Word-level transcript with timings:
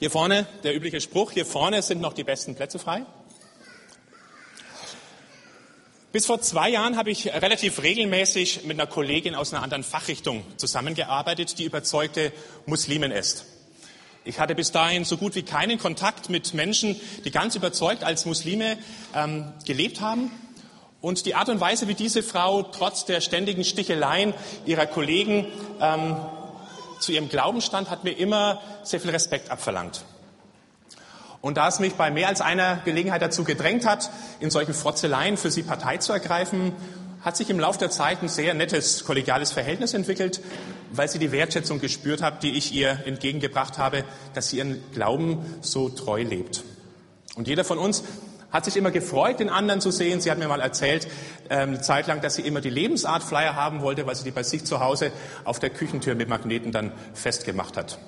Hier 0.00 0.10
vorne 0.10 0.46
der 0.64 0.74
übliche 0.74 1.00
Spruch, 1.00 1.30
hier 1.30 1.46
vorne 1.46 1.80
sind 1.80 2.00
noch 2.00 2.14
die 2.14 2.24
besten 2.24 2.56
Plätze 2.56 2.80
frei. 2.80 3.06
Bis 6.10 6.26
vor 6.26 6.40
zwei 6.40 6.68
Jahren 6.68 6.96
habe 6.96 7.12
ich 7.12 7.32
relativ 7.32 7.80
regelmäßig 7.80 8.64
mit 8.64 8.78
einer 8.78 8.88
Kollegin 8.88 9.36
aus 9.36 9.52
einer 9.52 9.62
anderen 9.62 9.84
Fachrichtung 9.84 10.42
zusammengearbeitet, 10.56 11.60
die 11.60 11.64
überzeugte 11.64 12.32
Muslimin 12.66 13.12
ist. 13.12 13.46
Ich 14.24 14.40
hatte 14.40 14.56
bis 14.56 14.72
dahin 14.72 15.04
so 15.04 15.16
gut 15.16 15.36
wie 15.36 15.42
keinen 15.42 15.78
Kontakt 15.78 16.28
mit 16.28 16.54
Menschen, 16.54 17.00
die 17.24 17.30
ganz 17.30 17.54
überzeugt 17.54 18.02
als 18.02 18.26
Muslime 18.26 18.78
ähm, 19.14 19.52
gelebt 19.64 20.00
haben. 20.00 20.32
Und 21.00 21.24
die 21.26 21.36
Art 21.36 21.50
und 21.50 21.60
Weise, 21.60 21.86
wie 21.86 21.94
diese 21.94 22.22
Frau 22.22 22.62
trotz 22.62 23.04
der 23.04 23.20
ständigen 23.20 23.62
Sticheleien 23.62 24.34
ihrer 24.66 24.86
Kollegen 24.86 25.46
ähm, 25.80 26.16
zu 27.00 27.12
ihrem 27.12 27.28
Glauben 27.28 27.60
stand, 27.60 27.90
hat 27.90 28.04
mir 28.04 28.12
immer 28.12 28.60
sehr 28.82 29.00
viel 29.00 29.10
Respekt 29.10 29.50
abverlangt. 29.50 30.04
Und 31.40 31.58
da 31.58 31.68
es 31.68 31.78
mich 31.78 31.94
bei 31.94 32.10
mehr 32.10 32.28
als 32.28 32.40
einer 32.40 32.76
Gelegenheit 32.84 33.20
dazu 33.20 33.44
gedrängt 33.44 33.84
hat, 33.84 34.10
in 34.40 34.50
solchen 34.50 34.72
Frotzeleien 34.72 35.36
für 35.36 35.50
sie 35.50 35.62
Partei 35.62 35.98
zu 35.98 36.12
ergreifen, 36.12 36.72
hat 37.20 37.36
sich 37.36 37.50
im 37.50 37.58
Laufe 37.58 37.78
der 37.78 37.90
Zeit 37.90 38.22
ein 38.22 38.28
sehr 38.28 38.54
nettes 38.54 39.04
kollegiales 39.04 39.52
Verhältnis 39.52 39.94
entwickelt, 39.94 40.40
weil 40.92 41.08
sie 41.08 41.18
die 41.18 41.32
Wertschätzung 41.32 41.80
gespürt 41.80 42.22
hat, 42.22 42.42
die 42.42 42.56
ich 42.56 42.72
ihr 42.72 43.00
entgegengebracht 43.06 43.78
habe, 43.78 44.04
dass 44.34 44.48
sie 44.48 44.58
ihren 44.58 44.82
Glauben 44.92 45.44
so 45.60 45.88
treu 45.88 46.22
lebt. 46.22 46.64
Und 47.34 47.48
jeder 47.48 47.64
von 47.64 47.78
uns 47.78 48.04
hat 48.54 48.64
sich 48.64 48.76
immer 48.76 48.92
gefreut, 48.92 49.40
den 49.40 49.50
anderen 49.50 49.80
zu 49.80 49.90
sehen. 49.90 50.20
Sie 50.20 50.30
hat 50.30 50.38
mir 50.38 50.46
mal 50.46 50.60
erzählt, 50.60 51.08
ähm, 51.50 51.82
zeitlang, 51.82 52.20
dass 52.20 52.36
sie 52.36 52.42
immer 52.42 52.60
die 52.60 52.70
Lebensart-Flyer 52.70 53.56
haben 53.56 53.82
wollte, 53.82 54.06
weil 54.06 54.14
sie 54.14 54.22
die 54.22 54.30
bei 54.30 54.44
sich 54.44 54.64
zu 54.64 54.78
Hause 54.78 55.10
auf 55.42 55.58
der 55.58 55.70
Küchentür 55.70 56.14
mit 56.14 56.28
Magneten 56.28 56.70
dann 56.70 56.92
festgemacht 57.14 57.76
hat. 57.76 57.98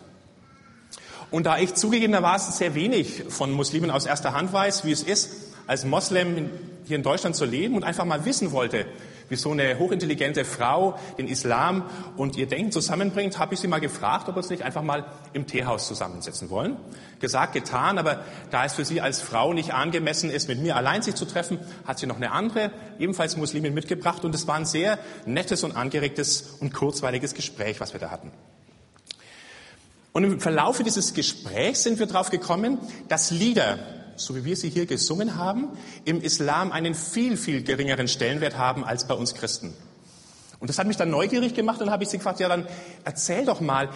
Und 1.32 1.46
da 1.46 1.58
ich 1.58 1.74
zugegebenermaßen 1.74 2.52
sehr 2.52 2.76
wenig 2.76 3.24
von 3.28 3.50
Muslimen 3.50 3.90
aus 3.90 4.06
erster 4.06 4.34
Hand 4.34 4.52
weiß, 4.52 4.84
wie 4.84 4.92
es 4.92 5.02
ist, 5.02 5.30
als 5.66 5.84
Moslem 5.84 6.48
hier 6.84 6.96
in 6.96 7.02
Deutschland 7.02 7.34
zu 7.34 7.44
leben 7.44 7.74
und 7.74 7.82
einfach 7.82 8.04
mal 8.04 8.24
wissen 8.24 8.52
wollte, 8.52 8.86
wie 9.28 9.36
so 9.36 9.52
eine 9.52 9.78
hochintelligente 9.78 10.44
Frau 10.44 10.98
den 11.18 11.28
Islam 11.28 11.84
und 12.16 12.36
ihr 12.36 12.46
Denken 12.46 12.72
zusammenbringt, 12.72 13.38
habe 13.38 13.54
ich 13.54 13.60
sie 13.60 13.68
mal 13.68 13.80
gefragt, 13.80 14.28
ob 14.28 14.34
wir 14.34 14.38
uns 14.38 14.50
nicht 14.50 14.62
einfach 14.62 14.82
mal 14.82 15.04
im 15.32 15.46
Teehaus 15.46 15.86
zusammensetzen 15.86 16.50
wollen. 16.50 16.76
Gesagt, 17.20 17.52
getan, 17.52 17.98
aber 17.98 18.24
da 18.50 18.64
es 18.64 18.74
für 18.74 18.84
sie 18.84 19.00
als 19.00 19.20
Frau 19.20 19.52
nicht 19.52 19.74
angemessen 19.74 20.30
ist, 20.30 20.48
mit 20.48 20.60
mir 20.60 20.76
allein 20.76 21.02
sich 21.02 21.14
zu 21.14 21.24
treffen, 21.24 21.58
hat 21.86 21.98
sie 21.98 22.06
noch 22.06 22.16
eine 22.16 22.32
andere, 22.32 22.70
ebenfalls 22.98 23.36
Muslimin 23.36 23.74
mitgebracht 23.74 24.24
und 24.24 24.34
es 24.34 24.46
war 24.46 24.56
ein 24.56 24.66
sehr 24.66 24.98
nettes 25.24 25.64
und 25.64 25.76
angeregtes 25.76 26.56
und 26.60 26.72
kurzweiliges 26.72 27.34
Gespräch, 27.34 27.80
was 27.80 27.92
wir 27.92 28.00
da 28.00 28.10
hatten. 28.10 28.32
Und 30.16 30.24
im 30.24 30.40
Verlauf 30.40 30.82
dieses 30.82 31.12
Gesprächs 31.12 31.82
sind 31.82 31.98
wir 31.98 32.06
darauf 32.06 32.30
gekommen, 32.30 32.78
dass 33.08 33.30
Lieder, 33.30 33.78
so 34.16 34.34
wie 34.36 34.44
wir 34.44 34.56
sie 34.56 34.70
hier 34.70 34.86
gesungen 34.86 35.36
haben, 35.36 35.68
im 36.04 36.20
Islam 36.20 36.72
einen 36.72 36.94
viel, 36.94 37.36
viel 37.36 37.62
geringeren 37.62 38.08
Stellenwert 38.08 38.56
haben 38.56 38.84
als 38.84 39.06
bei 39.06 39.14
uns 39.14 39.34
Christen. 39.34 39.74
Und 40.58 40.68
das 40.68 40.78
hat 40.78 40.86
mich 40.86 40.96
dann 40.96 41.10
neugierig 41.10 41.54
gemacht 41.54 41.80
und 41.80 41.90
habe 41.90 42.02
ich 42.02 42.08
sie 42.08 42.18
gefragt, 42.18 42.40
ja 42.40 42.48
dann 42.48 42.66
erzähl 43.04 43.44
doch 43.44 43.60
mal, 43.60 43.90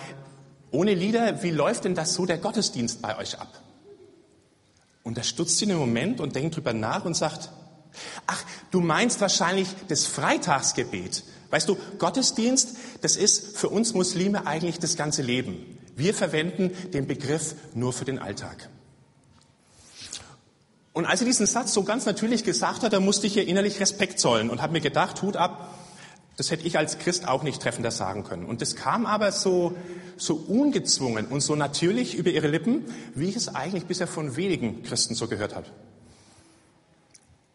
ohne 0.71 0.95
Lieder, 0.95 1.43
wie 1.43 1.51
läuft 1.51 1.85
denn 1.85 1.95
das 1.95 2.15
so 2.15 2.27
der 2.27 2.39
Gottesdienst 2.39 3.03
bei 3.03 3.17
euch 3.19 3.39
ab? 3.39 3.49
Und 5.03 5.19
da 5.19 5.23
stutzt 5.23 5.59
sie 5.59 5.65
einen 5.65 5.79
Moment 5.79 6.21
und 6.21 6.37
denkt 6.37 6.57
drüber 6.57 6.73
nach 6.73 7.05
und 7.05 7.15
sagt, 7.15 7.51
ach, 8.27 8.45
du 8.71 8.81
meinst 8.81 9.21
wahrscheinlich 9.21 9.69
das 9.89 10.07
Freitagsgebet. 10.07 11.25
Weißt 11.51 11.69
du, 11.69 11.77
Gottesdienst, 11.99 12.77
das 13.01 13.17
ist 13.17 13.57
für 13.57 13.69
uns 13.69 13.95
Muslime 13.95 14.47
eigentlich 14.47 14.79
das 14.79 14.97
ganze 14.97 15.23
Leben. 15.23 15.79
Wir 15.97 16.15
verwenden 16.15 16.71
den 16.93 17.07
Begriff 17.07 17.55
nur 17.75 17.93
für 17.93 18.05
den 18.05 18.19
Alltag. 18.19 18.69
Und 20.93 21.07
als 21.07 21.21
er 21.21 21.27
diesen 21.27 21.47
Satz 21.47 21.73
so 21.73 21.85
ganz 21.85 22.05
natürlich 22.07 22.45
gesagt 22.45 22.83
hat, 22.83 22.93
da 22.93 23.01
musste 23.01 23.27
ich 23.27 23.37
ihr 23.37 23.47
innerlich 23.47 23.81
Respekt 23.81 24.19
zollen 24.19 24.51
und 24.51 24.61
habe 24.61 24.73
mir 24.73 24.81
gedacht, 24.81 25.23
Hut 25.23 25.37
ab, 25.37 25.75
das 26.37 26.51
hätte 26.51 26.67
ich 26.67 26.79
als 26.79 26.99
Christ 26.99 27.29
auch 27.29 27.43
nicht 27.43 27.63
treffender 27.63 27.91
sagen 27.91 28.25
können. 28.25 28.47
Und 28.47 28.63
das 28.63 28.75
kam 28.75 29.07
aber 29.07 29.31
so, 29.31 29.77
so 30.17 30.35
ungezwungen 30.35 31.27
und 31.27 31.43
so 31.43 31.55
natürlich 31.55 32.15
über 32.15 32.31
ihre 32.31 32.49
Lippen, 32.49 32.87
wie 33.15 33.29
ich 33.29 33.37
es 33.37 33.55
eigentlich 33.55 33.85
bisher 33.85 34.07
von 34.07 34.37
wenigen 34.37 34.83
Christen 34.83 35.15
so 35.15 35.29
gehört 35.29 35.55
habe. 35.55 35.67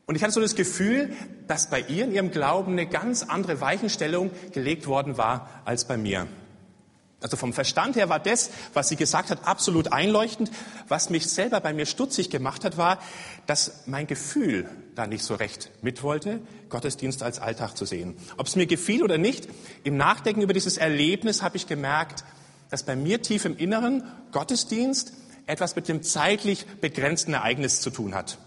Und 0.05 0.15
ich 0.15 0.21
hatte 0.21 0.33
so 0.33 0.41
das 0.41 0.55
Gefühl, 0.55 1.13
dass 1.47 1.69
bei 1.69 1.81
ihr 1.81 2.05
in 2.05 2.11
ihrem 2.11 2.31
Glauben 2.31 2.73
eine 2.73 2.85
ganz 2.85 3.23
andere 3.23 3.59
Weichenstellung 3.59 4.29
gelegt 4.51 4.85
worden 4.85 5.17
war 5.17 5.49
als 5.65 5.85
bei 5.85 5.97
mir. 5.97 6.27
Also 7.25 7.37
vom 7.37 7.53
Verstand 7.53 7.95
her 7.95 8.07
war 8.07 8.19
das, 8.19 8.51
was 8.75 8.87
sie 8.87 8.97
gesagt 8.97 9.31
hat, 9.31 9.47
absolut 9.47 9.91
einleuchtend. 9.91 10.51
Was 10.87 11.09
mich 11.09 11.25
selber 11.25 11.59
bei 11.59 11.73
mir 11.73 11.87
stutzig 11.87 12.29
gemacht 12.29 12.63
hat, 12.63 12.77
war, 12.77 12.99
dass 13.47 13.81
mein 13.87 14.05
Gefühl 14.05 14.69
da 14.93 15.07
nicht 15.07 15.23
so 15.23 15.33
recht 15.33 15.71
mit 15.81 16.03
wollte, 16.03 16.39
Gottesdienst 16.69 17.23
als 17.23 17.39
Alltag 17.39 17.75
zu 17.77 17.85
sehen. 17.85 18.15
Ob 18.37 18.45
es 18.45 18.55
mir 18.55 18.67
gefiel 18.67 19.01
oder 19.01 19.17
nicht, 19.17 19.47
im 19.83 19.97
Nachdenken 19.97 20.43
über 20.43 20.53
dieses 20.53 20.77
Erlebnis 20.77 21.41
habe 21.41 21.57
ich 21.57 21.65
gemerkt, 21.65 22.23
dass 22.69 22.83
bei 22.83 22.95
mir 22.95 23.23
tief 23.23 23.45
im 23.45 23.57
Inneren 23.57 24.03
Gottesdienst 24.31 25.13
etwas 25.47 25.75
mit 25.75 25.87
dem 25.87 26.03
zeitlich 26.03 26.67
begrenzten 26.79 27.33
Ereignis 27.33 27.81
zu 27.81 27.89
tun 27.89 28.13
hat. 28.13 28.37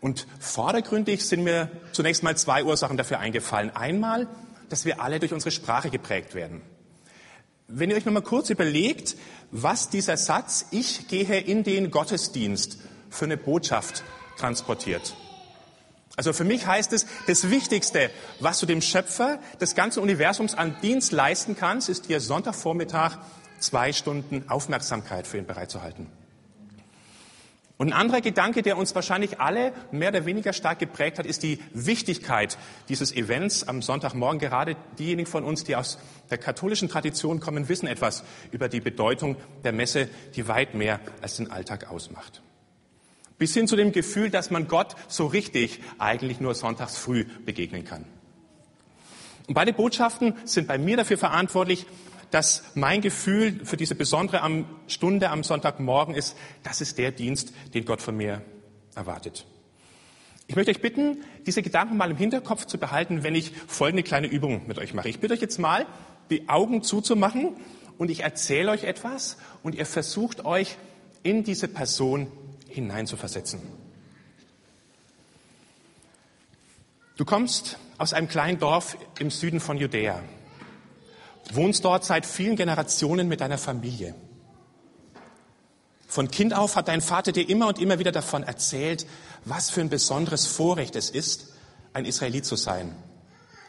Und 0.00 0.26
vordergründig 0.40 1.24
sind 1.24 1.44
mir 1.44 1.70
zunächst 1.92 2.24
mal 2.24 2.36
zwei 2.36 2.64
Ursachen 2.64 2.96
dafür 2.96 3.20
eingefallen. 3.20 3.70
Einmal, 3.76 4.26
dass 4.70 4.86
wir 4.86 5.00
alle 5.00 5.20
durch 5.20 5.32
unsere 5.32 5.52
Sprache 5.52 5.88
geprägt 5.88 6.34
werden. 6.34 6.62
Wenn 7.68 7.90
ihr 7.90 7.96
euch 7.96 8.04
noch 8.04 8.12
mal 8.12 8.22
kurz 8.22 8.50
überlegt, 8.50 9.16
was 9.50 9.90
dieser 9.90 10.16
Satz, 10.16 10.66
ich 10.70 11.08
gehe 11.08 11.40
in 11.40 11.64
den 11.64 11.90
Gottesdienst, 11.90 12.78
für 13.10 13.24
eine 13.24 13.36
Botschaft 13.36 14.04
transportiert. 14.36 15.16
Also 16.16 16.32
für 16.32 16.44
mich 16.44 16.66
heißt 16.66 16.92
es, 16.92 17.06
das 17.26 17.50
Wichtigste, 17.50 18.10
was 18.40 18.60
du 18.60 18.66
dem 18.66 18.80
Schöpfer 18.82 19.38
des 19.60 19.74
ganzen 19.74 20.00
Universums 20.00 20.54
an 20.54 20.76
Dienst 20.80 21.12
leisten 21.12 21.56
kannst, 21.56 21.88
ist 21.88 22.08
dir 22.08 22.20
Sonntagvormittag 22.20 23.18
zwei 23.58 23.92
Stunden 23.92 24.48
Aufmerksamkeit 24.48 25.26
für 25.26 25.38
ihn 25.38 25.46
bereitzuhalten. 25.46 26.06
Und 27.78 27.88
ein 27.88 27.92
anderer 27.92 28.22
Gedanke, 28.22 28.62
der 28.62 28.78
uns 28.78 28.94
wahrscheinlich 28.94 29.38
alle 29.38 29.72
mehr 29.90 30.08
oder 30.08 30.24
weniger 30.24 30.54
stark 30.54 30.78
geprägt 30.78 31.18
hat, 31.18 31.26
ist 31.26 31.42
die 31.42 31.58
Wichtigkeit 31.74 32.56
dieses 32.88 33.14
Events 33.14 33.68
am 33.68 33.82
Sonntagmorgen. 33.82 34.38
Gerade 34.38 34.76
diejenigen 34.98 35.28
von 35.28 35.44
uns, 35.44 35.64
die 35.64 35.76
aus 35.76 35.98
der 36.30 36.38
katholischen 36.38 36.88
Tradition 36.88 37.38
kommen, 37.38 37.68
wissen 37.68 37.86
etwas 37.86 38.24
über 38.50 38.70
die 38.70 38.80
Bedeutung 38.80 39.36
der 39.62 39.72
Messe, 39.72 40.08
die 40.34 40.48
weit 40.48 40.74
mehr 40.74 41.00
als 41.20 41.36
den 41.36 41.50
Alltag 41.50 41.90
ausmacht. 41.90 42.40
Bis 43.36 43.52
hin 43.52 43.68
zu 43.68 43.76
dem 43.76 43.92
Gefühl, 43.92 44.30
dass 44.30 44.50
man 44.50 44.68
Gott 44.68 44.96
so 45.08 45.26
richtig 45.26 45.82
eigentlich 45.98 46.40
nur 46.40 46.54
sonntags 46.54 46.96
früh 46.96 47.26
begegnen 47.44 47.84
kann. 47.84 48.06
Und 49.48 49.54
beide 49.54 49.74
Botschaften 49.74 50.34
sind 50.44 50.66
bei 50.66 50.78
mir 50.78 50.96
dafür 50.96 51.18
verantwortlich, 51.18 51.86
dass 52.36 52.64
mein 52.74 53.00
Gefühl 53.00 53.64
für 53.64 53.78
diese 53.78 53.94
besondere 53.94 54.66
Stunde 54.88 55.30
am 55.30 55.42
Sonntagmorgen 55.42 56.14
ist, 56.14 56.36
das 56.64 56.82
ist 56.82 56.98
der 56.98 57.10
Dienst, 57.10 57.54
den 57.72 57.86
Gott 57.86 58.02
von 58.02 58.14
mir 58.14 58.42
erwartet. 58.94 59.46
Ich 60.46 60.54
möchte 60.54 60.70
euch 60.70 60.82
bitten, 60.82 61.24
diese 61.46 61.62
Gedanken 61.62 61.96
mal 61.96 62.10
im 62.10 62.18
Hinterkopf 62.18 62.66
zu 62.66 62.76
behalten, 62.76 63.22
wenn 63.22 63.34
ich 63.34 63.52
folgende 63.66 64.02
kleine 64.02 64.26
Übung 64.26 64.66
mit 64.66 64.76
euch 64.76 64.92
mache. 64.92 65.08
Ich 65.08 65.18
bitte 65.18 65.32
euch 65.32 65.40
jetzt 65.40 65.58
mal, 65.58 65.86
die 66.28 66.46
Augen 66.50 66.82
zuzumachen 66.82 67.56
und 67.96 68.10
ich 68.10 68.20
erzähle 68.20 68.70
euch 68.70 68.84
etwas 68.84 69.38
und 69.62 69.74
ihr 69.74 69.86
versucht 69.86 70.44
euch 70.44 70.76
in 71.22 71.42
diese 71.42 71.68
Person 71.68 72.30
hineinzuversetzen. 72.68 73.62
Du 77.16 77.24
kommst 77.24 77.78
aus 77.96 78.12
einem 78.12 78.28
kleinen 78.28 78.58
Dorf 78.58 78.98
im 79.20 79.30
Süden 79.30 79.58
von 79.58 79.78
Judäa 79.78 80.22
wohnst 81.54 81.84
dort 81.84 82.04
seit 82.04 82.26
vielen 82.26 82.56
Generationen 82.56 83.28
mit 83.28 83.40
deiner 83.40 83.58
Familie. 83.58 84.14
Von 86.06 86.30
Kind 86.30 86.54
auf 86.54 86.76
hat 86.76 86.88
dein 86.88 87.00
Vater 87.00 87.32
dir 87.32 87.48
immer 87.48 87.66
und 87.68 87.78
immer 87.78 87.98
wieder 87.98 88.12
davon 88.12 88.42
erzählt, 88.42 89.06
was 89.44 89.70
für 89.70 89.80
ein 89.80 89.90
besonderes 89.90 90.46
Vorrecht 90.46 90.96
es 90.96 91.10
ist, 91.10 91.52
ein 91.92 92.04
Israelit 92.04 92.46
zu 92.46 92.56
sein. 92.56 92.94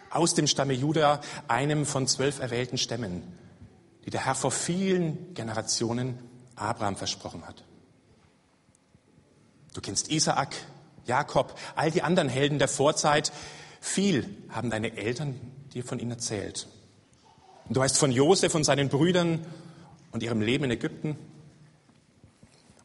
Aus 0.10 0.34
dem 0.34 0.48
Stamme 0.48 0.74
Juda, 0.74 1.22
einem 1.48 1.86
von 1.86 2.08
zwölf 2.08 2.40
erwählten 2.40 2.78
Stämmen, 2.78 3.24
die 4.06 4.12
der 4.12 4.26
Herr 4.26 4.36
vor 4.36 4.52
vielen 4.52 5.34
Generationen 5.34 6.18
Abraham 6.56 6.96
versprochen 6.96 7.46
hat. 7.46 7.64
Du 9.74 9.82
kennst 9.82 10.10
Isaak, 10.10 10.56
Jakob, 11.06 11.58
all 11.76 11.92
die 11.92 12.02
anderen 12.02 12.30
Helden 12.30 12.60
der 12.60 12.68
Vorzeit. 12.68 13.32
Viel 13.82 14.28
haben 14.50 14.70
deine 14.70 14.96
Eltern 14.96 15.40
dir 15.74 15.84
von 15.84 16.00
ihnen 16.00 16.12
erzählt. 16.12 16.68
Du 17.70 17.82
weißt 17.82 17.98
von 17.98 18.12
Josef 18.12 18.56
und 18.56 18.64
seinen 18.64 18.88
Brüdern 18.90 19.46
und 20.12 20.24
ihrem 20.24 20.42
Leben 20.42 20.64
in 20.66 20.72
Ägypten. 20.72 21.18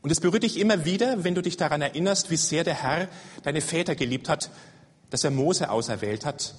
Und 0.02 0.11
es 0.11 0.19
berührt 0.19 0.43
dich 0.43 0.58
immer 0.58 0.84
wieder, 0.84 1.23
wenn 1.23 1.37
du 1.37 1.43
dich 1.43 1.56
daran 1.56 1.81
erinnerst, 1.81 2.31
wie 2.31 2.37
sehr 2.37 2.64
der 2.64 2.75
Herr 2.75 3.08
deine 3.44 3.61
Väter 3.61 3.94
geliebt 3.94 4.29
hat, 4.29 4.50
dass 5.11 5.23
er 5.23 5.31
Mose 5.31 5.70
auserwählt 5.70 6.25
hat, 6.25 6.56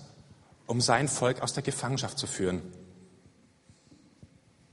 um 0.67 0.79
sein 0.79 1.09
Volk 1.09 1.41
aus 1.41 1.53
der 1.53 1.63
Gefangenschaft 1.63 2.17
zu 2.17 2.25
führen. 2.25 2.61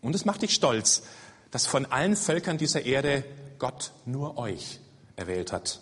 Und 0.00 0.14
es 0.14 0.24
macht 0.24 0.42
dich 0.42 0.54
stolz, 0.54 1.02
dass 1.50 1.66
von 1.66 1.86
allen 1.86 2.14
Völkern 2.14 2.58
dieser 2.58 2.86
Erde 2.86 3.24
Gott 3.58 3.92
nur 4.06 4.38
euch 4.38 4.78
erwählt 5.16 5.52
hat. 5.52 5.80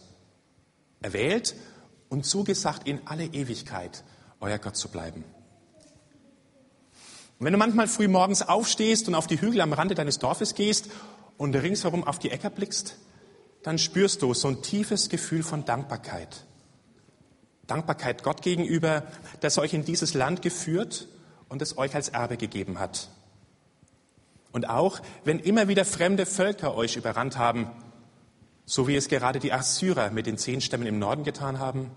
Erwählt 1.02 1.54
und 2.08 2.24
zugesagt, 2.24 2.88
in 2.88 3.06
alle 3.06 3.26
Ewigkeit 3.26 4.02
euer 4.40 4.58
Gott 4.58 4.76
zu 4.76 4.88
bleiben. 4.88 5.24
Und 7.38 7.46
wenn 7.46 7.52
du 7.52 7.58
manchmal 7.58 7.86
früh 7.86 8.08
morgens 8.08 8.42
aufstehst 8.42 9.06
und 9.08 9.14
auf 9.14 9.26
die 9.26 9.40
Hügel 9.40 9.60
am 9.60 9.72
Rande 9.72 9.94
deines 9.94 10.18
Dorfes 10.18 10.54
gehst 10.54 10.90
und 11.36 11.54
ringsherum 11.54 12.04
auf 12.04 12.18
die 12.18 12.30
Äcker 12.30 12.50
blickst, 12.50 12.96
dann 13.62 13.78
spürst 13.78 14.22
du 14.22 14.34
so 14.34 14.48
ein 14.48 14.62
tiefes 14.62 15.08
Gefühl 15.08 15.42
von 15.42 15.64
Dankbarkeit. 15.64 16.44
Dankbarkeit 17.66 18.22
Gott 18.22 18.42
gegenüber, 18.42 19.04
dass 19.40 19.58
euch 19.58 19.74
in 19.74 19.84
dieses 19.84 20.14
Land 20.14 20.42
geführt 20.42 21.06
und 21.48 21.62
es 21.62 21.78
euch 21.78 21.94
als 21.94 22.08
Erbe 22.08 22.36
gegeben 22.36 22.78
hat. 22.78 23.08
Und 24.50 24.68
auch, 24.68 25.00
wenn 25.24 25.38
immer 25.38 25.68
wieder 25.68 25.84
fremde 25.84 26.26
Völker 26.26 26.74
euch 26.74 26.96
überrannt 26.96 27.36
haben, 27.36 27.70
so 28.64 28.88
wie 28.88 28.96
es 28.96 29.08
gerade 29.08 29.38
die 29.38 29.52
Assyrer 29.52 30.10
mit 30.10 30.26
den 30.26 30.38
zehn 30.38 30.60
Stämmen 30.60 30.86
im 30.86 30.98
Norden 30.98 31.24
getan 31.24 31.58
haben, 31.58 31.90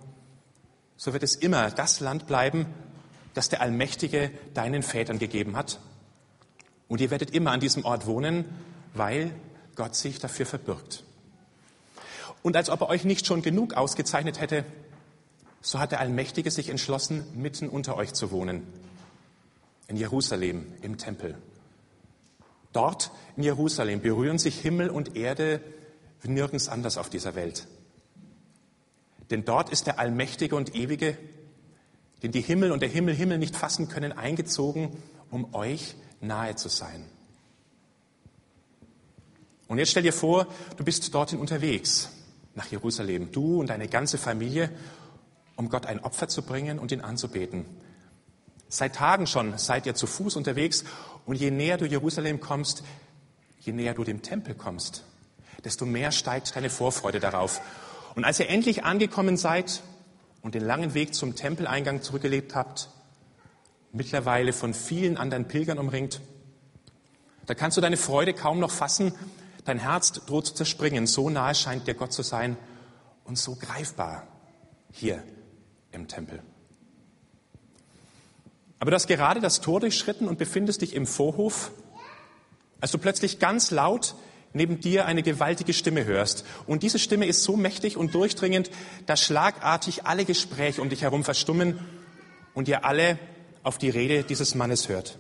so 0.97 1.13
wird 1.13 1.23
es 1.23 1.35
immer 1.35 1.71
das 1.71 1.99
Land 1.99 2.27
bleiben, 2.27 2.67
das 3.33 3.49
der 3.49 3.61
Allmächtige 3.61 4.31
deinen 4.53 4.83
Vätern 4.83 5.19
gegeben 5.19 5.55
hat. 5.55 5.79
Und 6.87 7.01
ihr 7.01 7.11
werdet 7.11 7.31
immer 7.31 7.51
an 7.51 7.59
diesem 7.59 7.85
Ort 7.85 8.05
wohnen, 8.05 8.45
weil 8.93 9.31
Gott 9.75 9.95
sich 9.95 10.19
dafür 10.19 10.45
verbirgt. 10.45 11.03
Und 12.43 12.55
als 12.55 12.69
ob 12.69 12.81
er 12.81 12.89
euch 12.89 13.05
nicht 13.05 13.25
schon 13.25 13.41
genug 13.41 13.75
ausgezeichnet 13.75 14.39
hätte, 14.39 14.65
so 15.61 15.79
hat 15.79 15.91
der 15.91 15.99
Allmächtige 15.99 16.49
sich 16.51 16.69
entschlossen, 16.69 17.23
mitten 17.35 17.69
unter 17.69 17.95
euch 17.95 18.13
zu 18.13 18.31
wohnen. 18.31 18.67
In 19.87 19.95
Jerusalem, 19.95 20.65
im 20.81 20.97
Tempel. 20.97 21.37
Dort 22.73 23.11
in 23.37 23.43
Jerusalem 23.43 24.01
berühren 24.01 24.39
sich 24.39 24.59
Himmel 24.59 24.89
und 24.89 25.15
Erde 25.15 25.61
wie 26.21 26.29
nirgends 26.29 26.67
anders 26.67 26.97
auf 26.97 27.09
dieser 27.09 27.35
Welt. 27.35 27.67
Denn 29.29 29.45
dort 29.45 29.69
ist 29.69 29.87
der 29.87 29.99
Allmächtige 29.99 30.55
und 30.55 30.75
Ewige, 30.75 31.17
den 32.23 32.31
die 32.31 32.41
Himmel 32.41 32.71
und 32.71 32.81
der 32.81 32.89
Himmel 32.89 33.15
Himmel 33.15 33.37
nicht 33.37 33.55
fassen 33.55 33.87
können, 33.87 34.11
eingezogen, 34.11 34.95
um 35.29 35.53
euch 35.53 35.95
nahe 36.19 36.55
zu 36.55 36.69
sein. 36.69 37.03
Und 39.67 39.77
jetzt 39.77 39.91
stell 39.91 40.03
dir 40.03 40.13
vor, 40.13 40.47
du 40.77 40.83
bist 40.83 41.13
dorthin 41.13 41.39
unterwegs, 41.39 42.09
nach 42.55 42.67
Jerusalem, 42.67 43.31
du 43.31 43.59
und 43.59 43.67
deine 43.67 43.87
ganze 43.87 44.17
Familie, 44.17 44.69
um 45.55 45.69
Gott 45.69 45.85
ein 45.85 45.99
Opfer 45.99 46.27
zu 46.27 46.41
bringen 46.41 46.77
und 46.77 46.91
ihn 46.91 47.01
anzubeten. 47.01 47.65
Seit 48.67 48.95
Tagen 48.95 49.27
schon 49.27 49.57
seid 49.57 49.85
ihr 49.85 49.95
zu 49.95 50.07
Fuß 50.07 50.35
unterwegs 50.35 50.83
und 51.25 51.35
je 51.35 51.51
näher 51.51 51.77
du 51.77 51.85
Jerusalem 51.85 52.39
kommst, 52.39 52.83
je 53.59 53.73
näher 53.73 53.93
du 53.93 54.03
dem 54.03 54.21
Tempel 54.21 54.55
kommst, 54.55 55.03
desto 55.63 55.85
mehr 55.85 56.11
steigt 56.11 56.55
deine 56.55 56.69
Vorfreude 56.69 57.19
darauf. 57.19 57.61
Und 58.15 58.25
als 58.25 58.39
ihr 58.39 58.49
endlich 58.49 58.83
angekommen 58.83 59.37
seid 59.37 59.81
und 60.41 60.55
den 60.55 60.63
langen 60.63 60.93
Weg 60.93 61.13
zum 61.13 61.35
Tempeleingang 61.35 62.01
zurückgelebt 62.01 62.55
habt, 62.55 62.89
mittlerweile 63.91 64.53
von 64.53 64.73
vielen 64.73 65.17
anderen 65.17 65.47
Pilgern 65.47 65.77
umringt, 65.77 66.21
da 67.45 67.55
kannst 67.55 67.77
du 67.77 67.81
deine 67.81 67.97
Freude 67.97 68.33
kaum 68.33 68.59
noch 68.59 68.71
fassen. 68.71 69.13
Dein 69.65 69.79
Herz 69.79 70.13
droht 70.13 70.47
zu 70.47 70.53
zerspringen. 70.53 71.07
So 71.07 71.29
nahe 71.29 71.55
scheint 71.55 71.87
dir 71.87 71.95
Gott 71.95 72.13
zu 72.13 72.21
sein 72.21 72.55
und 73.25 73.37
so 73.37 73.55
greifbar 73.55 74.27
hier 74.91 75.23
im 75.91 76.07
Tempel. 76.07 76.41
Aber 78.79 78.91
du 78.91 78.95
hast 78.95 79.07
gerade 79.07 79.41
das 79.41 79.61
Tor 79.61 79.79
durchschritten 79.79 80.27
und 80.27 80.39
befindest 80.39 80.81
dich 80.81 80.95
im 80.95 81.05
Vorhof, 81.05 81.71
als 82.79 82.91
du 82.91 82.97
plötzlich 82.97 83.37
ganz 83.39 83.69
laut 83.69 84.15
neben 84.53 84.79
dir 84.79 85.05
eine 85.05 85.23
gewaltige 85.23 85.73
Stimme 85.73 86.05
hörst. 86.05 86.45
Und 86.67 86.83
diese 86.83 86.99
Stimme 86.99 87.25
ist 87.25 87.43
so 87.43 87.55
mächtig 87.55 87.97
und 87.97 88.13
durchdringend, 88.13 88.69
dass 89.05 89.21
schlagartig 89.21 90.05
alle 90.05 90.25
Gespräche 90.25 90.81
um 90.81 90.89
dich 90.89 91.03
herum 91.03 91.23
verstummen 91.23 91.79
und 92.53 92.67
ihr 92.67 92.85
alle 92.85 93.17
auf 93.63 93.77
die 93.77 93.89
Rede 93.89 94.23
dieses 94.23 94.55
Mannes 94.55 94.89
hört. 94.89 95.19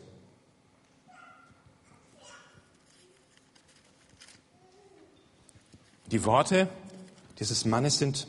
Die 6.07 6.25
Worte 6.25 6.67
dieses 7.39 7.63
Mannes 7.63 7.97
sind, 7.97 8.27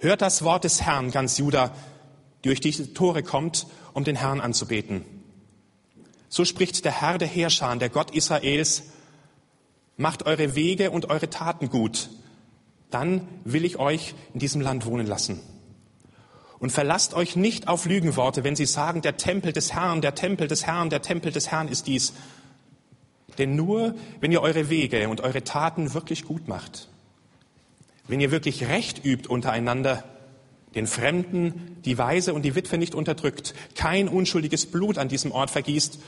hört 0.00 0.20
das 0.20 0.42
Wort 0.42 0.64
des 0.64 0.82
Herrn, 0.82 1.12
ganz 1.12 1.38
Juda, 1.38 1.74
die 2.42 2.48
durch 2.48 2.60
diese 2.60 2.92
Tore 2.92 3.22
kommt, 3.22 3.66
um 3.92 4.02
den 4.02 4.16
Herrn 4.16 4.40
anzubeten. 4.40 5.04
So 6.28 6.44
spricht 6.44 6.84
der 6.84 7.00
Herr 7.00 7.18
der 7.18 7.28
Heerscharen, 7.28 7.78
der 7.78 7.88
Gott 7.88 8.10
Israels, 8.10 8.82
macht 9.96 10.26
eure 10.26 10.54
Wege 10.54 10.90
und 10.90 11.08
eure 11.10 11.30
Taten 11.30 11.70
gut, 11.70 12.10
dann 12.90 13.26
will 13.44 13.64
ich 13.64 13.78
euch 13.78 14.14
in 14.34 14.40
diesem 14.40 14.60
Land 14.60 14.86
wohnen 14.86 15.06
lassen. 15.06 15.40
Und 16.58 16.70
verlasst 16.70 17.14
euch 17.14 17.36
nicht 17.36 17.68
auf 17.68 17.84
Lügenworte, 17.84 18.42
wenn 18.44 18.56
sie 18.56 18.66
sagen, 18.66 19.02
der 19.02 19.16
Tempel 19.16 19.52
des 19.52 19.74
Herrn, 19.74 20.00
der 20.00 20.14
Tempel 20.14 20.48
des 20.48 20.66
Herrn, 20.66 20.88
der 20.88 21.02
Tempel 21.02 21.30
des 21.30 21.50
Herrn 21.50 21.68
ist 21.68 21.86
dies. 21.86 22.14
Denn 23.38 23.56
nur 23.56 23.94
wenn 24.20 24.32
ihr 24.32 24.40
eure 24.40 24.70
Wege 24.70 25.08
und 25.08 25.20
eure 25.20 25.44
Taten 25.44 25.92
wirklich 25.92 26.24
gut 26.24 26.48
macht, 26.48 26.88
wenn 28.08 28.20
ihr 28.20 28.30
wirklich 28.30 28.68
Recht 28.68 29.04
übt 29.04 29.28
untereinander, 29.28 30.04
den 30.74 30.86
Fremden, 30.86 31.78
die 31.84 31.98
Weise 31.98 32.34
und 32.34 32.42
die 32.42 32.54
Witwe 32.54 32.78
nicht 32.78 32.94
unterdrückt, 32.94 33.54
kein 33.74 34.08
unschuldiges 34.08 34.66
Blut 34.66 34.98
an 34.98 35.08
diesem 35.08 35.32
Ort 35.32 35.50
vergießt 35.50 35.98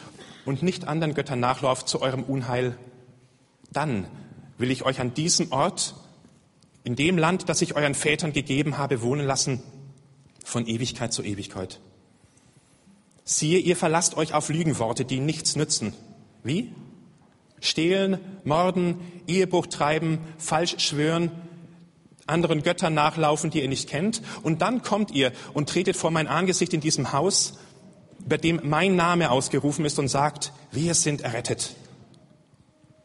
und 0.44 0.62
nicht 0.62 0.87
anderen 0.87 1.14
Göttern 1.14 1.41
nachlauft 1.41 1.88
zu 1.88 2.00
eurem 2.00 2.23
Unheil, 2.23 2.76
dann 3.70 4.06
will 4.59 4.70
ich 4.70 4.85
euch 4.85 5.00
an 5.00 5.15
diesem 5.15 5.53
Ort, 5.53 5.94
in 6.85 6.97
dem 6.97 7.19
Land, 7.19 7.49
das 7.49 7.62
ich 7.62 7.76
euren 7.76 7.94
Vätern 7.94 8.32
gegeben 8.32 8.79
habe, 8.79 9.03
wohnen 9.03 9.26
lassen, 9.26 9.62
von 10.44 10.67
Ewigkeit 10.67 11.12
zu 11.12 11.23
Ewigkeit. 11.23 11.81
Siehe, 13.25 13.59
ihr 13.59 13.76
verlasst 13.76 14.17
euch 14.17 14.32
auf 14.32 14.49
Lügenworte, 14.49 15.05
die 15.05 15.20
nichts 15.20 15.55
nützen. 15.55 15.93
Wie? 16.43 16.73
Stehlen, 17.61 18.19
morden, 18.44 18.97
Ehebruch 19.26 19.67
treiben, 19.67 20.20
falsch 20.38 20.76
schwören, 20.79 21.31
anderen 22.26 22.62
Göttern 22.62 22.94
nachlaufen, 22.94 23.50
die 23.50 23.61
ihr 23.61 23.69
nicht 23.69 23.88
kennt. 23.88 24.23
Und 24.43 24.62
dann 24.62 24.82
kommt 24.82 25.11
ihr 25.11 25.32
und 25.53 25.69
tretet 25.69 25.97
vor 25.97 26.11
mein 26.11 26.26
Angesicht 26.26 26.73
in 26.73 26.81
diesem 26.81 27.12
Haus, 27.12 27.55
über 28.25 28.38
dem 28.38 28.61
mein 28.65 28.97
Name 28.97 29.31
ausgerufen 29.31 29.85
ist 29.85 29.99
und 29.99 30.09
sagt, 30.09 30.53
wir 30.73 30.94
sind 30.94 31.20
errettet. 31.20 31.75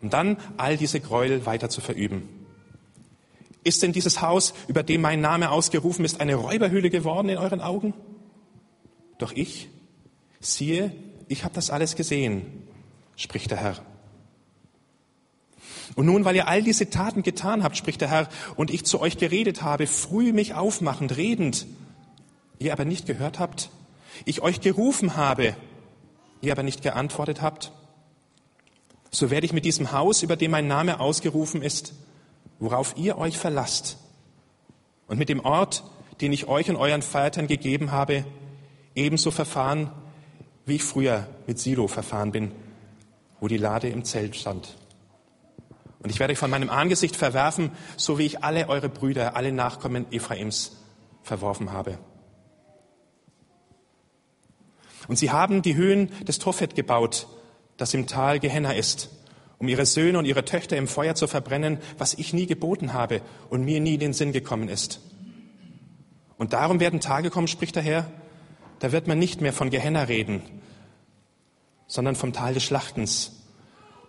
Und 0.03 0.11
dann 0.11 0.38
all 0.57 0.75
diese 0.75 1.00
Gräuel 1.00 1.45
weiter 1.45 1.69
zu 1.69 1.79
verüben. 1.79 2.27
Ist 3.63 3.81
denn 3.81 3.93
dieses 3.93 4.22
Haus, 4.22 4.53
über 4.67 4.83
dem 4.83 5.00
mein 5.00 5.22
Name 5.22 5.50
ausgerufen 5.50 6.03
ist, 6.03 6.19
eine 6.19 6.36
Räuberhöhle 6.36 6.89
geworden 6.89 7.29
in 7.29 7.38
euren 7.38 7.62
Augen? 7.62 7.93
Doch 9.17 9.31
ich, 9.31 9.69
siehe, 10.41 10.93
ich 11.29 11.45
habe 11.45 11.55
das 11.55 11.69
alles 11.69 11.95
gesehen, 11.95 12.67
spricht 13.15 13.50
der 13.51 13.60
Herr. 13.60 13.77
Und 15.95 16.05
nun, 16.05 16.25
weil 16.25 16.36
ihr 16.36 16.50
all 16.50 16.63
diese 16.63 16.89
Taten 16.89 17.24
getan 17.24 17.63
habt, 17.63 17.77
spricht 17.77 18.01
der 18.01 18.10
Herr, 18.10 18.27
und 18.57 18.72
ich 18.72 18.83
zu 18.83 19.00
euch 19.00 19.17
geredet 19.17 19.62
habe, 19.62 19.88
früh 19.88 20.33
mich 20.33 20.53
aufmachend, 20.53 21.15
redend, 21.15 21.65
ihr 22.60 22.74
aber 22.74 22.83
nicht 22.83 23.05
gehört 23.05 23.39
habt, 23.39 23.69
ich 24.25 24.41
euch 24.41 24.60
gerufen 24.60 25.15
habe, 25.15 25.55
ihr 26.41 26.51
aber 26.51 26.63
nicht 26.63 26.81
geantwortet 26.81 27.41
habt, 27.41 27.72
so 29.13 29.29
werde 29.29 29.46
ich 29.46 29.53
mit 29.53 29.63
diesem 29.63 29.91
Haus, 29.91 30.24
über 30.24 30.36
dem 30.36 30.51
mein 30.51 30.67
Name 30.67 31.00
ausgerufen 31.00 31.62
ist, 31.62 31.93
worauf 32.60 32.98
ihr 32.98 33.17
euch 33.17 33.38
verlasst, 33.38 33.98
und 35.08 35.20
mit 35.20 35.29
dem 35.29 35.41
Ort, 35.41 35.84
den 36.22 36.34
ich 36.34 36.48
euch 36.48 36.70
und 36.70 36.77
euren 36.77 37.01
Vätern 37.03 37.46
gegeben 37.46 37.91
habe, 37.91 38.25
ebenso 38.96 39.29
verfahren, 39.29 39.91
wie 40.65 40.75
ich 40.75 40.84
früher 40.84 41.27
mit 41.46 41.60
Silo 41.60 41.88
verfahren 41.88 42.32
bin, 42.32 42.51
wo 43.39 43.48
die 43.48 43.58
Lade 43.58 43.89
im 43.89 44.03
Zelt 44.03 44.36
stand. 44.36 44.75
Und 46.00 46.10
ich 46.10 46.20
werde 46.20 46.34
euch 46.34 46.39
von 46.39 46.50
meinem 46.50 46.70
Angesicht 46.70 47.15
verwerfen, 47.15 47.72
so 47.98 48.17
wie 48.17 48.25
ich 48.25 48.43
alle 48.43 48.67
eure 48.67 48.89
Brüder, 48.89 49.36
alle 49.36 49.51
Nachkommen 49.51 50.05
Ephraims 50.12 50.77
verworfen 51.22 51.72
habe. 51.72 52.00
Und 55.08 55.17
sie 55.17 55.32
haben 55.32 55.62
die 55.62 55.75
Höhen 55.75 56.10
des 56.25 56.39
Tophet 56.39 56.75
gebaut, 56.75 57.27
das 57.77 57.94
im 57.94 58.08
Tal 58.08 58.39
Gehenna 58.39 58.72
ist, 58.72 59.10
um 59.58 59.68
ihre 59.68 59.86
Söhne 59.86 60.20
und 60.20 60.25
ihre 60.25 60.46
Töchter 60.46 60.77
im 60.77 60.88
Feuer 60.88 61.15
zu 61.15 61.27
verbrennen, 61.27 61.80
was 61.98 62.13
ich 62.13 62.34
nie 62.34 62.46
geboten 62.46 62.94
habe 62.94 63.22
und 63.50 63.63
mir 63.63 63.80
nie 63.80 63.96
in 63.96 64.00
den 64.00 64.13
Sinn 64.13 64.32
gekommen 64.32 64.70
ist. 64.70 65.01
Und 66.38 66.53
darum 66.53 66.80
werden 66.80 67.00
Tage 67.00 67.30
kommen, 67.30 67.48
spricht 67.48 67.75
der 67.75 67.84
Herr, 67.84 68.12
da 68.80 68.92
wird 68.92 69.08
man 69.08 69.20
nicht 69.20 69.42
mehr 69.42 69.53
von 69.53 69.70
Gehenna 69.70 70.03
reden, 70.03 70.42
sondern 71.88 72.15
vom 72.15 72.34
Tal 72.34 72.53
des 72.53 72.63
Schlachtens, 72.63 73.44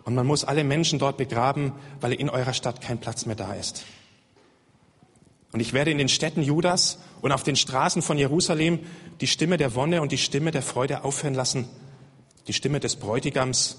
und 0.04 0.14
man 0.14 0.26
muss 0.26 0.44
alle 0.44 0.64
Menschen 0.64 0.98
dort 0.98 1.16
begraben, 1.16 1.72
weil 2.00 2.12
in 2.12 2.28
eurer 2.28 2.52
Stadt 2.52 2.80
kein 2.80 2.98
Platz 2.98 3.26
mehr 3.26 3.36
da 3.36 3.54
ist. 3.54 3.84
Und 5.52 5.60
ich 5.60 5.72
werde 5.72 5.90
in 5.90 5.98
den 5.98 6.08
Städten 6.08 6.42
Judas 6.42 6.98
und 7.22 7.32
auf 7.32 7.42
den 7.42 7.56
Straßen 7.56 8.02
von 8.02 8.18
Jerusalem 8.18 8.80
die 9.20 9.26
Stimme 9.26 9.56
der 9.56 9.74
Wonne 9.74 10.02
und 10.02 10.12
die 10.12 10.18
Stimme 10.18 10.50
der 10.50 10.62
Freude 10.62 11.04
aufhören 11.04 11.34
lassen, 11.34 11.68
die 12.46 12.52
Stimme 12.52 12.80
des 12.80 12.96
Bräutigams 12.96 13.76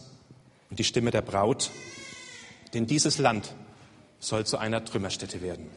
und 0.69 0.79
die 0.79 0.83
Stimme 0.83 1.11
der 1.11 1.21
Braut, 1.21 1.71
denn 2.73 2.87
dieses 2.87 3.17
Land 3.17 3.53
soll 4.19 4.45
zu 4.45 4.57
einer 4.57 4.83
Trümmerstätte 4.83 5.41
werden. 5.41 5.69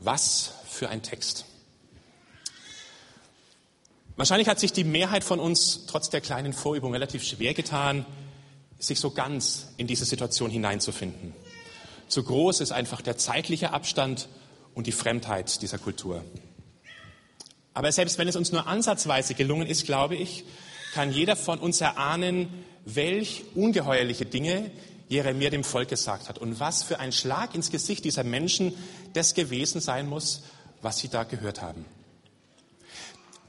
Was 0.00 0.52
für 0.68 0.88
ein 0.88 1.02
Text. 1.02 1.46
Wahrscheinlich 4.16 4.48
hat 4.48 4.60
sich 4.60 4.72
die 4.72 4.84
Mehrheit 4.84 5.24
von 5.24 5.40
uns 5.40 5.86
trotz 5.86 6.10
der 6.10 6.20
kleinen 6.20 6.52
Vorübung 6.52 6.92
relativ 6.92 7.24
schwer 7.24 7.54
getan, 7.54 8.06
sich 8.78 9.00
so 9.00 9.10
ganz 9.10 9.68
in 9.76 9.86
diese 9.86 10.04
Situation 10.04 10.50
hineinzufinden. 10.50 11.34
Zu 12.08 12.22
groß 12.22 12.60
ist 12.60 12.72
einfach 12.72 13.00
der 13.00 13.18
zeitliche 13.18 13.72
Abstand 13.72 14.28
und 14.74 14.86
die 14.86 14.92
Fremdheit 14.92 15.60
dieser 15.60 15.78
Kultur. 15.78 16.24
Aber 17.76 17.92
selbst 17.92 18.16
wenn 18.16 18.26
es 18.26 18.36
uns 18.36 18.52
nur 18.52 18.66
ansatzweise 18.66 19.34
gelungen 19.34 19.66
ist, 19.66 19.84
glaube 19.84 20.16
ich, 20.16 20.44
kann 20.94 21.12
jeder 21.12 21.36
von 21.36 21.58
uns 21.58 21.82
erahnen, 21.82 22.48
welch 22.86 23.44
ungeheuerliche 23.54 24.24
Dinge 24.24 24.70
Jeremia 25.10 25.50
dem 25.50 25.62
Volk 25.62 25.90
gesagt 25.90 26.30
hat 26.30 26.38
und 26.38 26.58
was 26.58 26.82
für 26.82 27.00
ein 27.00 27.12
Schlag 27.12 27.54
ins 27.54 27.70
Gesicht 27.70 28.06
dieser 28.06 28.24
Menschen 28.24 28.72
das 29.12 29.34
gewesen 29.34 29.82
sein 29.82 30.08
muss, 30.08 30.44
was 30.80 30.96
sie 31.00 31.08
da 31.08 31.24
gehört 31.24 31.60
haben. 31.60 31.84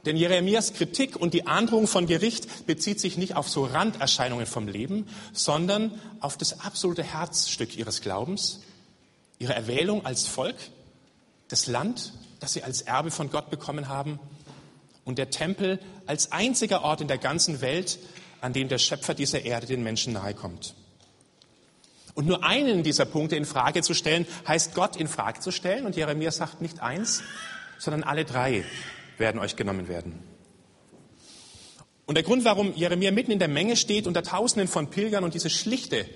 Denn 0.06 0.18
Jeremias 0.18 0.74
Kritik 0.74 1.16
und 1.16 1.34
die 1.34 1.48
Androhung 1.48 1.88
von 1.88 2.06
Gericht 2.06 2.68
bezieht 2.68 3.00
sich 3.00 3.16
nicht 3.16 3.38
auf 3.38 3.48
so 3.48 3.64
Randerscheinungen 3.64 4.46
vom 4.46 4.68
Leben, 4.68 5.08
sondern 5.32 6.02
auf 6.20 6.36
das 6.36 6.60
absolute 6.60 7.02
Herzstück 7.02 7.78
ihres 7.78 8.02
Glaubens, 8.02 8.60
ihre 9.40 9.54
Erwählung 9.54 10.06
als 10.06 10.28
Volk, 10.28 10.58
das 11.48 11.68
Land, 11.68 12.12
das 12.40 12.54
sie 12.54 12.64
als 12.64 12.82
Erbe 12.82 13.12
von 13.12 13.30
Gott 13.30 13.50
bekommen 13.50 13.88
haben 13.88 14.20
und 15.06 15.18
der 15.18 15.30
Tempel 15.30 15.80
als 16.06 16.32
einziger 16.32 16.84
Ort 16.84 17.02
in 17.02 17.08
der 17.08 17.18
ganzen 17.18 17.62
Welt, 17.62 18.00
an 18.42 18.54
dem 18.54 18.68
der 18.68 18.78
Schöpfer 18.78 19.14
dieser 19.14 19.44
Erde 19.44 19.68
den 19.68 19.84
Menschen 19.84 20.14
nahe 20.14 20.34
kommt. 20.34 20.76
Und 22.14 22.26
nur 22.26 22.44
einen 22.44 22.82
dieser 22.82 23.06
Punkte 23.06 23.36
in 23.36 23.46
Frage 23.46 23.84
zu 23.84 23.94
stellen, 23.94 24.26
heißt 24.48 24.74
Gott 24.74 24.96
in 24.96 25.08
Frage 25.08 25.40
zu 25.40 25.52
stellen. 25.52 25.86
Und 25.86 25.96
Jeremia 25.96 26.32
sagt 26.32 26.62
nicht 26.62 26.82
eins, 26.82 27.22
sondern 27.78 28.02
alle 28.02 28.26
drei 28.26 28.66
werden 29.20 29.40
euch 29.40 29.56
genommen 29.56 29.88
werden. 29.88 30.24
Und 32.08 32.16
der 32.16 32.24
Grund, 32.24 32.44
warum 32.44 32.74
Jeremia 32.74 33.12
mitten 33.12 33.32
in 33.32 33.38
der 33.38 33.48
Menge 33.48 33.76
steht, 33.76 34.08
unter 34.08 34.24
Tausenden 34.24 34.68
von 34.68 34.90
Pilgern 34.90 35.24
und 35.24 35.36
diese 35.36 35.52
schlichte, 35.52 36.08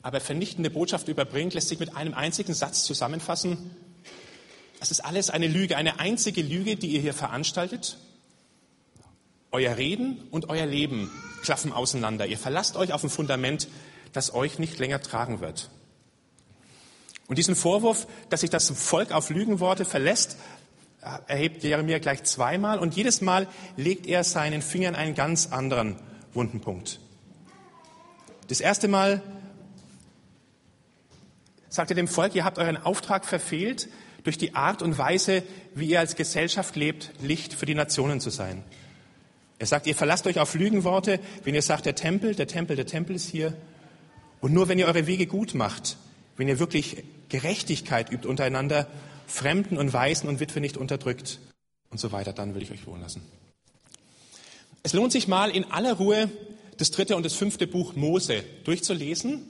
aber 0.00 0.20
vernichtende 0.20 0.70
Botschaft 0.70 1.08
überbringt, 1.08 1.52
lässt 1.52 1.68
sich 1.68 1.78
mit 1.78 1.94
einem 1.94 2.14
einzigen 2.14 2.54
Satz 2.54 2.84
zusammenfassen. 2.84 3.72
Es 4.82 4.90
ist 4.90 5.04
alles 5.04 5.30
eine 5.30 5.46
Lüge, 5.46 5.76
eine 5.76 6.00
einzige 6.00 6.42
Lüge, 6.42 6.74
die 6.74 6.88
ihr 6.88 7.00
hier 7.00 7.14
veranstaltet. 7.14 7.98
Euer 9.52 9.76
Reden 9.76 10.20
und 10.32 10.48
euer 10.48 10.66
Leben 10.66 11.08
klaffen 11.44 11.72
auseinander. 11.72 12.26
Ihr 12.26 12.36
verlasst 12.36 12.74
euch 12.74 12.92
auf 12.92 13.04
ein 13.04 13.08
Fundament, 13.08 13.68
das 14.12 14.34
euch 14.34 14.58
nicht 14.58 14.80
länger 14.80 15.00
tragen 15.00 15.40
wird. 15.40 15.70
Und 17.28 17.38
diesen 17.38 17.54
Vorwurf, 17.54 18.08
dass 18.28 18.40
sich 18.40 18.50
das 18.50 18.70
Volk 18.70 19.12
auf 19.12 19.30
Lügenworte 19.30 19.84
verlässt, 19.84 20.36
erhebt 21.28 21.62
Jeremia 21.62 22.00
gleich 22.00 22.24
zweimal 22.24 22.80
und 22.80 22.96
jedes 22.96 23.20
Mal 23.20 23.46
legt 23.76 24.08
er 24.08 24.24
seinen 24.24 24.62
Fingern 24.62 24.96
einen 24.96 25.14
ganz 25.14 25.52
anderen 25.52 25.94
wunden 26.34 26.60
Punkt. 26.60 26.98
Das 28.48 28.60
erste 28.60 28.88
Mal 28.88 29.22
sagt 31.68 31.92
er 31.92 31.94
dem 31.94 32.08
Volk, 32.08 32.34
ihr 32.34 32.44
habt 32.44 32.58
euren 32.58 32.78
Auftrag 32.78 33.24
verfehlt, 33.24 33.88
durch 34.24 34.38
die 34.38 34.54
Art 34.54 34.82
und 34.82 34.98
Weise, 34.98 35.42
wie 35.74 35.86
ihr 35.86 36.00
als 36.00 36.16
Gesellschaft 36.16 36.76
lebt, 36.76 37.10
Licht 37.20 37.54
für 37.54 37.66
die 37.66 37.74
Nationen 37.74 38.20
zu 38.20 38.30
sein. 38.30 38.62
Er 39.58 39.66
sagt, 39.66 39.86
ihr 39.86 39.94
verlasst 39.94 40.26
euch 40.26 40.38
auf 40.38 40.54
Lügenworte, 40.54 41.20
wenn 41.44 41.54
ihr 41.54 41.62
sagt, 41.62 41.86
der 41.86 41.94
Tempel, 41.94 42.34
der 42.34 42.48
Tempel, 42.48 42.76
der 42.76 42.86
Tempel 42.86 43.16
ist 43.16 43.28
hier. 43.28 43.56
Und 44.40 44.52
nur 44.52 44.68
wenn 44.68 44.78
ihr 44.78 44.86
eure 44.86 45.06
Wege 45.06 45.26
gut 45.26 45.54
macht, 45.54 45.96
wenn 46.36 46.48
ihr 46.48 46.58
wirklich 46.58 47.04
Gerechtigkeit 47.28 48.10
übt 48.10 48.26
untereinander, 48.26 48.88
Fremden 49.26 49.78
und 49.78 49.92
Waisen 49.92 50.28
und 50.28 50.40
Witwe 50.40 50.60
nicht 50.60 50.76
unterdrückt 50.76 51.38
und 51.90 51.98
so 51.98 52.12
weiter, 52.12 52.32
dann 52.32 52.54
will 52.54 52.62
ich 52.62 52.70
euch 52.72 52.86
wohnen 52.86 53.02
lassen. 53.02 53.22
Es 54.82 54.92
lohnt 54.92 55.12
sich 55.12 55.28
mal 55.28 55.50
in 55.50 55.70
aller 55.70 55.94
Ruhe 55.94 56.28
das 56.78 56.90
dritte 56.90 57.14
und 57.14 57.24
das 57.24 57.34
fünfte 57.34 57.66
Buch 57.68 57.94
Mose 57.94 58.42
durchzulesen 58.64 59.46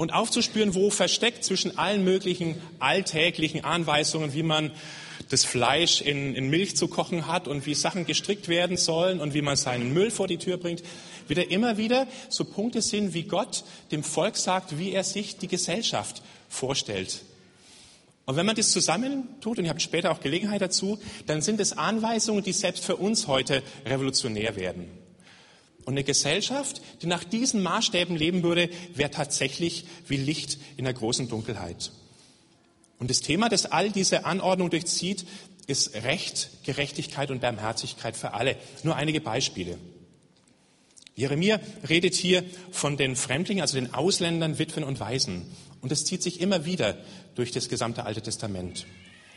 und 0.00 0.14
aufzuspüren, 0.14 0.74
wo 0.74 0.88
versteckt 0.88 1.44
zwischen 1.44 1.76
allen 1.76 2.02
möglichen 2.04 2.56
alltäglichen 2.78 3.64
Anweisungen, 3.64 4.32
wie 4.32 4.42
man 4.42 4.70
das 5.28 5.44
Fleisch 5.44 6.00
in, 6.00 6.34
in, 6.34 6.48
Milch 6.48 6.74
zu 6.74 6.88
kochen 6.88 7.26
hat 7.26 7.46
und 7.46 7.66
wie 7.66 7.74
Sachen 7.74 8.06
gestrickt 8.06 8.48
werden 8.48 8.78
sollen 8.78 9.20
und 9.20 9.34
wie 9.34 9.42
man 9.42 9.56
seinen 9.56 9.92
Müll 9.92 10.10
vor 10.10 10.26
die 10.26 10.38
Tür 10.38 10.56
bringt, 10.56 10.82
wieder 11.28 11.50
immer 11.50 11.76
wieder 11.76 12.06
so 12.30 12.46
Punkte 12.46 12.80
sind, 12.80 13.12
wie 13.12 13.24
Gott 13.24 13.62
dem 13.92 14.02
Volk 14.02 14.38
sagt, 14.38 14.78
wie 14.78 14.92
er 14.92 15.04
sich 15.04 15.36
die 15.36 15.48
Gesellschaft 15.48 16.22
vorstellt. 16.48 17.20
Und 18.24 18.36
wenn 18.36 18.46
man 18.46 18.56
das 18.56 18.70
zusammentut, 18.70 19.58
und 19.58 19.64
ihr 19.64 19.70
habt 19.70 19.82
später 19.82 20.12
auch 20.12 20.20
Gelegenheit 20.20 20.62
dazu, 20.62 20.98
dann 21.26 21.42
sind 21.42 21.60
es 21.60 21.76
Anweisungen, 21.76 22.42
die 22.42 22.54
selbst 22.54 22.86
für 22.86 22.96
uns 22.96 23.26
heute 23.26 23.62
revolutionär 23.84 24.56
werden. 24.56 24.99
Und 25.84 25.94
eine 25.94 26.04
Gesellschaft, 26.04 26.82
die 27.02 27.06
nach 27.06 27.24
diesen 27.24 27.62
Maßstäben 27.62 28.16
leben 28.16 28.42
würde, 28.42 28.68
wäre 28.94 29.10
tatsächlich 29.10 29.86
wie 30.06 30.16
Licht 30.16 30.58
in 30.76 30.84
der 30.84 30.94
großen 30.94 31.28
Dunkelheit. 31.28 31.92
Und 32.98 33.10
das 33.10 33.20
Thema, 33.20 33.48
das 33.48 33.66
all 33.66 33.90
diese 33.90 34.26
Anordnung 34.26 34.70
durchzieht, 34.70 35.24
ist 35.66 35.94
Recht, 35.94 36.50
Gerechtigkeit 36.64 37.30
und 37.30 37.40
Barmherzigkeit 37.40 38.16
für 38.16 38.34
alle. 38.34 38.56
Nur 38.82 38.96
einige 38.96 39.20
Beispiele. 39.20 39.78
Jeremia 41.14 41.60
redet 41.88 42.14
hier 42.14 42.44
von 42.70 42.96
den 42.96 43.16
Fremdlingen, 43.16 43.62
also 43.62 43.76
den 43.76 43.94
Ausländern, 43.94 44.58
Witwen 44.58 44.84
und 44.84 45.00
Waisen. 45.00 45.46
Und 45.80 45.92
es 45.92 46.04
zieht 46.04 46.22
sich 46.22 46.40
immer 46.40 46.64
wieder 46.64 46.96
durch 47.34 47.52
das 47.52 47.68
gesamte 47.68 48.04
Alte 48.04 48.22
Testament. 48.22 48.86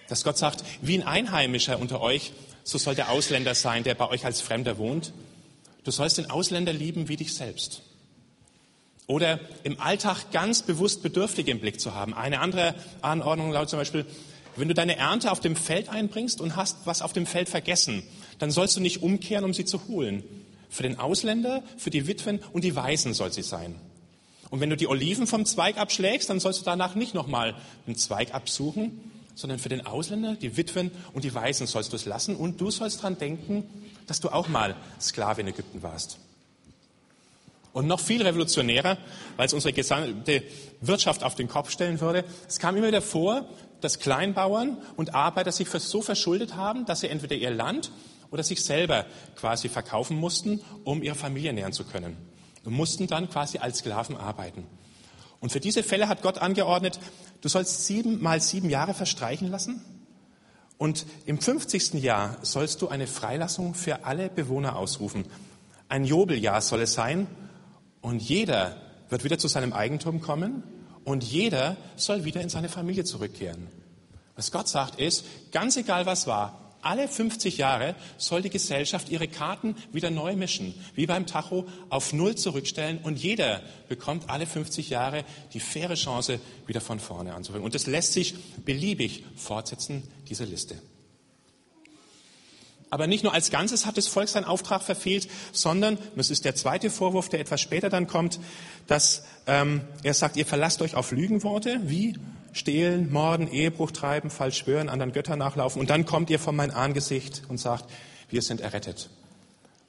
Dass 0.08 0.24
Gott 0.24 0.38
sagt, 0.38 0.64
wie 0.82 0.96
ein 0.96 1.04
Einheimischer 1.04 1.80
unter 1.80 2.02
euch, 2.02 2.34
so 2.64 2.78
soll 2.78 2.96
der 2.96 3.10
Ausländer 3.10 3.56
sein, 3.56 3.84
der 3.84 3.96
bei 3.96 4.08
euch 4.10 4.26
als 4.26 4.42
Fremder 4.42 4.78
wohnt. 4.78 5.14
Du 5.84 5.92
sollst 5.92 6.18
den 6.18 6.30
Ausländer 6.30 6.74
lieben 6.74 7.10
wie 7.10 7.18
dich 7.18 7.34
selbst. 7.34 7.82
Oder 9.08 9.40
im 9.64 9.80
Alltag 9.82 10.32
ganz 10.32 10.62
bewusst 10.62 11.04
Bedürftige 11.04 11.52
im 11.52 11.60
Blick 11.60 11.80
zu 11.80 11.94
haben. 11.94 12.14
Eine 12.14 12.40
andere 12.40 12.74
Anordnung 13.02 13.52
lautet 13.52 13.70
zum 13.70 13.80
Beispiel, 13.80 14.06
wenn 14.56 14.68
du 14.68 14.74
deine 14.74 14.98
Ernte 14.98 15.32
auf 15.32 15.40
dem 15.40 15.56
Feld 15.56 15.90
einbringst 15.90 16.40
und 16.40 16.56
hast 16.56 16.86
was 16.86 17.02
auf 17.02 17.12
dem 17.12 17.26
Feld 17.26 17.50
vergessen, 17.50 18.04
dann 18.40 18.52
sollst 18.52 18.78
du 18.78 18.82
nicht 18.82 19.02
umkehren, 19.02 19.44
um 19.44 19.54
sie 19.54 19.66
zu 19.66 19.88
holen. 19.88 20.24
Für 20.70 20.84
den 20.84 21.00
Ausländer, 21.00 21.64
für 21.78 21.90
die 21.90 22.08
Witwen 22.08 22.40
und 22.54 22.64
die 22.64 22.76
Waisen 22.76 23.14
soll 23.14 23.34
sie 23.34 23.44
sein. 23.44 23.76
Und 24.50 24.60
wenn 24.60 24.70
du 24.70 24.78
die 24.78 24.88
Oliven 24.88 25.28
vom 25.28 25.46
Zweig 25.46 25.78
abschlägst, 25.78 26.30
dann 26.30 26.40
sollst 26.40 26.62
du 26.62 26.66
danach 26.66 26.96
nicht 26.96 27.14
nochmal 27.14 27.56
den 27.88 27.96
Zweig 27.96 28.34
absuchen, 28.34 29.12
sondern 29.36 29.58
für 29.58 29.70
den 29.70 29.86
Ausländer, 29.86 30.36
die 30.36 30.58
Witwen 30.58 30.92
und 31.14 31.24
die 31.24 31.34
Waisen 31.34 31.66
sollst 31.66 31.92
du 31.92 31.96
es 31.96 32.06
lassen. 32.06 32.36
Und 32.36 32.62
du 32.62 32.70
sollst 32.70 33.00
daran 33.00 33.18
denken, 33.18 33.64
dass 34.08 34.20
du 34.20 34.30
auch 34.30 34.48
mal 34.48 34.76
Sklave 35.00 35.42
in 35.42 35.48
Ägypten 35.48 35.84
warst. 35.84 36.18
Und 37.74 37.88
noch 37.88 38.00
viel 38.00 38.22
revolutionärer, 38.22 38.98
weil 39.36 39.48
es 39.48 39.54
unsere 39.54 39.74
gesamte 39.74 40.44
Wirtschaft 40.82 41.24
auf 41.24 41.34
den 41.36 41.48
Kopf 41.48 41.72
stellen 41.72 42.00
würde. 42.00 42.24
Es 42.48 42.60
kam 42.60 42.76
immer 42.78 42.88
wieder 42.88 43.02
vor, 43.02 43.48
dass 43.82 44.00
Kleinbauern 44.00 44.78
und 44.96 45.16
Arbeiter 45.16 45.52
sich 45.52 45.68
so 45.70 46.02
verschuldet 46.02 46.56
haben, 46.56 46.86
dass 46.86 47.00
sie 47.00 47.10
entweder 47.10 47.36
ihr 47.36 47.50
Land 47.50 47.92
oder 48.30 48.44
sich 48.44 48.64
selber 48.64 49.06
quasi 49.36 49.70
verkaufen 49.70 50.18
mussten, 50.18 50.62
um 50.84 51.02
ihre 51.02 51.16
Familie 51.16 51.52
nähern 51.52 51.74
zu 51.74 51.84
können 51.84 52.16
und 52.64 52.74
mussten 52.74 53.08
dann 53.08 53.30
quasi 53.30 53.58
als 53.58 53.80
Sklaven 53.80 54.18
arbeiten. 54.18 54.66
Und 55.40 55.52
für 55.52 55.60
diese 55.60 55.84
Fälle 55.84 56.08
hat 56.08 56.22
Gott 56.22 56.38
angeordnet, 56.38 57.00
du 57.42 57.50
sollst 57.50 57.86
sieben 57.86 58.22
mal 58.22 58.40
sieben 58.40 58.70
Jahre 58.70 58.94
verstreichen 58.94 59.50
lassen 59.50 59.82
und 60.84 61.06
im 61.26 61.40
50. 61.40 61.94
Jahr 61.94 62.36
sollst 62.42 62.82
du 62.82 62.90
eine 62.90 63.08
Freilassung 63.08 63.74
für 63.74 64.04
alle 64.04 64.28
Bewohner 64.28 64.76
ausrufen. 64.76 65.24
Ein 65.88 66.04
Jobeljahr 66.04 66.60
soll 66.60 66.82
es 66.82 66.94
sein 66.94 67.26
und 68.02 68.22
jeder 68.22 68.76
wird 69.08 69.24
wieder 69.24 69.38
zu 69.38 69.48
seinem 69.48 69.72
Eigentum 69.72 70.20
kommen 70.20 70.62
und 71.06 71.24
jeder 71.24 71.78
soll 71.96 72.26
wieder 72.26 72.42
in 72.42 72.50
seine 72.50 72.68
Familie 72.68 73.06
zurückkehren. 73.06 73.68
Was 74.36 74.52
Gott 74.52 74.68
sagt 74.68 75.00
ist, 75.00 75.24
ganz 75.54 75.78
egal 75.78 76.06
was 76.06 76.28
war, 76.28 76.63
alle 76.86 77.08
50 77.08 77.58
Jahre 77.58 77.96
soll 78.18 78.42
die 78.42 78.50
Gesellschaft 78.50 79.10
ihre 79.10 79.28
Karten 79.28 79.76
wieder 79.92 80.10
neu 80.10 80.36
mischen, 80.36 80.74
wie 80.96 81.06
beim 81.06 81.26
Tacho 81.26 81.68
auf 81.90 82.14
Null 82.14 82.36
zurückstellen 82.36 83.00
und 83.04 83.18
jeder 83.18 83.62
bekommt 83.90 84.30
alle 84.30 84.46
50 84.46 84.90
Jahre 84.90 85.24
die 85.54 85.60
faire 85.60 85.96
Chance, 85.96 86.40
wieder 86.68 86.82
von 86.82 87.00
vorne 87.00 87.34
anzufangen. 87.34 87.66
Und 87.66 87.76
das 87.76 87.88
lässt 87.88 88.14
sich 88.14 88.36
beliebig 88.66 89.24
fortsetzen, 89.36 90.04
diese 90.30 90.46
Liste. 90.46 90.82
Aber 92.94 93.08
nicht 93.08 93.24
nur 93.24 93.34
als 93.34 93.50
Ganzes 93.50 93.88
hat 93.88 93.98
das 93.98 94.06
Volk 94.06 94.30
seinen 94.30 94.44
Auftrag 94.44 94.84
verfehlt, 94.84 95.28
sondern, 95.52 95.98
das 96.16 96.30
ist 96.30 96.46
der 96.46 96.54
zweite 96.54 96.92
Vorwurf, 96.92 97.28
der 97.28 97.40
etwas 97.40 97.60
später 97.60 97.90
dann 97.90 98.06
kommt, 98.06 98.40
dass 98.86 99.24
ähm, 99.48 99.82
er 100.04 100.14
sagt, 100.14 100.38
ihr 100.38 100.46
verlasst 100.46 100.80
euch 100.84 100.94
auf 100.94 101.12
Lügenworte, 101.12 101.80
wie 101.86 102.16
stehlen, 102.54 103.12
morden, 103.12 103.48
Ehebruch 103.48 103.92
treiben, 103.92 104.30
falsch 104.30 104.60
schwören, 104.60 104.90
anderen 104.90 105.12
Göttern 105.12 105.40
nachlaufen 105.40 105.80
und 105.82 105.90
dann 105.90 106.06
kommt 106.06 106.30
ihr 106.30 106.40
vor 106.40 106.54
mein 106.54 106.72
Angesicht 106.72 107.44
und 107.50 107.60
sagt, 107.60 107.90
wir 108.30 108.42
sind 108.42 108.62
errettet. 108.62 109.10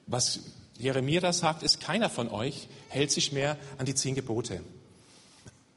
Was 0.06 0.40
Jeremia 0.78 1.20
da 1.20 1.32
sagt, 1.32 1.62
ist, 1.62 1.80
keiner 1.80 2.10
von 2.10 2.28
euch 2.28 2.68
hält 2.88 3.10
sich 3.10 3.32
mehr 3.32 3.56
an 3.78 3.86
die 3.86 3.94
zehn 3.94 4.14
Gebote. 4.14 4.60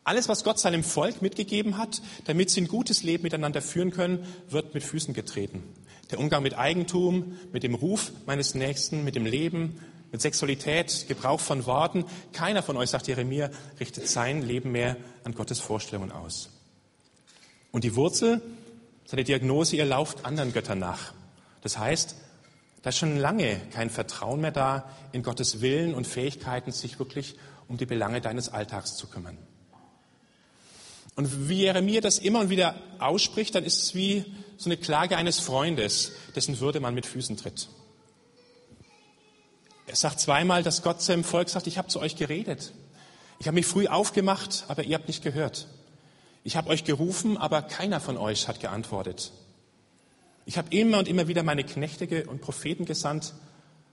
Alles, 0.04 0.30
was 0.30 0.44
Gott 0.44 0.58
seinem 0.58 0.84
Volk 0.84 1.22
mitgegeben 1.22 1.78
hat, 1.78 2.02
damit 2.26 2.50
sie 2.50 2.62
ein 2.62 2.68
gutes 2.68 3.04
Leben 3.04 3.24
miteinander 3.24 3.62
führen 3.62 3.92
können, 3.92 4.26
wird 4.50 4.74
mit 4.74 4.84
Füßen 4.84 5.14
getreten. 5.14 5.64
Der 6.12 6.20
Umgang 6.20 6.44
mit 6.44 6.58
Eigentum, 6.58 7.38
mit 7.52 7.64
dem 7.64 7.76
Ruf 7.76 8.14
meines 8.26 8.56
Nächsten, 8.56 9.04
mit 9.04 9.16
dem 9.16 9.26
Leben, 9.26 9.82
mit 10.14 10.22
Sexualität, 10.22 11.06
Gebrauch 11.10 11.42
von 11.42 11.66
Worten. 11.66 12.06
Keiner 12.32 12.64
von 12.64 12.78
euch, 12.78 12.90
sagt 12.90 13.08
Jeremia, 13.08 13.50
richtet 13.82 14.08
sein 14.08 14.42
Leben 14.42 14.72
mehr 14.72 14.96
an 15.26 15.36
Gottes 15.36 15.60
Vorstellungen 15.60 16.14
aus. 16.14 16.57
Und 17.72 17.84
die 17.84 17.96
Wurzel, 17.96 18.42
seine 19.06 19.24
Diagnose, 19.24 19.76
ihr 19.76 19.86
lauft 19.86 20.26
anderen 20.26 20.54
Göttern 20.54 20.80
nach. 20.80 21.14
Das 21.62 21.78
heißt, 21.78 22.16
da 22.82 22.90
ist 22.90 22.98
schon 22.98 23.18
lange 23.18 23.60
kein 23.72 23.90
Vertrauen 23.90 24.42
mehr 24.42 24.52
da 24.52 24.90
in 25.12 25.24
Gottes 25.24 25.62
Willen 25.62 25.94
und 25.94 26.08
Fähigkeiten, 26.08 26.72
sich 26.72 27.00
wirklich 27.00 27.36
um 27.68 27.78
die 27.78 27.86
Belange 27.86 28.22
deines 28.22 28.50
Alltags 28.50 28.96
zu 28.96 29.08
kümmern. 29.08 29.38
Und 31.16 31.50
wie 31.50 31.64
Jeremia 31.64 32.00
das 32.00 32.20
immer 32.20 32.40
und 32.40 32.50
wieder 32.50 32.76
ausspricht, 33.00 33.56
dann 33.56 33.64
ist 33.64 33.82
es 33.82 33.96
wie 33.96 34.24
so 34.58 34.70
eine 34.70 34.78
Klage 34.78 35.18
eines 35.18 35.40
Freundes, 35.40 36.12
dessen 36.36 36.60
Würde 36.60 36.80
man 36.80 36.94
mit 36.94 37.08
Füßen 37.08 37.38
tritt. 37.38 37.70
Er 39.88 39.96
sagt 39.96 40.20
zweimal, 40.20 40.64
dass 40.64 40.84
Gott 40.84 41.02
seinem 41.02 41.24
Volk 41.24 41.50
sagt, 41.50 41.66
ich 41.66 41.78
habe 41.78 41.88
zu 41.88 42.00
euch 42.00 42.18
geredet. 42.18 42.74
Ich 43.40 43.48
habe 43.48 43.56
mich 43.56 43.66
früh 43.66 43.88
aufgemacht, 43.88 44.66
aber 44.68 44.84
ihr 44.84 44.96
habt 44.96 45.08
nicht 45.08 45.24
gehört. 45.24 45.68
Ich 46.48 46.56
habe 46.56 46.70
euch 46.70 46.86
gerufen, 46.86 47.36
aber 47.36 47.62
keiner 47.62 48.00
von 48.00 48.16
euch 48.16 48.48
hat 48.48 48.62
geantwortet. 48.62 49.34
Ich 50.46 50.58
habe 50.58 50.74
immer 50.74 51.00
und 51.00 51.10
immer 51.10 51.28
wieder 51.28 51.44
meine 51.44 51.66
Knechte 51.66 52.26
und 52.26 52.40
Propheten 52.40 52.86
gesandt, 52.86 53.34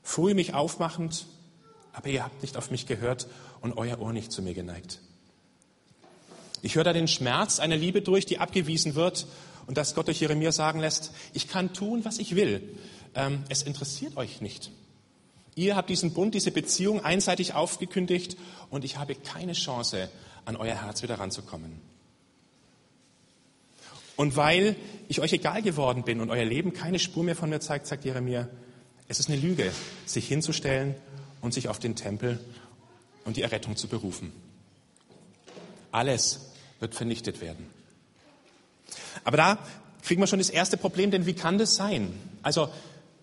früh 0.05 0.35
mich 0.35 0.55
aufmachend, 0.55 1.27
aber 1.93 2.11
ihr 2.11 2.23
habt 2.23 2.43
nicht 2.43 2.57
auf 2.57 2.71
mich 2.71 2.87
gehört 2.87 3.27
und 3.61 3.77
euer 3.77 3.99
Ohr 3.99 4.13
nicht 4.13 4.31
zu 4.31 4.41
mir 4.41 4.55
geneigt. 4.55 5.01
Ich 6.63 6.77
höre 6.77 6.85
da 6.85 6.93
den 6.93 7.09
Schmerz 7.09 7.59
einer 7.59 7.77
Liebe 7.77 8.03
durch, 8.03 8.25
die 8.25 8.39
abgewiesen 8.39 8.95
wird 8.95 9.27
und 9.67 9.77
dass 9.77 9.97
Gott 9.97 10.07
durch 10.07 10.21
Jeremia 10.21 10.53
sagen 10.53 10.79
lässt, 10.79 11.11
ich 11.33 11.49
kann 11.49 11.73
tun, 11.73 12.05
was 12.05 12.19
ich 12.19 12.37
will. 12.37 12.79
Ähm, 13.17 13.43
es 13.49 13.65
interessiert 13.65 14.17
euch 14.17 14.41
nicht. 14.41 14.71
Ihr 15.57 15.75
habt 15.75 15.91
diesen 15.91 16.15
Bund, 16.15 16.37
diese 16.37 16.53
Beziehung 16.53 17.05
einseitig 17.05 17.55
aufgekündigt 17.55 18.37
und 18.71 18.85
ich 18.85 18.97
habe 18.97 19.17
keine 19.17 19.55
Chance, 19.55 20.09
an 20.45 20.55
euer 20.55 20.77
Herz 20.77 21.03
wieder 21.03 21.19
ranzukommen. 21.19 21.94
Und 24.17 24.37
weil 24.37 24.77
ich 25.09 25.21
euch 25.21 25.33
egal 25.33 25.63
geworden 25.63 26.05
bin 26.05 26.21
und 26.21 26.31
euer 26.31 26.45
Leben 26.45 26.73
keine 26.73 26.99
Spur 26.99 27.25
mehr 27.25 27.37
von 27.37 27.51
mir 27.51 27.61
zeigt, 27.61 27.87
sagt 27.87 28.05
Jeremia, 28.05 28.49
es 29.09 29.19
ist 29.19 29.29
eine 29.29 29.39
Lüge, 29.39 29.71
sich 30.07 30.27
hinzustellen 30.29 30.95
und 31.41 31.53
sich 31.53 31.69
auf 31.69 31.79
den 31.79 31.97
Tempel 31.97 32.39
und 33.25 33.37
die 33.37 33.43
Errettung 33.43 33.77
zu 33.77 33.89
berufen. 33.89 34.33
Alles 35.91 36.53
wird 36.81 36.95
vernichtet 36.95 37.41
werden. 37.41 37.67
Aber 39.25 39.37
da 39.37 39.59
kriegen 40.03 40.21
wir 40.21 40.27
schon 40.27 40.39
das 40.39 40.51
erste 40.51 40.77
Problem, 40.77 41.11
denn 41.11 41.27
wie 41.27 41.35
kann 41.35 41.59
das 41.59 41.77
sein? 41.77 42.13
Also 42.43 42.69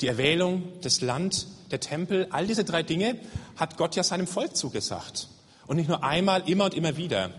die 0.01 0.07
Erwählung, 0.07 0.63
das 0.81 1.01
Land, 1.01 1.47
der 1.69 1.79
Tempel, 1.79 2.27
all 2.31 2.47
diese 2.47 2.63
drei 2.63 2.83
Dinge 2.83 3.19
hat 3.55 3.77
Gott 3.77 3.95
ja 3.95 4.03
seinem 4.03 4.27
Volk 4.27 4.55
zugesagt. 4.55 5.29
Und 5.67 5.77
nicht 5.77 5.87
nur 5.87 6.03
einmal, 6.03 6.49
immer 6.49 6.65
und 6.65 6.73
immer 6.73 6.97
wieder. 6.97 7.31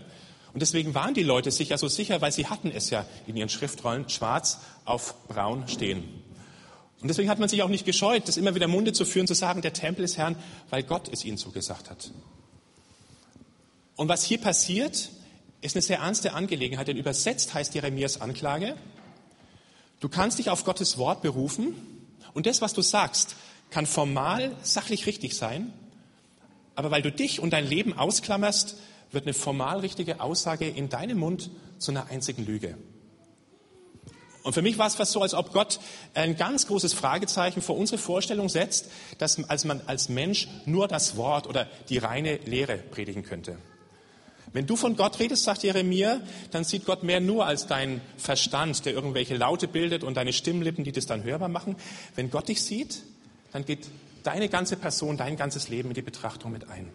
Und 0.53 0.61
deswegen 0.61 0.93
waren 0.93 1.15
die 1.15 1.23
Leute 1.23 1.49
sich 1.51 1.69
ja 1.69 1.77
so 1.77 1.87
sicher, 1.87 2.21
weil 2.21 2.31
sie 2.31 2.47
hatten 2.47 2.71
es 2.71 2.91
ja 2.91 3.05
in 3.25 3.35
ihren 3.35 3.49
Schriftrollen 3.49 4.07
schwarz 4.07 4.59
auf 4.85 5.15
braun 5.27 5.67
stehen. 5.67 6.03
Und 7.01 7.09
deswegen 7.09 7.29
hat 7.29 7.39
man 7.39 7.49
sich 7.49 7.63
auch 7.63 7.69
nicht 7.69 7.85
gescheut, 7.85 8.27
das 8.27 8.37
immer 8.37 8.55
wieder 8.55 8.67
Munde 8.67 8.93
zu 8.93 9.03
führen, 9.03 9.27
zu 9.27 9.33
sagen, 9.33 9.61
der 9.61 9.73
Tempel 9.73 10.05
ist 10.05 10.17
Herrn, 10.17 10.37
weil 10.69 10.83
Gott 10.83 11.09
es 11.11 11.25
ihnen 11.25 11.37
zugesagt 11.37 11.89
hat. 11.89 12.11
Und 13.95 14.07
was 14.07 14.23
hier 14.23 14.37
passiert, 14.37 15.09
ist 15.61 15.75
eine 15.75 15.81
sehr 15.81 15.99
ernste 15.99 16.33
Angelegenheit, 16.33 16.87
denn 16.87 16.97
übersetzt 16.97 17.53
heißt 17.53 17.73
Jeremias 17.73 18.21
Anklage, 18.21 18.75
du 19.99 20.09
kannst 20.09 20.39
dich 20.39 20.49
auf 20.49 20.65
Gottes 20.65 20.97
Wort 20.97 21.21
berufen 21.21 21.75
und 22.33 22.45
das, 22.45 22.61
was 22.61 22.73
du 22.73 22.81
sagst, 22.81 23.35
kann 23.69 23.85
formal 23.85 24.55
sachlich 24.61 25.05
richtig 25.05 25.35
sein, 25.35 25.73
aber 26.75 26.91
weil 26.91 27.01
du 27.01 27.11
dich 27.11 27.39
und 27.39 27.51
dein 27.51 27.67
Leben 27.67 27.97
ausklammerst, 27.97 28.77
wird 29.13 29.25
eine 29.25 29.33
formal 29.33 29.79
richtige 29.79 30.21
Aussage 30.21 30.67
in 30.67 30.89
deinem 30.89 31.19
Mund 31.19 31.49
zu 31.77 31.91
einer 31.91 32.07
einzigen 32.09 32.45
Lüge. 32.45 32.77
Und 34.43 34.53
für 34.53 34.61
mich 34.61 34.77
war 34.77 34.87
es 34.87 34.95
fast 34.95 35.13
so, 35.13 35.21
als 35.21 35.33
ob 35.33 35.53
Gott 35.53 35.79
ein 36.13 36.35
ganz 36.35 36.67
großes 36.67 36.93
Fragezeichen 36.93 37.61
vor 37.61 37.77
unsere 37.77 37.97
Vorstellung 37.97 38.49
setzt, 38.49 38.89
dass 39.17 39.41
als 39.49 39.63
man 39.63 39.81
als 39.87 40.09
Mensch 40.09 40.49
nur 40.65 40.87
das 40.89 41.15
Wort 41.15 41.47
oder 41.47 41.67
die 41.87 41.97
reine 41.97 42.37
Lehre 42.45 42.77
predigen 42.77 43.23
könnte. 43.23 43.57
Wenn 44.51 44.67
du 44.67 44.75
von 44.75 44.95
Gott 44.95 45.19
redest, 45.19 45.45
sagt 45.45 45.63
Jeremia, 45.63 46.19
dann 46.51 46.63
sieht 46.63 46.85
Gott 46.85 47.03
mehr 47.03 47.19
nur 47.19 47.45
als 47.45 47.65
deinen 47.65 48.01
Verstand, 48.17 48.85
der 48.85 48.93
irgendwelche 48.93 49.35
Laute 49.35 49.67
bildet 49.67 50.03
und 50.03 50.15
deine 50.15 50.33
Stimmlippen, 50.33 50.83
die 50.83 50.91
das 50.91 51.07
dann 51.07 51.23
hörbar 51.23 51.49
machen. 51.49 51.75
Wenn 52.15 52.29
Gott 52.29 52.49
dich 52.49 52.61
sieht, 52.61 53.01
dann 53.51 53.65
geht 53.65 53.87
deine 54.23 54.49
ganze 54.49 54.75
Person, 54.75 55.17
dein 55.17 55.37
ganzes 55.37 55.69
Leben 55.69 55.89
in 55.89 55.95
die 55.95 56.01
Betrachtung 56.01 56.51
mit 56.51 56.69
ein. 56.69 56.91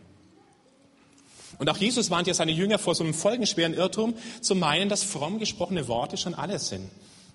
Und 1.59 1.69
auch 1.69 1.77
Jesus 1.77 2.11
warnt 2.11 2.27
ja 2.27 2.35
seine 2.35 2.53
Jünger 2.53 2.79
vor 2.79 2.95
so 2.95 3.05
einem 3.05 3.15
folgenschweren 3.15 3.75
Irrtum, 3.75 4.15
zu 4.41 4.55
meinen, 4.55 4.89
dass 4.89 5.03
fromm 5.03 5.39
gesprochene 5.39 5.89
Worte 5.89 6.17
schon 6.17 6.35
alles 6.35 6.69
sind. 6.69 6.89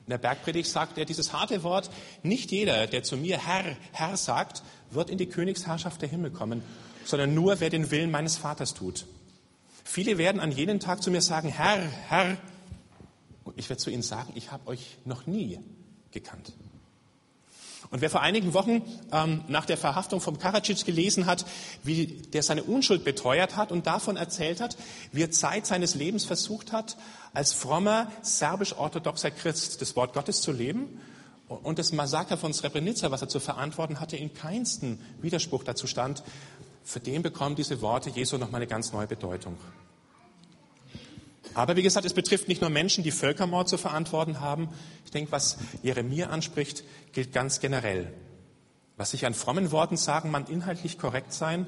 In 0.06 0.10
der 0.10 0.18
Bergpredigt 0.18 0.70
sagt 0.70 0.98
er 0.98 1.06
dieses 1.06 1.32
harte 1.32 1.64
Wort, 1.64 1.90
nicht 2.24 2.52
jeder, 2.52 2.88
der 2.88 3.04
zu 3.04 3.16
mir 3.16 3.38
Herr, 3.38 3.78
Herr 3.92 4.18
sagt, 4.18 4.64
wird 4.92 5.10
in 5.10 5.18
die 5.18 5.28
Königsherrschaft 5.28 6.02
der 6.02 6.10
Himmel 6.10 6.32
kommen, 6.32 6.62
sondern 7.06 7.34
nur 7.34 7.60
wer 7.60 7.70
den 7.70 7.90
Willen 7.92 8.12
meines 8.12 8.36
Vaters 8.36 8.74
tut. 8.74 9.06
Viele 9.84 10.18
werden 10.18 10.42
an 10.42 10.52
jenem 10.52 10.80
Tag 10.80 11.04
zu 11.04 11.12
mir 11.12 11.22
sagen, 11.22 11.50
Herr, 11.50 11.80
Herr. 12.08 12.38
Und 13.44 13.58
ich 13.58 13.70
werde 13.70 13.82
zu 13.82 13.92
ihnen 13.92 14.04
sagen, 14.04 14.32
ich 14.36 14.52
habe 14.52 14.68
euch 14.68 14.98
noch 15.06 15.26
nie 15.26 15.60
gekannt. 16.12 16.54
Und 17.93 18.01
wer 18.01 18.10
vor 18.10 18.21
einigen 18.21 18.56
Wochen 18.56 18.82
ähm, 19.12 19.43
nach 19.47 19.67
der 19.67 19.77
Verhaftung 19.77 20.19
von 20.19 20.39
Karadzic 20.39 20.84
gelesen 20.84 21.27
hat, 21.27 21.45
wie 21.84 22.08
der 22.08 22.41
seine 22.41 22.63
Unschuld 22.63 23.03
beteuert 23.03 23.56
hat 23.56 23.71
und 23.71 23.86
davon 23.86 24.17
erzählt 24.17 24.62
hat, 24.62 24.75
wie 25.12 25.21
er 25.21 25.29
Zeit 25.29 25.67
seines 25.67 25.93
Lebens 25.93 26.25
versucht 26.25 26.71
hat, 26.71 26.97
als 27.36 27.53
frommer 27.53 28.12
serbisch-orthodoxer 28.23 29.29
Christ 29.29 29.79
das 29.79 29.95
Wort 29.95 30.13
Gottes 30.15 30.41
zu 30.41 30.51
leben 30.51 30.99
und 31.47 31.77
das 31.77 31.93
Massaker 31.93 32.36
von 32.36 32.51
Srebrenica, 32.51 33.12
was 33.12 33.21
er 33.21 33.29
zu 33.29 33.39
verantworten 33.39 33.99
hatte, 33.99 34.17
in 34.17 34.34
keinsten 34.34 34.99
Widerspruch 35.21 35.63
dazu 35.63 35.86
stand, 35.86 36.23
für 36.84 36.99
den 36.99 37.21
bekommen 37.21 37.56
diese 37.56 37.84
Worte 37.84 38.10
Jesu 38.10 38.39
nochmal 38.39 38.62
eine 38.62 38.67
ganz 38.67 38.91
neue 38.91 39.06
Bedeutung. 39.06 39.56
Aber 41.54 41.76
wie 41.76 41.84
gesagt, 41.84 42.06
es 42.06 42.13
betrifft 42.13 42.48
nicht 42.48 42.62
nur 42.62 42.70
Menschen, 42.70 43.04
die 43.04 43.12
Völkermord 43.12 43.70
zu 43.70 43.78
verantworten 43.78 44.39
haben. 44.39 44.70
Ich 45.06 45.12
denke, 45.12 45.32
was 45.32 45.58
Jeremia 45.82 46.30
anspricht, 46.30 46.84
gilt 47.12 47.34
ganz 47.34 47.60
generell. 47.60 48.13
Was 48.98 49.13
ich 49.13 49.26
an 49.26 49.34
frommen 49.34 49.72
Worten 49.72 49.98
sagen, 49.98 50.32
man 50.32 50.46
inhaltlich 50.48 50.98
korrekt 50.98 51.34
sein, 51.34 51.68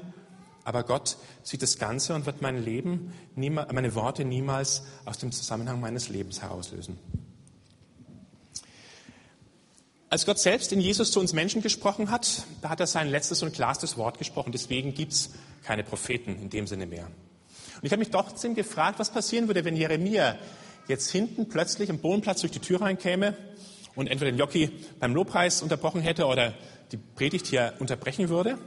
aber 0.64 0.82
Gott 0.82 1.16
sieht 1.44 1.62
das 1.62 1.78
Ganze 1.78 2.14
und 2.14 2.26
wird 2.26 2.42
mein 2.42 2.62
Leben, 2.62 3.12
meine 3.36 3.94
Worte 3.94 4.24
niemals 4.24 4.82
aus 5.04 5.18
dem 5.18 5.30
Zusammenhang 5.30 5.80
meines 5.80 6.08
Lebens 6.08 6.42
herauslösen. 6.42 6.98
Als 10.08 10.24
Gott 10.26 10.38
selbst 10.38 10.72
in 10.72 10.80
Jesus 10.80 11.12
zu 11.12 11.20
uns 11.20 11.32
Menschen 11.32 11.62
gesprochen 11.62 12.10
hat, 12.10 12.44
da 12.62 12.68
hat 12.68 12.80
er 12.80 12.86
sein 12.86 13.08
letztes 13.08 13.42
und 13.42 13.52
klarstes 13.52 13.96
Wort 13.96 14.18
gesprochen. 14.18 14.52
Deswegen 14.52 14.94
gibt 14.94 15.12
es 15.12 15.30
keine 15.62 15.84
Propheten 15.84 16.40
in 16.40 16.50
dem 16.50 16.66
Sinne 16.66 16.86
mehr. 16.86 17.08
Und 17.76 17.84
ich 17.84 17.92
habe 17.92 18.00
mich 18.00 18.10
trotzdem 18.10 18.54
gefragt, 18.54 18.98
was 18.98 19.10
passieren 19.10 19.48
würde, 19.48 19.64
wenn 19.64 19.76
Jeremia 19.76 20.36
jetzt 20.88 21.10
hinten 21.10 21.48
plötzlich 21.48 21.88
im 21.88 21.98
Bodenplatz 21.98 22.40
durch 22.40 22.52
die 22.52 22.60
Tür 22.60 22.80
reinkäme 22.80 23.36
und 23.94 24.08
entweder 24.08 24.30
den 24.30 24.38
Jockey 24.38 24.70
beim 25.00 25.14
Lobpreis 25.14 25.62
unterbrochen 25.62 26.00
hätte 26.00 26.26
oder 26.26 26.54
die 26.92 26.96
Predigt 26.96 27.46
hier 27.46 27.74
unterbrechen 27.78 28.28
würde. 28.28 28.58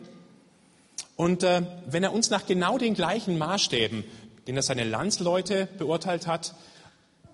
Und 1.16 1.44
äh, 1.44 1.62
wenn 1.86 2.04
er 2.04 2.14
uns 2.14 2.30
nach 2.30 2.46
genau 2.46 2.78
den 2.78 2.94
gleichen 2.94 3.38
Maßstäben, 3.38 4.04
den 4.48 4.56
er 4.56 4.64
seine 4.64 4.84
Landsleute 4.84 5.68
beurteilt 5.78 6.28
hat, 6.28 6.56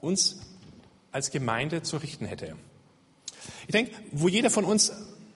uns 0.01 0.39
als 1.11 1.31
Gemeinde 1.31 1.81
zu 1.81 1.97
richten 1.97 2.25
hätte. 2.25 2.55
Ich 3.67 3.71
denke, 3.71 3.91
wo 4.11 4.27
jeder 4.27 4.49
von 4.49 4.65
uns, 4.65 4.91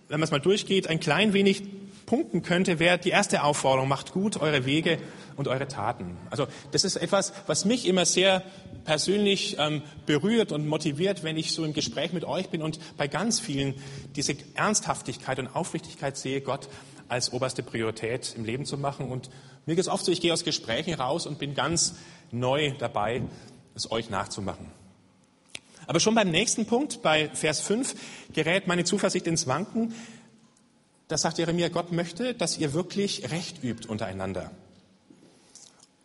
wenn 0.07 0.19
man 0.19 0.25
es 0.25 0.31
mal 0.31 0.41
durchgeht, 0.41 0.87
ein 0.87 0.99
klein 0.99 1.33
wenig 1.33 1.63
punkten 2.09 2.41
könnte, 2.41 2.79
wäre 2.79 2.97
die 2.97 3.11
erste 3.11 3.43
Aufforderung, 3.43 3.87
macht 3.87 4.13
gut 4.13 4.37
eure 4.37 4.65
Wege 4.65 4.97
und 5.35 5.47
eure 5.47 5.67
Taten. 5.67 6.17
Also 6.31 6.47
das 6.71 6.83
ist 6.83 6.95
etwas, 6.95 7.33
was 7.45 7.65
mich 7.65 7.85
immer 7.87 8.03
sehr 8.03 8.41
persönlich 8.83 9.57
ähm, 9.59 9.83
berührt 10.07 10.51
und 10.51 10.67
motiviert, 10.67 11.23
wenn 11.23 11.37
ich 11.37 11.51
so 11.51 11.63
im 11.63 11.73
Gespräch 11.73 12.11
mit 12.11 12.25
euch 12.25 12.49
bin 12.49 12.63
und 12.63 12.79
bei 12.97 13.07
ganz 13.07 13.39
vielen 13.39 13.75
diese 14.15 14.35
Ernsthaftigkeit 14.55 15.37
und 15.37 15.55
Aufrichtigkeit 15.55 16.17
sehe, 16.17 16.41
Gott 16.41 16.67
als 17.09 17.31
oberste 17.31 17.61
Priorität 17.61 18.33
im 18.35 18.43
Leben 18.43 18.65
zu 18.65 18.79
machen. 18.79 19.07
Und 19.07 19.29
mir 19.67 19.75
geht 19.75 19.83
es 19.83 19.87
oft 19.87 20.03
so, 20.03 20.11
ich 20.11 20.19
gehe 20.19 20.33
aus 20.33 20.43
Gesprächen 20.43 20.95
raus 20.95 21.27
und 21.27 21.37
bin 21.37 21.53
ganz 21.53 21.93
neu 22.31 22.71
dabei, 22.79 23.21
es 23.75 23.91
euch 23.91 24.09
nachzumachen. 24.09 24.65
Aber 25.85 25.99
schon 25.99 26.15
beim 26.15 26.31
nächsten 26.31 26.65
Punkt, 26.65 27.03
bei 27.03 27.29
Vers 27.33 27.61
5, 27.61 27.95
gerät 28.33 28.65
meine 28.65 28.83
Zuversicht 28.83 29.27
ins 29.27 29.45
Wanken. 29.45 29.93
Da 31.09 31.17
sagt 31.17 31.39
Jeremia, 31.39 31.69
Gott 31.69 31.91
möchte, 31.91 32.35
dass 32.35 32.57
ihr 32.57 32.73
wirklich 32.73 33.31
Recht 33.31 33.63
übt 33.63 33.89
untereinander. 33.89 34.51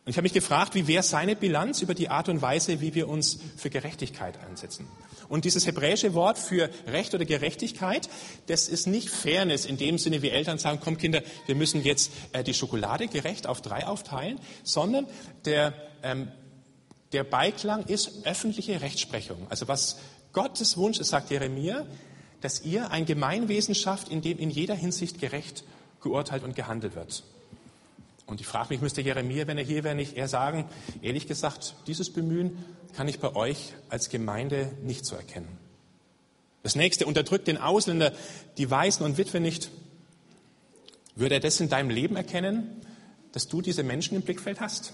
Und 0.04 0.10
ich 0.10 0.16
habe 0.16 0.24
mich 0.24 0.32
gefragt, 0.32 0.74
wie 0.74 0.86
wäre 0.86 1.02
seine 1.02 1.36
Bilanz 1.36 1.82
über 1.82 1.94
die 1.94 2.08
Art 2.08 2.28
und 2.28 2.42
Weise, 2.42 2.80
wie 2.80 2.94
wir 2.94 3.08
uns 3.08 3.38
für 3.56 3.70
Gerechtigkeit 3.70 4.38
einsetzen. 4.48 4.86
Und 5.28 5.44
dieses 5.44 5.66
hebräische 5.66 6.14
Wort 6.14 6.38
für 6.38 6.70
Recht 6.86 7.14
oder 7.14 7.26
Gerechtigkeit, 7.26 8.08
das 8.46 8.68
ist 8.68 8.86
nicht 8.86 9.10
Fairness 9.10 9.66
in 9.66 9.76
dem 9.76 9.98
Sinne, 9.98 10.22
wie 10.22 10.30
Eltern 10.30 10.58
sagen, 10.58 10.80
komm 10.82 10.96
Kinder, 10.96 11.22
wir 11.46 11.54
müssen 11.54 11.82
jetzt 11.82 12.10
äh, 12.32 12.42
die 12.42 12.54
Schokolade 12.54 13.08
gerecht 13.08 13.46
auf 13.46 13.60
drei 13.60 13.86
aufteilen, 13.86 14.38
sondern 14.62 15.06
der, 15.44 15.74
ähm, 16.02 16.28
der 17.12 17.24
Beiklang 17.24 17.84
ist 17.84 18.26
öffentliche 18.26 18.80
Rechtsprechung. 18.80 19.46
Also 19.50 19.68
was 19.68 19.98
Gottes 20.32 20.78
Wunsch 20.78 20.98
ist, 20.98 21.08
sagt 21.08 21.30
Jeremia, 21.30 21.86
dass 22.44 22.62
ihr 22.62 22.90
ein 22.90 23.06
Gemeinwesen 23.06 23.74
schafft, 23.74 24.10
in 24.10 24.20
dem 24.20 24.38
in 24.38 24.50
jeder 24.50 24.74
Hinsicht 24.74 25.18
gerecht 25.18 25.64
geurteilt 26.02 26.44
und 26.44 26.54
gehandelt 26.54 26.94
wird. 26.94 27.24
Und 28.26 28.38
ich 28.38 28.46
frage 28.46 28.68
mich, 28.68 28.82
müsste 28.82 29.00
Jeremia, 29.00 29.46
wenn 29.46 29.56
er 29.56 29.64
hier 29.64 29.82
wäre, 29.82 29.94
nicht 29.94 30.14
eher 30.14 30.28
sagen, 30.28 30.66
ehrlich 31.00 31.26
gesagt, 31.26 31.74
dieses 31.86 32.12
Bemühen 32.12 32.62
kann 32.94 33.08
ich 33.08 33.18
bei 33.18 33.34
euch 33.34 33.72
als 33.88 34.10
Gemeinde 34.10 34.70
nicht 34.82 35.06
so 35.06 35.16
erkennen. 35.16 35.48
Das 36.62 36.76
nächste, 36.76 37.06
unterdrückt 37.06 37.48
den 37.48 37.56
Ausländer, 37.56 38.12
die 38.58 38.70
Weißen 38.70 39.06
und 39.06 39.16
Witwe 39.16 39.40
nicht. 39.40 39.70
Würde 41.14 41.36
er 41.36 41.40
das 41.40 41.60
in 41.60 41.70
deinem 41.70 41.88
Leben 41.88 42.14
erkennen, 42.14 42.82
dass 43.32 43.48
du 43.48 43.62
diese 43.62 43.84
Menschen 43.84 44.16
im 44.16 44.22
Blickfeld 44.22 44.60
hast? 44.60 44.92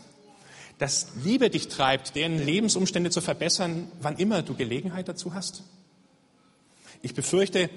Dass 0.79 1.09
Liebe 1.25 1.51
dich 1.51 1.67
treibt, 1.67 2.15
deren 2.15 2.39
Lebensumstände 2.39 3.11
zu 3.11 3.21
verbessern, 3.21 3.91
wann 4.01 4.19
immer 4.19 4.43
du 4.43 4.55
Gelegenheit 4.55 5.09
dazu 5.09 5.35
hast? 5.35 5.65
Ich 7.03 7.15
befürchte, 7.15 7.71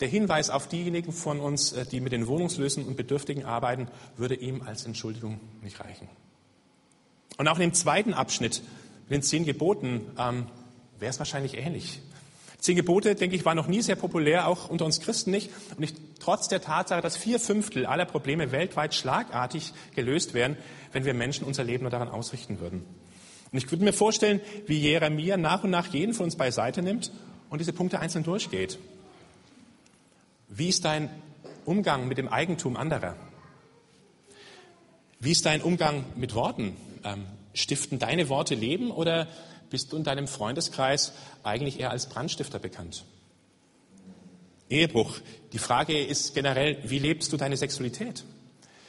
der 0.00 0.08
Hinweis 0.08 0.50
auf 0.50 0.68
diejenigen 0.68 1.12
von 1.12 1.40
uns, 1.40 1.72
äh, 1.72 1.84
die 1.86 2.00
mit 2.00 2.12
den 2.12 2.26
Wohnungslösen 2.26 2.84
und 2.84 2.96
Bedürftigen 2.96 3.44
arbeiten, 3.44 3.88
würde 4.16 4.34
ihm 4.34 4.62
als 4.62 4.84
Entschuldigung 4.84 5.40
nicht 5.62 5.80
reichen. 5.80 6.08
Und 7.36 7.48
auch 7.48 7.56
in 7.56 7.62
dem 7.62 7.74
zweiten 7.74 8.12
Abschnitt 8.12 8.62
mit 9.08 9.16
den 9.16 9.22
zehn 9.22 9.44
Geboten 9.44 10.02
ähm, 10.18 10.46
wäre 10.98 11.10
es 11.10 11.18
wahrscheinlich 11.18 11.56
ähnlich. 11.56 12.00
Zehn 12.58 12.76
Gebote, 12.76 13.14
denke 13.14 13.36
ich, 13.36 13.46
waren 13.46 13.56
noch 13.56 13.68
nie 13.68 13.80
sehr 13.80 13.96
populär, 13.96 14.46
auch 14.46 14.68
unter 14.68 14.84
uns 14.84 15.00
Christen 15.00 15.30
nicht. 15.30 15.50
Und 15.76 15.82
ich, 15.82 15.94
trotz 16.18 16.48
der 16.48 16.60
Tatsache, 16.60 17.00
dass 17.00 17.16
vier 17.16 17.40
Fünftel 17.40 17.86
aller 17.86 18.04
Probleme 18.04 18.52
weltweit 18.52 18.94
schlagartig 18.94 19.72
gelöst 19.94 20.34
wären, 20.34 20.58
wenn 20.92 21.06
wir 21.06 21.14
Menschen 21.14 21.46
unser 21.46 21.64
Leben 21.64 21.84
nur 21.84 21.90
daran 21.90 22.08
ausrichten 22.08 22.60
würden. 22.60 22.84
Und 23.50 23.58
ich 23.58 23.70
würde 23.70 23.84
mir 23.84 23.94
vorstellen, 23.94 24.40
wie 24.66 24.78
Jeremia 24.78 25.38
nach 25.38 25.64
und 25.64 25.70
nach 25.70 25.86
jeden 25.86 26.12
von 26.12 26.24
uns 26.24 26.36
beiseite 26.36 26.82
nimmt 26.82 27.10
und 27.50 27.58
diese 27.58 27.72
Punkte 27.72 27.98
einzeln 28.00 28.24
durchgeht. 28.24 28.78
Wie 30.48 30.68
ist 30.68 30.84
dein 30.84 31.10
Umgang 31.64 32.08
mit 32.08 32.18
dem 32.18 32.28
Eigentum 32.28 32.76
anderer? 32.76 33.16
Wie 35.18 35.32
ist 35.32 35.44
dein 35.44 35.60
Umgang 35.60 36.04
mit 36.16 36.34
Worten? 36.34 36.76
Ähm, 37.04 37.26
stiften 37.52 37.98
deine 37.98 38.28
Worte 38.28 38.54
Leben 38.54 38.90
oder 38.90 39.28
bist 39.68 39.92
du 39.92 39.96
in 39.96 40.04
deinem 40.04 40.26
Freundeskreis 40.26 41.12
eigentlich 41.42 41.78
eher 41.78 41.90
als 41.90 42.08
Brandstifter 42.08 42.58
bekannt? 42.58 43.04
Ehebruch. 44.68 45.18
Die 45.52 45.58
Frage 45.58 46.00
ist 46.02 46.34
generell, 46.34 46.78
wie 46.84 46.98
lebst 46.98 47.32
du 47.32 47.36
deine 47.36 47.56
Sexualität? 47.56 48.24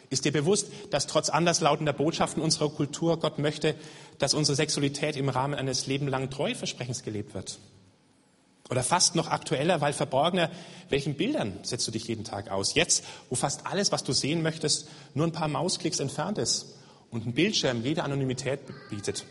Ist 0.09 0.25
dir 0.25 0.31
bewusst, 0.31 0.67
dass 0.91 1.07
trotz 1.07 1.29
anderslautender 1.29 1.93
Botschaften 1.93 2.41
unserer 2.41 2.69
Kultur 2.69 3.19
Gott 3.19 3.39
möchte, 3.39 3.75
dass 4.19 4.33
unsere 4.33 4.55
Sexualität 4.55 5.15
im 5.15 5.29
Rahmen 5.29 5.55
eines 5.55 5.87
lebenlangen 5.87 6.29
Treueversprechens 6.29 7.03
gelebt 7.03 7.33
wird? 7.33 7.59
Oder 8.71 8.83
fast 8.83 9.15
noch 9.15 9.27
aktueller, 9.27 9.81
weil 9.81 9.91
verborgener, 9.91 10.49
welchen 10.87 11.15
Bildern 11.15 11.59
setzt 11.61 11.85
du 11.87 11.91
dich 11.91 12.07
jeden 12.07 12.23
Tag 12.23 12.49
aus? 12.49 12.73
Jetzt, 12.73 13.03
wo 13.29 13.35
fast 13.35 13.67
alles, 13.67 13.91
was 13.91 14.05
du 14.05 14.13
sehen 14.13 14.41
möchtest, 14.41 14.87
nur 15.13 15.27
ein 15.27 15.33
paar 15.33 15.49
Mausklicks 15.49 15.99
entfernt 15.99 16.37
ist 16.37 16.77
und 17.11 17.27
ein 17.27 17.33
Bildschirm 17.33 17.83
jede 17.83 18.03
Anonymität 18.03 18.61
bietet. 18.89 19.25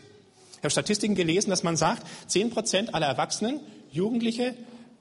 Ich 0.51 0.57
habe 0.59 0.69
Statistiken 0.69 1.15
gelesen, 1.15 1.49
dass 1.49 1.63
man 1.63 1.75
sagt, 1.75 2.05
zehn 2.27 2.51
Prozent 2.51 2.93
aller 2.93 3.07
Erwachsenen, 3.07 3.61
Jugendliche 3.91 4.53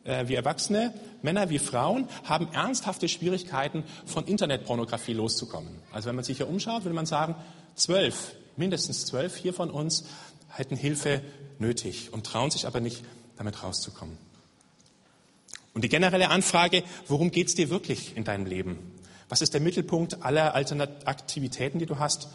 äh, 0.04 0.26
wie 0.26 0.36
Erwachsene, 0.36 0.94
Männer 1.20 1.50
wie 1.50 1.58
Frauen, 1.58 2.08
haben 2.24 2.48
ernsthafte 2.54 3.10
Schwierigkeiten, 3.10 3.84
von 4.06 4.24
Internetpornografie 4.24 5.12
loszukommen. 5.12 5.82
Also 5.92 6.08
wenn 6.08 6.16
man 6.16 6.24
sich 6.24 6.38
hier 6.38 6.48
umschaut, 6.48 6.84
würde 6.84 6.94
man 6.94 7.04
sagen, 7.04 7.34
zwölf, 7.74 8.32
mindestens 8.56 9.04
zwölf 9.04 9.36
hier 9.36 9.52
von 9.52 9.68
uns 9.68 10.04
hätten 10.48 10.76
Hilfe 10.76 11.20
nötig 11.58 12.10
und 12.14 12.24
trauen 12.24 12.50
sich 12.50 12.66
aber 12.66 12.80
nicht, 12.80 13.04
damit 13.36 13.62
rauszukommen. 13.62 14.29
Und 15.72 15.84
die 15.84 15.88
generelle 15.88 16.30
Anfrage, 16.30 16.82
worum 17.06 17.30
geht 17.30 17.48
es 17.48 17.54
dir 17.54 17.70
wirklich 17.70 18.16
in 18.16 18.24
deinem 18.24 18.46
Leben? 18.46 18.78
Was 19.28 19.42
ist 19.42 19.54
der 19.54 19.60
Mittelpunkt 19.60 20.22
aller 20.22 20.54
Aktivitäten, 20.54 21.78
die 21.78 21.86
du 21.86 21.98
hast? 21.98 22.28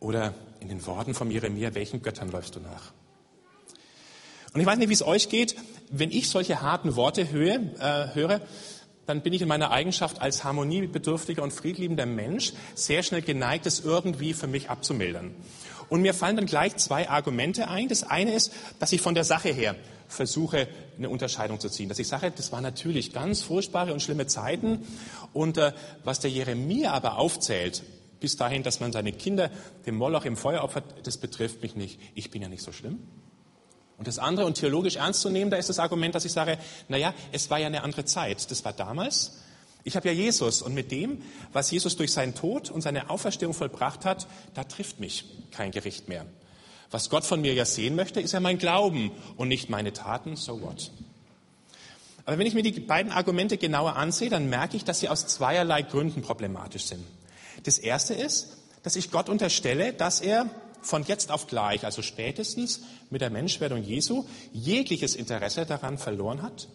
Oder 0.00 0.34
in 0.58 0.68
den 0.68 0.84
Worten 0.86 1.14
von 1.14 1.30
Jeremia, 1.30 1.74
welchen 1.74 2.02
Göttern 2.02 2.30
läufst 2.30 2.56
du 2.56 2.60
nach? 2.60 2.92
Und 4.52 4.60
ich 4.60 4.66
weiß 4.66 4.78
nicht, 4.78 4.88
wie 4.88 4.94
es 4.94 5.06
euch 5.06 5.28
geht. 5.28 5.54
Wenn 5.90 6.10
ich 6.10 6.28
solche 6.28 6.60
harten 6.60 6.96
Worte 6.96 7.30
höre, 7.30 7.60
äh, 7.78 8.14
höre, 8.14 8.40
dann 9.06 9.22
bin 9.22 9.32
ich 9.32 9.42
in 9.42 9.48
meiner 9.48 9.70
Eigenschaft 9.70 10.20
als 10.20 10.44
harmoniebedürftiger 10.44 11.42
und 11.42 11.52
friedliebender 11.52 12.06
Mensch 12.06 12.52
sehr 12.74 13.02
schnell 13.02 13.22
geneigt, 13.22 13.66
es 13.66 13.80
irgendwie 13.80 14.34
für 14.34 14.46
mich 14.46 14.70
abzumildern. 14.70 15.34
Und 15.88 16.02
mir 16.02 16.14
fallen 16.14 16.36
dann 16.36 16.46
gleich 16.46 16.76
zwei 16.76 17.08
Argumente 17.08 17.68
ein. 17.68 17.88
Das 17.88 18.04
eine 18.04 18.32
ist, 18.32 18.52
dass 18.78 18.92
ich 18.92 19.00
von 19.00 19.14
der 19.14 19.24
Sache 19.24 19.48
her 19.48 19.74
versuche, 20.12 20.68
eine 20.98 21.08
Unterscheidung 21.08 21.60
zu 21.60 21.68
ziehen. 21.68 21.88
Dass 21.88 21.98
ich 21.98 22.08
sage, 22.08 22.30
das 22.30 22.52
waren 22.52 22.62
natürlich 22.62 23.12
ganz 23.12 23.42
furchtbare 23.42 23.92
und 23.92 24.02
schlimme 24.02 24.26
Zeiten. 24.26 24.86
Und 25.32 25.58
äh, 25.58 25.72
was 26.04 26.20
der 26.20 26.30
Jeremia 26.30 26.92
aber 26.92 27.18
aufzählt, 27.18 27.82
bis 28.20 28.36
dahin, 28.36 28.62
dass 28.62 28.80
man 28.80 28.92
seine 28.92 29.12
Kinder 29.12 29.50
dem 29.86 29.96
Moloch 29.96 30.24
im 30.24 30.36
Feuer 30.36 30.62
opfert, 30.62 30.84
das 31.04 31.16
betrifft 31.16 31.62
mich 31.62 31.74
nicht. 31.74 31.98
Ich 32.14 32.30
bin 32.30 32.42
ja 32.42 32.48
nicht 32.48 32.62
so 32.62 32.72
schlimm. 32.72 32.98
Und 33.96 34.06
das 34.06 34.18
andere, 34.18 34.46
und 34.46 34.54
theologisch 34.54 34.96
ernst 34.96 35.20
zu 35.20 35.30
nehmen, 35.30 35.50
da 35.50 35.56
ist 35.56 35.68
das 35.68 35.78
Argument, 35.78 36.14
dass 36.14 36.24
ich 36.24 36.32
sage, 36.32 36.58
na 36.88 36.96
ja, 36.96 37.12
es 37.32 37.50
war 37.50 37.58
ja 37.58 37.66
eine 37.66 37.82
andere 37.82 38.04
Zeit. 38.04 38.50
Das 38.50 38.64
war 38.64 38.72
damals. 38.72 39.40
Ich 39.84 39.96
habe 39.96 40.08
ja 40.08 40.14
Jesus 40.14 40.62
und 40.62 40.74
mit 40.74 40.90
dem, 40.90 41.22
was 41.52 41.70
Jesus 41.70 41.96
durch 41.96 42.12
seinen 42.12 42.34
Tod 42.34 42.70
und 42.70 42.82
seine 42.82 43.10
Auferstehung 43.10 43.54
vollbracht 43.54 44.04
hat, 44.04 44.26
da 44.54 44.64
trifft 44.64 45.00
mich 45.00 45.24
kein 45.50 45.70
Gericht 45.70 46.08
mehr. 46.08 46.26
Was 46.90 47.08
Gott 47.08 47.24
von 47.24 47.40
mir 47.40 47.54
ja 47.54 47.64
sehen 47.64 47.94
möchte, 47.94 48.20
ist 48.20 48.32
ja 48.32 48.40
mein 48.40 48.58
Glauben 48.58 49.12
und 49.36 49.48
nicht 49.48 49.70
meine 49.70 49.92
Taten, 49.92 50.36
so 50.36 50.60
what. 50.60 50.90
Aber 52.24 52.38
wenn 52.38 52.46
ich 52.46 52.54
mir 52.54 52.62
die 52.62 52.78
beiden 52.78 53.12
Argumente 53.12 53.56
genauer 53.58 53.96
ansehe, 53.96 54.28
dann 54.28 54.48
merke 54.48 54.76
ich, 54.76 54.84
dass 54.84 55.00
sie 55.00 55.08
aus 55.08 55.26
zweierlei 55.26 55.82
Gründen 55.82 56.22
problematisch 56.22 56.84
sind. 56.84 57.04
Das 57.64 57.78
erste 57.78 58.14
ist, 58.14 58.56
dass 58.82 58.96
ich 58.96 59.10
Gott 59.10 59.28
unterstelle, 59.28 59.92
dass 59.92 60.20
er 60.20 60.48
von 60.82 61.04
jetzt 61.04 61.30
auf 61.30 61.46
gleich, 61.46 61.84
also 61.84 62.02
spätestens 62.02 62.80
mit 63.10 63.20
der 63.20 63.30
Menschwerdung 63.30 63.82
Jesu, 63.82 64.24
jegliches 64.52 65.14
Interesse 65.14 65.66
daran 65.66 65.98
verloren 65.98 66.42
hat, 66.42 66.68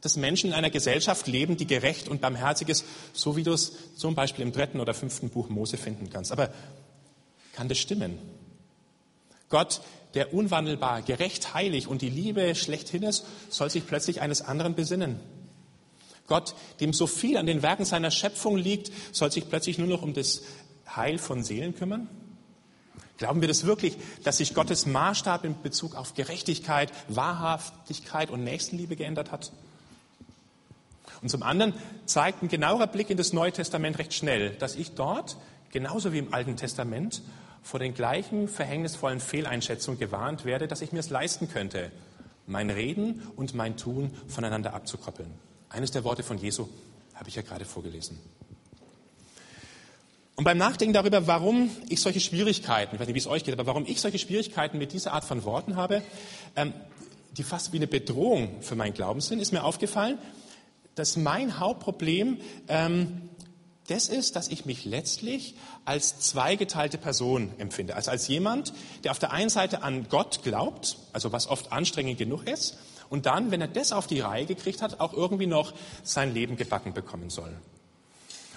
dass 0.00 0.16
Menschen 0.16 0.48
in 0.48 0.54
einer 0.54 0.70
Gesellschaft 0.70 1.28
leben, 1.28 1.56
die 1.56 1.66
gerecht 1.66 2.08
und 2.08 2.20
barmherzig 2.20 2.68
ist, 2.68 2.84
so 3.12 3.36
wie 3.36 3.44
du 3.44 3.52
es 3.52 3.72
zum 3.96 4.14
Beispiel 4.14 4.44
im 4.44 4.52
dritten 4.52 4.80
oder 4.80 4.94
fünften 4.94 5.30
Buch 5.30 5.48
Mose 5.48 5.76
finden 5.76 6.10
kannst. 6.10 6.32
Aber 6.32 6.52
kann 7.52 7.68
das 7.68 7.78
stimmen? 7.78 8.18
Gott, 9.52 9.82
der 10.14 10.32
unwandelbar, 10.32 11.02
gerecht, 11.02 11.52
heilig 11.52 11.86
und 11.86 12.00
die 12.00 12.08
Liebe 12.08 12.54
schlechthin 12.54 13.02
ist, 13.02 13.26
soll 13.50 13.68
sich 13.68 13.86
plötzlich 13.86 14.22
eines 14.22 14.40
anderen 14.40 14.74
besinnen. 14.74 15.20
Gott, 16.26 16.54
dem 16.80 16.94
so 16.94 17.06
viel 17.06 17.36
an 17.36 17.44
den 17.44 17.62
Werken 17.62 17.84
seiner 17.84 18.10
Schöpfung 18.10 18.56
liegt, 18.56 18.90
soll 19.14 19.30
sich 19.30 19.50
plötzlich 19.50 19.76
nur 19.76 19.88
noch 19.88 20.00
um 20.00 20.14
das 20.14 20.42
Heil 20.96 21.18
von 21.18 21.44
Seelen 21.44 21.74
kümmern? 21.74 22.08
Glauben 23.18 23.42
wir 23.42 23.48
das 23.48 23.66
wirklich, 23.66 23.98
dass 24.24 24.38
sich 24.38 24.54
Gottes 24.54 24.86
Maßstab 24.86 25.44
in 25.44 25.60
Bezug 25.60 25.96
auf 25.96 26.14
Gerechtigkeit, 26.14 26.90
Wahrhaftigkeit 27.08 28.30
und 28.30 28.44
Nächstenliebe 28.44 28.96
geändert 28.96 29.30
hat? 29.30 29.52
Und 31.20 31.28
zum 31.28 31.42
anderen 31.42 31.74
zeigt 32.06 32.42
ein 32.42 32.48
genauer 32.48 32.86
Blick 32.86 33.10
in 33.10 33.18
das 33.18 33.34
Neue 33.34 33.52
Testament 33.52 33.98
recht 33.98 34.14
schnell, 34.14 34.54
dass 34.54 34.76
ich 34.76 34.92
dort, 34.92 35.36
genauso 35.70 36.14
wie 36.14 36.18
im 36.18 36.32
Alten 36.32 36.56
Testament, 36.56 37.20
vor 37.62 37.80
den 37.80 37.94
gleichen 37.94 38.48
verhängnisvollen 38.48 39.20
Fehleinschätzungen 39.20 39.98
gewarnt 39.98 40.44
werde, 40.44 40.68
dass 40.68 40.82
ich 40.82 40.92
mir 40.92 40.98
es 40.98 41.10
leisten 41.10 41.48
könnte, 41.48 41.90
mein 42.46 42.70
Reden 42.70 43.22
und 43.36 43.54
mein 43.54 43.76
Tun 43.76 44.10
voneinander 44.26 44.74
abzukoppeln. 44.74 45.30
Eines 45.68 45.92
der 45.92 46.04
Worte 46.04 46.22
von 46.22 46.38
Jesu 46.38 46.68
habe 47.14 47.28
ich 47.28 47.36
ja 47.36 47.42
gerade 47.42 47.64
vorgelesen. 47.64 48.18
Und 50.34 50.44
beim 50.44 50.58
Nachdenken 50.58 50.94
darüber, 50.94 51.26
warum 51.26 51.70
ich 51.88 52.00
solche 52.00 52.20
Schwierigkeiten, 52.20 52.94
ich 52.94 53.00
weiß 53.00 53.06
nicht, 53.06 53.14
wie 53.14 53.20
es 53.20 53.26
euch 53.26 53.44
geht, 53.44 53.52
aber 53.54 53.66
warum 53.66 53.84
ich 53.86 54.00
solche 54.00 54.18
Schwierigkeiten 54.18 54.78
mit 54.78 54.92
dieser 54.92 55.12
Art 55.12 55.24
von 55.24 55.44
Worten 55.44 55.76
habe, 55.76 56.02
ähm, 56.56 56.72
die 57.36 57.42
fast 57.42 57.72
wie 57.72 57.76
eine 57.76 57.86
Bedrohung 57.86 58.60
für 58.62 58.74
meinen 58.74 58.94
Glauben 58.94 59.20
sind, 59.20 59.40
ist 59.40 59.52
mir 59.52 59.62
aufgefallen, 59.62 60.18
dass 60.94 61.16
mein 61.16 61.58
Hauptproblem 61.58 62.38
ähm, 62.68 63.30
das 63.92 64.08
ist, 64.08 64.36
dass 64.36 64.48
ich 64.48 64.64
mich 64.64 64.86
letztlich 64.86 65.54
als 65.84 66.18
zweigeteilte 66.20 66.96
Person 66.96 67.52
empfinde. 67.58 67.94
Also 67.94 68.10
als 68.10 68.26
jemand, 68.26 68.72
der 69.04 69.10
auf 69.10 69.18
der 69.18 69.32
einen 69.32 69.50
Seite 69.50 69.82
an 69.82 70.06
Gott 70.08 70.42
glaubt, 70.42 70.96
also 71.12 71.30
was 71.32 71.46
oft 71.46 71.72
anstrengend 71.72 72.16
genug 72.16 72.48
ist, 72.48 72.78
und 73.10 73.26
dann, 73.26 73.50
wenn 73.50 73.60
er 73.60 73.68
das 73.68 73.92
auf 73.92 74.06
die 74.06 74.20
Reihe 74.20 74.46
gekriegt 74.46 74.80
hat, 74.80 74.98
auch 75.00 75.12
irgendwie 75.12 75.46
noch 75.46 75.74
sein 76.02 76.32
Leben 76.32 76.56
gebacken 76.56 76.94
bekommen 76.94 77.28
soll. 77.28 77.54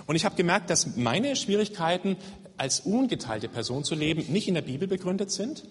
Und 0.07 0.15
ich 0.15 0.23
habe 0.23 0.35
gemerkt, 0.35 0.69
dass 0.69 0.95
meine 0.95 1.35
Schwierigkeiten, 1.35 2.15
als 2.55 2.79
ungeteilte 2.79 3.49
Person 3.49 3.83
zu 3.83 3.95
leben, 3.95 4.31
nicht 4.31 4.47
in 4.47 4.53
der 4.53 4.61
Bibel 4.61 4.87
begründet 4.87 5.31
sind 5.31 5.65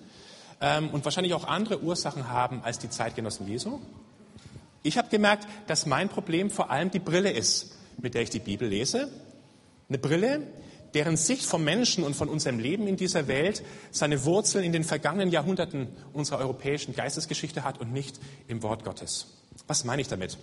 ähm, 0.61 0.91
und 0.91 1.07
wahrscheinlich 1.07 1.33
auch 1.33 1.45
andere 1.45 1.83
Ursachen 1.83 2.29
haben 2.29 2.61
als 2.63 2.79
die 2.79 2.91
Zeitgenossen 2.91 3.49
Jesu. 3.49 3.81
Ich 4.83 4.99
habe 4.99 5.09
gemerkt, 5.09 5.49
dass 5.67 5.87
mein 5.87 6.11
Problem 6.11 6.51
vor 6.51 6.71
allem 6.71 6.91
die 6.91 6.99
Brille 6.99 7.31
ist, 7.31 7.75
mit 7.97 8.13
der 8.13 8.21
ich 8.21 8.31
die 8.31 8.41
Bibel 8.41 8.69
lese. 8.69 9.09
Eine 9.89 9.99
Brille, 9.99 10.47
deren 10.95 11.17
Sicht 11.17 11.45
vom 11.45 11.65
Menschen 11.65 12.05
und 12.05 12.15
von 12.15 12.29
unserem 12.29 12.59
Leben 12.59 12.87
in 12.87 12.97
dieser 12.97 13.27
Welt 13.27 13.63
seine 13.91 14.25
Wurzeln 14.25 14.65
in 14.65 14.73
den 14.73 14.85
vergangenen 14.85 15.31
Jahrhunderten 15.31 15.89
unserer 16.13 16.39
europäischen 16.39 16.95
Geistesgeschichte 16.95 17.65
hat 17.65 17.81
und 17.81 17.93
nicht 17.93 18.21
im 18.49 18.63
Wort 18.63 18.85
Gottes. 18.85 19.27
Was 19.67 19.85
meine 19.85 20.03
ich 20.03 20.09
damit? 20.09 20.39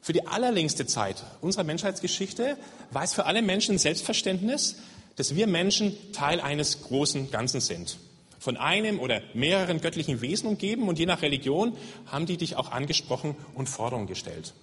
Für 0.00 0.14
die 0.14 0.26
allerlängste 0.26 0.86
Zeit 0.86 1.22
unserer 1.42 1.64
Menschheitsgeschichte 1.64 2.56
war 2.90 3.04
es 3.04 3.12
für 3.12 3.26
alle 3.26 3.42
Menschen 3.42 3.76
Selbstverständnis, 3.76 4.76
dass 5.16 5.34
wir 5.34 5.46
Menschen 5.46 5.94
Teil 6.12 6.40
eines 6.40 6.82
großen 6.82 7.30
Ganzen 7.30 7.60
sind. 7.60 7.98
Von 8.38 8.56
einem 8.56 8.98
oder 8.98 9.20
mehreren 9.34 9.82
göttlichen 9.82 10.22
Wesen 10.22 10.48
umgeben 10.48 10.88
und 10.88 10.98
je 10.98 11.04
nach 11.04 11.20
Religion 11.20 11.76
haben 12.06 12.24
die 12.24 12.38
dich 12.38 12.56
auch 12.56 12.72
angesprochen 12.72 13.36
und 13.54 13.68
Forderungen 13.68 14.06
gestellt. 14.06 14.54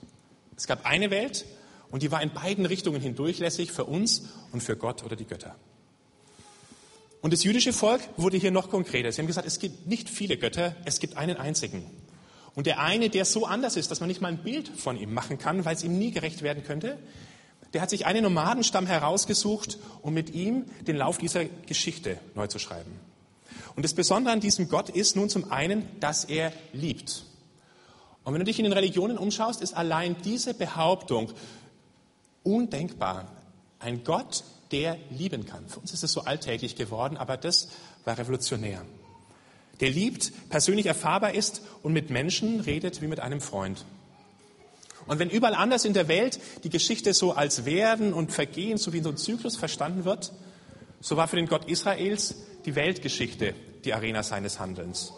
Es 0.56 0.66
gab 0.66 0.88
eine 0.88 1.12
Welt 1.12 1.46
und 1.92 2.04
die 2.04 2.12
war 2.12 2.22
in 2.22 2.32
beiden 2.32 2.66
Richtungen 2.66 3.02
hindurchlässig 3.02 3.72
für 3.72 3.86
uns 3.86 4.24
und 4.52 4.62
für 4.62 4.76
Gott 4.76 5.04
oder 5.04 5.16
die 5.16 5.26
Götter. 5.26 5.56
Und 7.22 7.34
das 7.34 7.44
jüdische 7.44 7.74
Volk 7.74 8.02
wurde 8.18 8.38
hier 8.38 8.52
noch 8.52 8.70
konkreter. 8.70 9.12
Sie 9.12 9.22
haben 9.22 9.28
gesagt, 9.28 9.48
es 9.48 9.60
gibt 9.60 9.88
nicht 9.88 10.10
viele 10.10 10.38
Götter, 10.38 10.76
es 10.86 11.00
gibt 11.00 11.18
einen 11.18 11.38
einzigen. 11.38 11.84
Und 12.56 12.68
der 12.68 12.80
eine, 12.80 13.10
der 13.10 13.26
so 13.26 13.46
anders 13.46 13.76
ist, 13.76 13.92
dass 13.92 14.00
man 14.00 14.08
nicht 14.08 14.22
mal 14.22 14.30
ein 14.30 14.44
Bild 14.44 14.68
von 14.68 14.98
ihm 14.98 15.14
machen 15.14 15.38
kann, 15.38 15.66
weil 15.66 15.76
es 15.76 15.84
ihm 15.84 15.98
nie 15.98 16.12
gerecht 16.12 16.42
werden 16.42 16.64
könnte, 16.64 16.98
der 17.74 17.82
hat 17.82 17.90
sich 17.90 18.06
einen 18.06 18.24
Nomadenstamm 18.24 18.88
herausgesucht, 18.88 19.78
um 20.02 20.14
mit 20.14 20.34
ihm 20.34 20.66
den 20.88 20.96
Lauf 20.96 21.18
dieser 21.18 21.46
Geschichte 21.46 22.20
neu 22.34 22.48
zu 22.48 22.60
schreiben. 22.60 22.92
Und 23.76 23.84
das 23.84 23.94
Besondere 23.94 24.34
an 24.34 24.40
diesem 24.40 24.70
Gott 24.70 24.90
ist 24.90 25.16
nun 25.16 25.30
zum 25.30 25.52
einen, 25.52 25.88
dass 26.00 26.26
er 26.26 26.52
liebt. 26.74 27.26
Und 28.24 28.34
wenn 28.34 28.40
du 28.40 28.46
dich 28.46 28.60
in 28.60 28.64
den 28.64 28.74
Religionen 28.74 29.18
umschaust, 29.18 29.62
ist 29.62 29.74
allein 29.76 30.16
diese 30.24 30.54
Behauptung 30.54 31.32
undenkbar. 32.48 33.28
Ein 33.80 34.04
Gott, 34.04 34.44
der 34.72 34.98
lieben 35.10 35.46
kann. 35.46 35.68
Für 35.68 35.80
uns 35.80 35.94
ist 35.94 36.04
es 36.04 36.12
so 36.12 36.22
alltäglich 36.22 36.76
geworden, 36.76 37.18
aber 37.18 37.38
das 37.38 37.70
war 38.06 38.18
revolutionär. 38.18 38.84
Der 39.80 39.90
liebt, 39.90 40.32
persönlich 40.50 40.88
erfahrbar 40.88 41.36
ist 41.36 41.62
und 41.84 41.94
mit 41.94 42.10
Menschen 42.10 42.62
redet 42.62 43.02
wie 43.02 43.08
mit 43.08 43.20
einem 43.20 43.42
Freund. 43.42 43.86
Und 45.06 45.20
wenn 45.20 45.30
überall 45.30 45.56
anders 45.56 45.86
in 45.86 45.94
der 45.94 46.08
Welt 46.08 46.40
die 46.64 46.70
Geschichte 46.70 47.14
so 47.14 47.34
als 47.34 47.66
Werden 47.66 48.14
und 48.14 48.32
Vergehen, 48.32 48.78
so 48.78 48.92
wie 48.92 48.98
in 48.98 49.04
so 49.04 49.10
einem 49.10 49.18
Zyklus 49.18 49.56
verstanden 49.56 50.04
wird, 50.04 50.34
so 51.00 51.16
war 51.16 51.28
für 51.28 51.36
den 51.36 51.48
Gott 51.48 51.70
Israels 51.70 52.36
die 52.66 52.76
Weltgeschichte 52.76 53.54
die 53.86 53.94
Arena 53.94 54.24
seines 54.24 54.60
Handelns. 54.60 55.14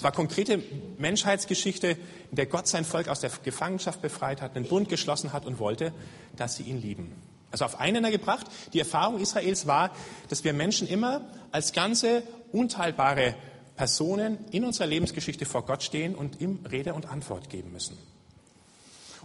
Es 0.00 0.04
war 0.04 0.12
konkrete 0.12 0.62
Menschheitsgeschichte, 0.96 1.88
in 2.30 2.36
der 2.36 2.46
Gott 2.46 2.66
sein 2.66 2.86
Volk 2.86 3.08
aus 3.08 3.20
der 3.20 3.28
Gefangenschaft 3.44 4.00
befreit 4.00 4.40
hat, 4.40 4.56
einen 4.56 4.64
Bund 4.64 4.88
geschlossen 4.88 5.34
hat 5.34 5.44
und 5.44 5.58
wollte, 5.58 5.92
dass 6.36 6.56
sie 6.56 6.62
ihn 6.62 6.80
lieben. 6.80 7.12
Also 7.50 7.66
auf 7.66 7.78
einen 7.78 8.10
gebracht, 8.10 8.46
die 8.72 8.78
Erfahrung 8.78 9.20
Israels 9.20 9.66
war, 9.66 9.90
dass 10.30 10.42
wir 10.42 10.54
Menschen 10.54 10.88
immer 10.88 11.20
als 11.52 11.74
ganze 11.74 12.22
unteilbare 12.50 13.34
Personen 13.76 14.38
in 14.52 14.64
unserer 14.64 14.86
Lebensgeschichte 14.86 15.44
vor 15.44 15.66
Gott 15.66 15.82
stehen 15.82 16.14
und 16.14 16.40
ihm 16.40 16.60
Rede 16.70 16.94
und 16.94 17.04
Antwort 17.04 17.50
geben 17.50 17.70
müssen. 17.70 17.98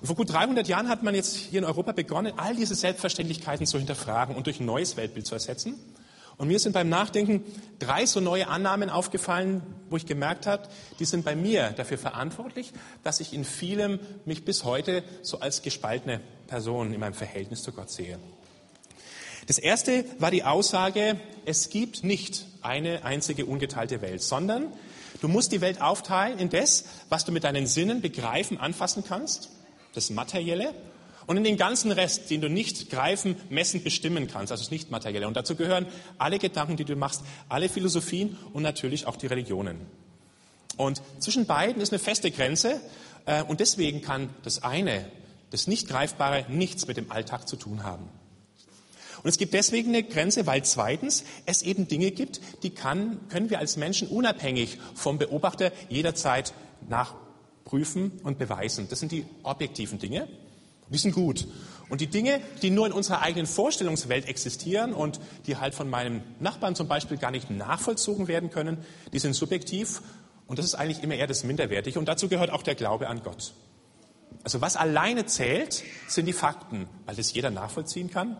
Und 0.01 0.07
vor 0.07 0.17
gut 0.17 0.33
300 0.33 0.67
Jahren 0.67 0.89
hat 0.89 1.03
man 1.03 1.15
jetzt 1.15 1.37
hier 1.37 1.59
in 1.59 1.65
Europa 1.65 1.93
begonnen, 1.93 2.33
all 2.35 2.53
diese 2.53 2.75
Selbstverständlichkeiten 2.75 3.65
zu 3.65 3.77
hinterfragen 3.77 4.35
und 4.35 4.45
durch 4.45 4.59
ein 4.59 4.65
neues 4.65 4.97
Weltbild 4.97 5.25
zu 5.25 5.35
ersetzen. 5.35 5.75
Und 6.37 6.49
mir 6.49 6.59
sind 6.59 6.73
beim 6.73 6.89
Nachdenken 6.89 7.45
drei 7.79 8.05
so 8.05 8.19
neue 8.19 8.47
Annahmen 8.47 8.89
aufgefallen, 8.89 9.61
wo 9.89 9.97
ich 9.97 10.05
gemerkt 10.05 10.47
habe, 10.47 10.67
die 10.99 11.05
sind 11.05 11.23
bei 11.23 11.35
mir 11.35 11.71
dafür 11.71 11.97
verantwortlich, 11.97 12.73
dass 13.03 13.19
ich 13.21 13.33
in 13.33 13.45
vielem 13.45 13.99
mich 14.25 14.43
bis 14.43 14.63
heute 14.65 15.03
so 15.21 15.39
als 15.39 15.61
gespaltene 15.61 16.19
Person 16.47 16.93
in 16.93 16.99
meinem 16.99 17.13
Verhältnis 17.13 17.63
zu 17.63 17.71
Gott 17.71 17.89
sehe. 17.89 18.19
Das 19.47 19.59
erste 19.59 20.05
war 20.19 20.31
die 20.31 20.43
Aussage, 20.43 21.19
es 21.45 21.69
gibt 21.69 22.03
nicht 22.03 22.45
eine 22.61 23.05
einzige 23.05 23.45
ungeteilte 23.45 24.01
Welt, 24.01 24.23
sondern 24.23 24.73
du 25.21 25.27
musst 25.27 25.51
die 25.51 25.61
Welt 25.61 25.81
aufteilen 25.81 26.39
in 26.39 26.49
das, 26.49 26.85
was 27.09 27.25
du 27.25 27.31
mit 27.31 27.43
deinen 27.43 27.67
Sinnen 27.67 28.01
begreifen, 28.01 28.57
anfassen 28.57 29.03
kannst, 29.07 29.49
das 29.93 30.09
Materielle, 30.09 30.73
und 31.27 31.37
in 31.37 31.43
den 31.43 31.57
ganzen 31.57 31.91
Rest, 31.91 32.29
den 32.29 32.41
du 32.41 32.49
nicht 32.49 32.89
greifen, 32.89 33.35
messen, 33.49 33.83
bestimmen 33.83 34.27
kannst, 34.27 34.51
also 34.51 34.63
das 34.63 34.71
Nicht-Materielle. 34.71 35.27
Und 35.27 35.35
dazu 35.35 35.55
gehören 35.55 35.87
alle 36.17 36.39
Gedanken, 36.39 36.77
die 36.77 36.85
du 36.85 36.95
machst, 36.95 37.21
alle 37.49 37.69
Philosophien 37.69 38.37
und 38.53 38.63
natürlich 38.63 39.07
auch 39.07 39.15
die 39.15 39.27
Religionen. 39.27 39.81
Und 40.77 41.01
zwischen 41.19 41.45
beiden 41.45 41.81
ist 41.81 41.91
eine 41.91 41.99
feste 41.99 42.31
Grenze. 42.31 42.81
Äh, 43.25 43.43
und 43.43 43.59
deswegen 43.59 44.01
kann 44.01 44.29
das 44.43 44.63
eine, 44.63 45.05
das 45.51 45.67
Nicht-Greifbare, 45.67 46.45
nichts 46.49 46.87
mit 46.87 46.97
dem 46.97 47.11
Alltag 47.11 47.47
zu 47.47 47.55
tun 47.55 47.83
haben. 47.83 48.09
Und 49.23 49.29
es 49.29 49.37
gibt 49.39 49.55
deswegen 49.55 49.89
eine 49.89 50.03
Grenze, 50.03 50.45
weil 50.45 50.63
zweitens 50.63 51.23
es 51.47 51.63
eben 51.63 51.87
Dinge 51.87 52.11
gibt, 52.11 52.41
die 52.61 52.69
kann, 52.69 53.27
können 53.29 53.49
wir 53.49 53.57
als 53.57 53.77
Menschen 53.77 54.07
unabhängig 54.07 54.77
vom 54.93 55.17
Beobachter 55.17 55.71
jederzeit 55.89 56.53
nachprüfen 56.89 58.19
und 58.23 58.37
beweisen. 58.37 58.87
Das 58.89 58.99
sind 58.99 59.11
die 59.11 59.25
objektiven 59.41 59.97
Dinge. 59.97 60.27
Die 60.89 60.97
sind 60.97 61.13
gut. 61.13 61.47
Und 61.89 62.01
die 62.01 62.07
Dinge, 62.07 62.41
die 62.61 62.71
nur 62.71 62.87
in 62.87 62.91
unserer 62.91 63.21
eigenen 63.21 63.45
Vorstellungswelt 63.45 64.27
existieren 64.27 64.93
und 64.93 65.19
die 65.45 65.57
halt 65.57 65.75
von 65.75 65.89
meinem 65.89 66.21
Nachbarn 66.39 66.75
zum 66.75 66.87
Beispiel 66.87 67.17
gar 67.17 67.31
nicht 67.31 67.51
nachvollzogen 67.51 68.27
werden 68.27 68.49
können, 68.49 68.77
die 69.13 69.19
sind 69.19 69.33
subjektiv 69.33 70.01
und 70.47 70.59
das 70.59 70.65
ist 70.65 70.75
eigentlich 70.75 71.03
immer 71.03 71.15
eher 71.15 71.27
das 71.27 71.43
Minderwertige. 71.43 71.99
Und 71.99 72.07
dazu 72.07 72.27
gehört 72.27 72.49
auch 72.49 72.63
der 72.63 72.75
Glaube 72.75 73.07
an 73.07 73.21
Gott. 73.23 73.53
Also 74.43 74.61
was 74.61 74.75
alleine 74.75 75.25
zählt, 75.25 75.83
sind 76.07 76.25
die 76.27 76.33
Fakten, 76.33 76.87
weil 77.05 77.15
das 77.15 77.33
jeder 77.33 77.51
nachvollziehen 77.51 78.09
kann. 78.09 78.37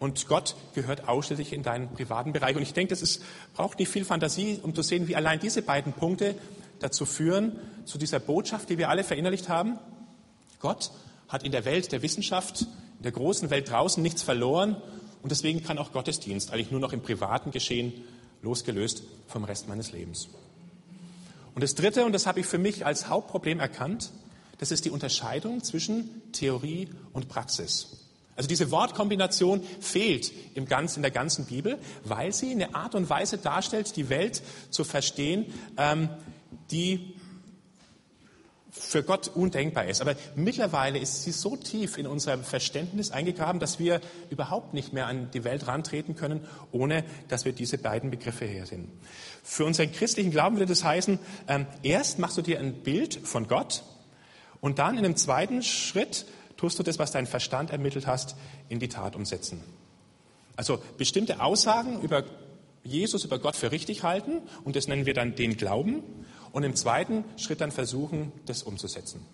Und 0.00 0.28
Gott 0.28 0.54
gehört 0.74 1.08
ausschließlich 1.08 1.52
in 1.52 1.64
deinen 1.64 1.92
privaten 1.92 2.32
Bereich. 2.32 2.56
Und 2.56 2.62
ich 2.62 2.72
denke, 2.72 2.90
das 2.90 3.02
ist, 3.02 3.22
braucht 3.54 3.78
nicht 3.80 3.88
viel 3.88 4.04
Fantasie, 4.04 4.60
um 4.62 4.74
zu 4.74 4.82
sehen, 4.82 5.08
wie 5.08 5.16
allein 5.16 5.40
diese 5.40 5.62
beiden 5.62 5.92
Punkte 5.92 6.36
dazu 6.78 7.04
führen, 7.04 7.58
zu 7.84 7.98
dieser 7.98 8.20
Botschaft, 8.20 8.68
die 8.68 8.78
wir 8.78 8.88
alle 8.88 9.02
verinnerlicht 9.02 9.48
haben. 9.48 9.78
Gott 10.60 10.92
hat 11.28 11.42
in 11.42 11.52
der 11.52 11.64
Welt 11.64 11.92
der 11.92 12.02
Wissenschaft, 12.02 12.62
in 12.62 13.02
der 13.02 13.12
großen 13.12 13.50
Welt 13.50 13.70
draußen 13.70 14.02
nichts 14.02 14.22
verloren 14.22 14.76
und 15.22 15.30
deswegen 15.30 15.62
kann 15.62 15.78
auch 15.78 15.92
Gottesdienst 15.92 16.52
eigentlich 16.52 16.70
nur 16.70 16.80
noch 16.80 16.92
im 16.92 17.02
privaten 17.02 17.50
Geschehen 17.50 17.92
losgelöst 18.42 19.02
vom 19.26 19.44
Rest 19.44 19.68
meines 19.68 19.92
Lebens. 19.92 20.28
Und 21.54 21.62
das 21.62 21.74
Dritte, 21.74 22.04
und 22.04 22.12
das 22.12 22.26
habe 22.26 22.40
ich 22.40 22.46
für 22.46 22.58
mich 22.58 22.86
als 22.86 23.08
Hauptproblem 23.08 23.60
erkannt, 23.60 24.10
das 24.58 24.70
ist 24.70 24.84
die 24.84 24.90
Unterscheidung 24.90 25.62
zwischen 25.62 26.22
Theorie 26.32 26.88
und 27.12 27.28
Praxis. 27.28 27.98
Also 28.36 28.48
diese 28.48 28.70
Wortkombination 28.70 29.62
fehlt 29.80 30.32
im 30.54 30.66
ganzen, 30.66 31.00
in 31.00 31.02
der 31.02 31.10
ganzen 31.10 31.46
Bibel, 31.46 31.78
weil 32.04 32.32
sie 32.32 32.52
eine 32.52 32.74
Art 32.76 32.94
und 32.94 33.10
Weise 33.10 33.38
darstellt, 33.38 33.96
die 33.96 34.08
Welt 34.08 34.42
zu 34.70 34.84
verstehen, 34.84 35.46
ähm, 35.76 36.08
die 36.70 37.16
für 38.70 39.02
Gott 39.02 39.28
undenkbar 39.28 39.86
ist. 39.86 40.00
Aber 40.00 40.14
mittlerweile 40.36 40.98
ist 40.98 41.22
sie 41.22 41.32
so 41.32 41.56
tief 41.56 41.96
in 41.98 42.06
unser 42.06 42.38
Verständnis 42.38 43.10
eingegraben, 43.10 43.60
dass 43.60 43.78
wir 43.78 44.00
überhaupt 44.30 44.74
nicht 44.74 44.92
mehr 44.92 45.06
an 45.06 45.30
die 45.32 45.44
Welt 45.44 45.66
rantreten 45.66 46.14
können, 46.14 46.46
ohne 46.70 47.04
dass 47.28 47.44
wir 47.44 47.52
diese 47.52 47.78
beiden 47.78 48.10
Begriffe 48.10 48.44
her 48.44 48.66
sind. 48.66 48.88
Für 49.42 49.64
unseren 49.64 49.90
christlichen 49.92 50.30
Glauben 50.30 50.56
würde 50.56 50.66
das 50.66 50.84
heißen, 50.84 51.18
ähm, 51.48 51.66
erst 51.82 52.18
machst 52.18 52.36
du 52.36 52.42
dir 52.42 52.60
ein 52.60 52.74
Bild 52.82 53.18
von 53.24 53.48
Gott 53.48 53.82
und 54.60 54.78
dann 54.78 54.98
in 54.98 55.04
einem 55.04 55.16
zweiten 55.16 55.62
Schritt 55.62 56.26
tust 56.56 56.78
du 56.78 56.82
das, 56.82 56.98
was 56.98 57.12
dein 57.12 57.26
Verstand 57.26 57.70
ermittelt 57.70 58.06
hast, 58.06 58.36
in 58.68 58.80
die 58.80 58.88
Tat 58.88 59.16
umsetzen. 59.16 59.62
Also 60.56 60.82
bestimmte 60.98 61.40
Aussagen 61.40 62.02
über 62.02 62.24
Jesus, 62.82 63.24
über 63.24 63.38
Gott 63.38 63.56
für 63.56 63.70
richtig 63.70 64.02
halten 64.02 64.42
und 64.64 64.76
das 64.76 64.88
nennen 64.88 65.06
wir 65.06 65.14
dann 65.14 65.36
den 65.36 65.56
Glauben 65.56 66.02
und 66.58 66.64
im 66.64 66.74
zweiten 66.74 67.22
Schritt 67.36 67.60
dann 67.60 67.70
versuchen, 67.70 68.32
das 68.46 68.64
umzusetzen. 68.64 69.24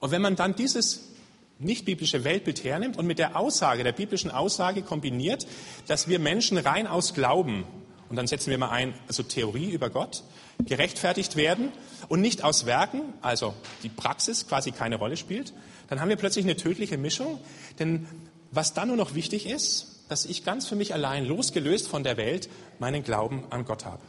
Und 0.00 0.10
wenn 0.10 0.20
man 0.20 0.34
dann 0.34 0.56
dieses 0.56 1.12
nicht 1.60 1.84
biblische 1.84 2.24
Weltbild 2.24 2.64
hernimmt 2.64 2.98
und 2.98 3.06
mit 3.06 3.20
der 3.20 3.36
Aussage, 3.36 3.84
der 3.84 3.92
biblischen 3.92 4.32
Aussage 4.32 4.82
kombiniert, 4.82 5.46
dass 5.86 6.08
wir 6.08 6.18
Menschen 6.18 6.58
rein 6.58 6.88
aus 6.88 7.14
Glauben, 7.14 7.62
und 8.08 8.16
dann 8.16 8.26
setzen 8.26 8.50
wir 8.50 8.58
mal 8.58 8.70
ein, 8.70 8.94
also 9.06 9.22
Theorie 9.22 9.70
über 9.70 9.90
Gott, 9.90 10.24
gerechtfertigt 10.66 11.36
werden 11.36 11.68
und 12.08 12.20
nicht 12.20 12.42
aus 12.42 12.66
Werken, 12.66 13.02
also 13.20 13.54
die 13.84 13.88
Praxis 13.88 14.48
quasi 14.48 14.72
keine 14.72 14.96
Rolle 14.96 15.16
spielt, 15.16 15.52
dann 15.88 16.00
haben 16.00 16.08
wir 16.08 16.16
plötzlich 16.16 16.44
eine 16.44 16.56
tödliche 16.56 16.98
Mischung. 16.98 17.38
Denn 17.78 18.08
was 18.50 18.74
dann 18.74 18.88
nur 18.88 18.96
noch 18.96 19.14
wichtig 19.14 19.46
ist, 19.46 20.00
dass 20.08 20.24
ich 20.24 20.44
ganz 20.44 20.66
für 20.66 20.74
mich 20.74 20.94
allein, 20.94 21.24
losgelöst 21.26 21.86
von 21.86 22.02
der 22.02 22.16
Welt, 22.16 22.50
meinen 22.80 23.04
Glauben 23.04 23.44
an 23.50 23.64
Gott 23.64 23.84
habe. 23.84 24.02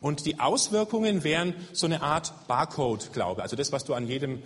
Und 0.00 0.26
die 0.26 0.38
Auswirkungen 0.38 1.24
wären 1.24 1.54
so 1.72 1.86
eine 1.86 2.02
Art 2.02 2.46
Barcode-Glaube, 2.46 3.42
also 3.42 3.56
das, 3.56 3.72
was 3.72 3.84
du 3.84 3.94
an 3.94 4.06
jedem 4.06 4.42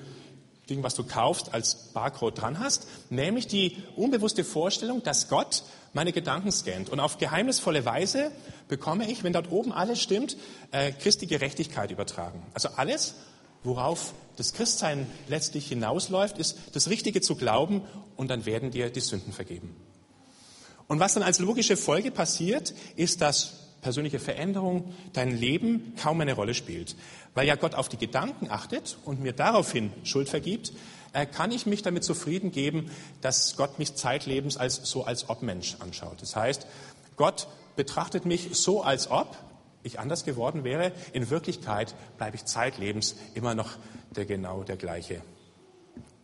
Ding, 0.71 0.83
was 0.83 0.95
du 0.95 1.05
kaufst, 1.05 1.53
als 1.53 1.75
Barcode 1.93 2.41
dran 2.41 2.59
hast, 2.59 2.87
nämlich 3.11 3.49
die 3.49 3.77
unbewusste 3.97 4.45
Vorstellung, 4.45 5.03
dass 5.03 5.29
Gott 5.29 5.65
meine 5.93 6.13
Gedanken 6.13 6.53
scannt. 6.53 6.89
Und 6.89 7.01
auf 7.01 7.19
geheimnisvolle 7.19 7.85
Weise 7.85 8.31
bekomme 8.69 9.11
ich, 9.11 9.25
wenn 9.25 9.33
dort 9.33 9.51
oben 9.51 9.73
alles 9.73 10.01
stimmt, 10.01 10.37
äh, 10.71 10.93
Christi 10.93 11.27
Gerechtigkeit 11.27 11.91
übertragen. 11.91 12.43
Also 12.55 12.71
alles, 12.77 13.15
worauf 13.65 14.15
das 14.37 14.55
Christsein 14.55 15.07
letztlich 15.29 15.69
hinausläuft, 15.69 16.39
ist 16.39 16.57
das 16.73 16.89
Richtige 16.89 17.21
zu 17.21 17.35
glauben 17.35 17.83
und 18.17 18.29
dann 18.29 18.47
werden 18.47 18.71
dir 18.71 18.89
die 18.89 19.01
Sünden 19.01 19.33
vergeben. 19.33 19.77
Und 20.89 21.01
was 21.01 21.15
dann 21.15 21.23
als 21.23 21.39
logische 21.39 21.77
Folge 21.77 22.11
passiert, 22.11 22.73
ist, 22.97 23.21
dass 23.21 23.62
persönliche 23.83 24.19
Veränderung, 24.19 24.95
dein 25.13 25.37
Leben 25.37 25.95
kaum 26.01 26.21
eine 26.21 26.33
Rolle 26.33 26.55
spielt. 26.55 26.97
Weil 27.35 27.47
ja 27.47 27.57
Gott 27.57 27.75
auf 27.75 27.89
die 27.89 27.99
Gedanken 27.99 28.49
achtet 28.51 28.97
und 29.05 29.21
mir 29.21 29.33
daraufhin 29.33 29.93
Schuld 30.05 30.29
vergibt, 30.29 30.73
äh, 31.13 31.27
kann 31.27 31.51
ich 31.51 31.67
mich 31.67 31.83
damit 31.83 32.05
zufrieden 32.05 32.53
geben, 32.53 32.91
dass 33.21 33.57
Gott 33.57 33.79
mich 33.79 33.95
zeitlebens 33.95 34.57
als 34.57 34.77
so 34.77 35.05
als 35.05 35.29
ob 35.29 35.43
Mensch 35.43 35.77
anschaut. 35.81 36.23
Das 36.23 36.37
heißt, 36.37 36.67
Gott 37.17 37.49
betrachtet 37.77 38.25
mich 38.25 38.49
so 38.53 38.83
als 38.83 39.11
ob 39.11 39.37
ich 39.83 39.99
anders 39.99 40.25
geworden 40.25 40.65
wäre. 40.65 40.93
In 41.13 41.29
Wirklichkeit 41.29 41.95
bleibe 42.17 42.37
ich 42.37 42.45
zeitlebens 42.45 43.17
immer 43.35 43.55
noch 43.55 43.71
der 44.15 44.27
genau 44.27 44.63
der 44.63 44.77
gleiche. 44.77 45.23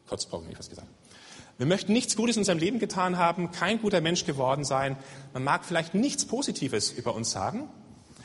Kotzbrocken, 0.06 0.50
ich 0.50 0.58
was 0.58 0.70
gesagt. 0.70 0.88
Wir 1.58 1.66
möchten 1.66 1.92
nichts 1.92 2.14
Gutes 2.14 2.36
in 2.36 2.42
unserem 2.42 2.58
Leben 2.58 2.78
getan 2.78 3.18
haben, 3.18 3.50
kein 3.50 3.82
guter 3.82 4.00
Mensch 4.00 4.24
geworden 4.24 4.64
sein. 4.64 4.96
Man 5.32 5.42
mag 5.42 5.64
vielleicht 5.64 5.92
nichts 5.92 6.24
Positives 6.24 6.92
über 6.92 7.16
uns 7.16 7.32
sagen, 7.32 7.68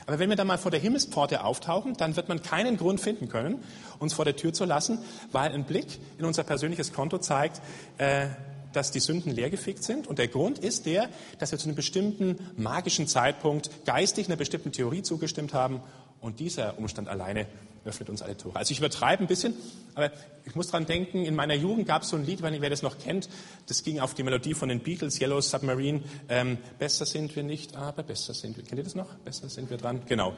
aber 0.06 0.19
wenn 0.19 0.30
wir 0.30 0.36
dann 0.36 0.46
mal 0.46 0.60
vor 0.60 0.69
der 0.69 0.80
Himmelspforte 0.80 1.43
auftauchen, 1.43 1.96
dann 1.96 2.15
wird 2.15 2.30
man 2.30 2.43
keinen 2.43 2.78
Grund 2.78 3.00
finden 3.00 3.30
können, 3.30 3.63
uns 3.98 4.13
vor 4.13 4.24
der 4.24 4.36
Tür 4.36 4.54
zu 4.54 4.65
lassen, 4.65 5.00
weil 5.32 5.52
ein 5.52 5.63
Blick 5.63 6.00
in 6.19 6.26
unser 6.26 6.43
persönliches 6.43 6.93
Konto 6.93 7.17
zeigt, 7.17 7.60
äh, 7.98 8.28
dass 8.72 8.91
die 8.91 9.00
Sünden 9.00 9.32
leergefickt 9.32 9.84
sind. 9.84 10.06
Und 10.06 10.19
der 10.19 10.28
Grund 10.28 10.60
ist 10.60 10.86
der, 10.86 11.10
dass 11.39 11.52
wir 11.52 11.58
zu 11.58 11.65
einem 11.67 11.76
bestimmten 11.76 12.38
magischen 12.56 13.08
Zeitpunkt 13.08 13.86
geistig 13.86 14.28
einer 14.28 14.36
bestimmten 14.36 14.72
Theorie 14.72 15.02
zugestimmt 15.02 15.54
haben. 15.54 15.82
Und 16.22 16.39
dieser 16.39 16.78
Umstand 16.78 17.08
alleine 17.08 17.48
öffnet 17.86 18.10
uns 18.10 18.22
alle 18.22 18.38
Tore. 18.38 18.56
Also 18.56 18.72
ich 18.72 18.80
übertreibe 18.80 19.24
ein 19.24 19.28
bisschen, 19.28 19.54
aber 19.96 20.12
ich 20.46 20.56
muss 20.56 20.67
dran 20.67 20.86
denken, 20.86 21.26
in 21.26 21.36
meiner 21.36 21.54
Jugend 21.54 21.88
gab 21.88 22.04
es 22.04 22.10
so 22.10 22.15
ein 22.15 22.26
Lied, 22.26 22.41
wenn 22.41 22.62
wer 22.62 22.69
das 22.69 22.82
noch 22.82 22.98
kennt, 22.98 23.30
das 23.67 23.84
ging 23.84 24.00
auf 24.00 24.13
die 24.13 24.24
Melodie 24.24 24.54
von 24.54 24.69
den 24.69 24.80
Beatles, 24.80 25.19
Yellow 25.19 25.41
Submarine, 25.41 26.02
ähm, 26.30 26.58
besser 26.80 27.06
sind 27.06 27.36
wir 27.36 27.43
nicht, 27.43 27.76
aber 27.76 28.04
besser 28.04 28.34
sind 28.34 28.58
wir. 28.58 28.63
Kennt 28.63 28.78
ihr 28.78 28.84
das 28.84 28.96
noch? 28.96 29.13
Besser 29.26 29.50
sind 29.50 29.69
wir 29.69 29.78
dran? 29.78 30.02
Genau. 30.08 30.34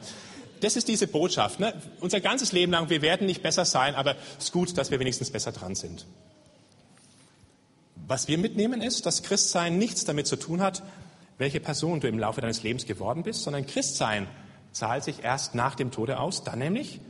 Das 0.60 0.76
ist 0.76 0.88
diese 0.88 1.06
Botschaft. 1.06 1.60
Ne? 1.60 1.74
Unser 2.00 2.20
ganzes 2.20 2.52
Leben 2.52 2.72
lang, 2.72 2.88
wir 2.88 3.02
werden 3.02 3.26
nicht 3.26 3.42
besser 3.42 3.64
sein, 3.64 3.94
aber 3.94 4.16
es 4.38 4.46
ist 4.46 4.52
gut, 4.52 4.76
dass 4.78 4.90
wir 4.90 4.98
wenigstens 4.98 5.30
besser 5.30 5.52
dran 5.52 5.74
sind. 5.74 6.06
Was 8.08 8.28
wir 8.28 8.38
mitnehmen 8.38 8.80
ist, 8.80 9.04
dass 9.04 9.22
Christsein 9.22 9.78
nichts 9.78 10.04
damit 10.04 10.26
zu 10.26 10.36
tun 10.36 10.62
hat, 10.62 10.82
welche 11.38 11.60
Person 11.60 12.00
du 12.00 12.08
im 12.08 12.18
Laufe 12.18 12.40
deines 12.40 12.62
Lebens 12.62 12.86
geworden 12.86 13.22
bist, 13.22 13.42
sondern 13.42 13.66
Christsein 13.66 14.26
zahlt 14.72 15.04
sich 15.04 15.24
erst 15.24 15.54
nach 15.54 15.74
dem 15.74 15.90
Tode 15.90 16.20
aus, 16.20 16.44
dann 16.44 16.58
nämlich, 16.58 17.00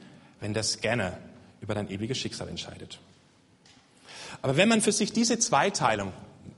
wenn 0.46 0.54
der 0.54 0.62
Scanner 0.62 1.18
über 1.60 1.74
dein 1.74 1.90
ewiges 1.90 2.18
Schicksal 2.18 2.48
entscheidet. 2.48 3.00
Aber 4.42 4.56
wenn 4.56 4.68
man 4.68 4.80
für 4.80 4.92
sich 4.92 5.12
diese 5.12 5.40
Zweiteilung, 5.40 6.12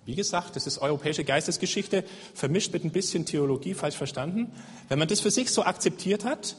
wie 0.04 0.14
gesagt, 0.14 0.56
das 0.56 0.66
ist 0.66 0.76
europäische 0.76 1.24
Geistesgeschichte, 1.24 2.04
vermischt 2.34 2.74
mit 2.74 2.84
ein 2.84 2.90
bisschen 2.90 3.24
Theologie, 3.24 3.72
falsch 3.72 3.96
verstanden, 3.96 4.52
wenn 4.90 4.98
man 4.98 5.08
das 5.08 5.20
für 5.20 5.30
sich 5.30 5.50
so 5.50 5.62
akzeptiert 5.64 6.26
hat, 6.26 6.56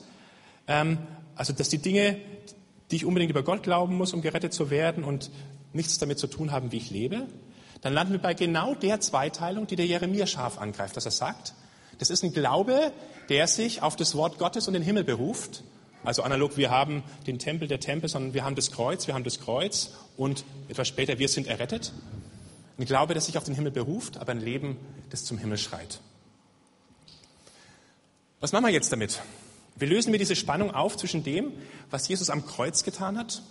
ähm, 0.67 0.97
also 1.35 1.53
dass 1.53 1.69
die 1.69 1.77
Dinge, 1.77 2.19
die 2.89 2.95
ich 2.95 3.05
unbedingt 3.05 3.29
über 3.29 3.43
Gott 3.43 3.61
glauben 3.61 3.95
muss, 3.95 4.11
um 4.13 4.23
gerettet 4.23 4.51
zu 4.51 4.71
werden 4.71 5.03
und 5.03 5.29
nichts 5.71 5.99
damit 5.99 6.17
zu 6.17 6.25
tun 6.25 6.51
haben, 6.51 6.71
wie 6.71 6.77
ich 6.77 6.89
lebe, 6.89 7.27
dann 7.81 7.93
landen 7.93 8.13
wir 8.13 8.19
bei 8.19 8.33
genau 8.33 8.73
der 8.73 9.01
Zweiteilung, 9.01 9.67
die 9.67 9.75
der 9.75 9.85
Jeremia 9.85 10.25
scharf 10.25 10.57
angreift, 10.57 10.97
dass 10.97 11.05
er 11.05 11.11
sagt, 11.11 11.53
das 11.99 12.09
ist 12.09 12.23
ein 12.23 12.33
Glaube, 12.33 12.91
der 13.29 13.45
sich 13.45 13.83
auf 13.83 13.95
das 13.95 14.15
Wort 14.15 14.39
Gottes 14.39 14.65
und 14.65 14.73
den 14.73 14.81
Himmel 14.81 15.03
beruft 15.03 15.61
also 16.03 16.23
analog, 16.23 16.55
wir 16.57 16.71
haben 16.71 17.03
den 17.27 17.39
Tempel 17.39 17.67
der 17.67 17.79
Tempel, 17.79 18.09
sondern 18.09 18.33
wir 18.33 18.43
haben 18.45 18.55
das 18.55 18.71
Kreuz, 18.71 19.07
wir 19.07 19.13
haben 19.13 19.23
das 19.23 19.39
Kreuz 19.39 19.91
und 20.17 20.45
etwas 20.69 20.88
später, 20.88 21.19
wir 21.19 21.27
sind 21.27 21.47
errettet. 21.47 21.91
Ein 22.77 22.85
Glaube, 22.85 23.13
das 23.13 23.25
sich 23.25 23.38
auf 23.38 23.43
den 23.43 23.55
Himmel 23.55 23.71
beruft, 23.71 24.17
aber 24.17 24.31
ein 24.31 24.39
Leben, 24.39 24.77
das 25.09 25.25
zum 25.25 25.38
Himmel 25.38 25.57
schreit. 25.57 25.99
Was 28.39 28.53
machen 28.53 28.65
wir 28.65 28.71
jetzt 28.71 28.91
damit? 28.91 29.21
Wir 29.75 29.89
lösen 29.89 30.12
mir 30.12 30.17
diese 30.17 30.35
Spannung 30.35 30.71
auf 30.71 30.95
zwischen 30.95 31.23
dem, 31.23 31.51
was 31.89 32.07
Jesus 32.07 32.29
am 32.29 32.45
Kreuz 32.45 32.83
getan 32.83 33.17
hat 33.17 33.41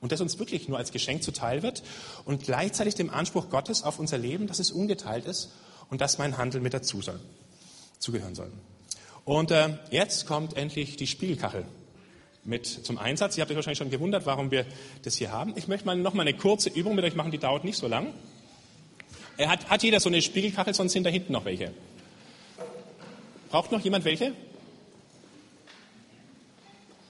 und 0.00 0.12
das 0.12 0.20
uns 0.20 0.38
wirklich 0.38 0.68
nur 0.68 0.76
als 0.76 0.92
Geschenk 0.92 1.22
zuteil 1.22 1.62
wird 1.62 1.82
und 2.26 2.44
gleichzeitig 2.44 2.94
dem 2.94 3.08
Anspruch 3.08 3.48
Gottes 3.48 3.82
auf 3.82 3.98
unser 3.98 4.18
Leben, 4.18 4.46
dass 4.46 4.58
es 4.58 4.70
ungeteilt 4.70 5.24
ist 5.24 5.52
und 5.88 6.02
dass 6.02 6.18
mein 6.18 6.36
Handel 6.36 6.60
mit 6.60 6.74
dazu 6.74 7.00
soll, 7.00 7.20
zugehören 7.98 8.34
soll. 8.34 8.52
Und 9.24 9.50
äh, 9.50 9.78
jetzt 9.90 10.26
kommt 10.26 10.56
endlich 10.56 10.96
die 10.96 11.06
Spiegelkachel 11.06 11.64
mit 12.46 12.66
zum 12.66 12.98
Einsatz. 12.98 13.36
Ihr 13.36 13.42
habt 13.42 13.50
euch 13.50 13.56
wahrscheinlich 13.56 13.78
schon 13.78 13.90
gewundert, 13.90 14.24
warum 14.24 14.50
wir 14.50 14.64
das 15.02 15.16
hier 15.16 15.32
haben. 15.32 15.52
Ich 15.56 15.68
möchte 15.68 15.86
mal 15.86 15.96
noch 15.96 16.14
mal 16.14 16.22
eine 16.22 16.34
kurze 16.34 16.70
Übung 16.70 16.94
mit 16.94 17.04
euch 17.04 17.14
machen, 17.14 17.30
die 17.30 17.38
dauert 17.38 17.64
nicht 17.64 17.76
so 17.76 17.88
lang. 17.88 18.14
Hat, 19.38 19.68
hat 19.68 19.82
jeder 19.82 20.00
so 20.00 20.08
eine 20.08 20.22
Spiegelkachel, 20.22 20.72
sonst 20.72 20.92
sind 20.92 21.04
da 21.04 21.10
hinten 21.10 21.32
noch 21.32 21.44
welche. 21.44 21.72
Braucht 23.50 23.72
noch 23.72 23.80
jemand 23.80 24.04
welche? 24.04 24.32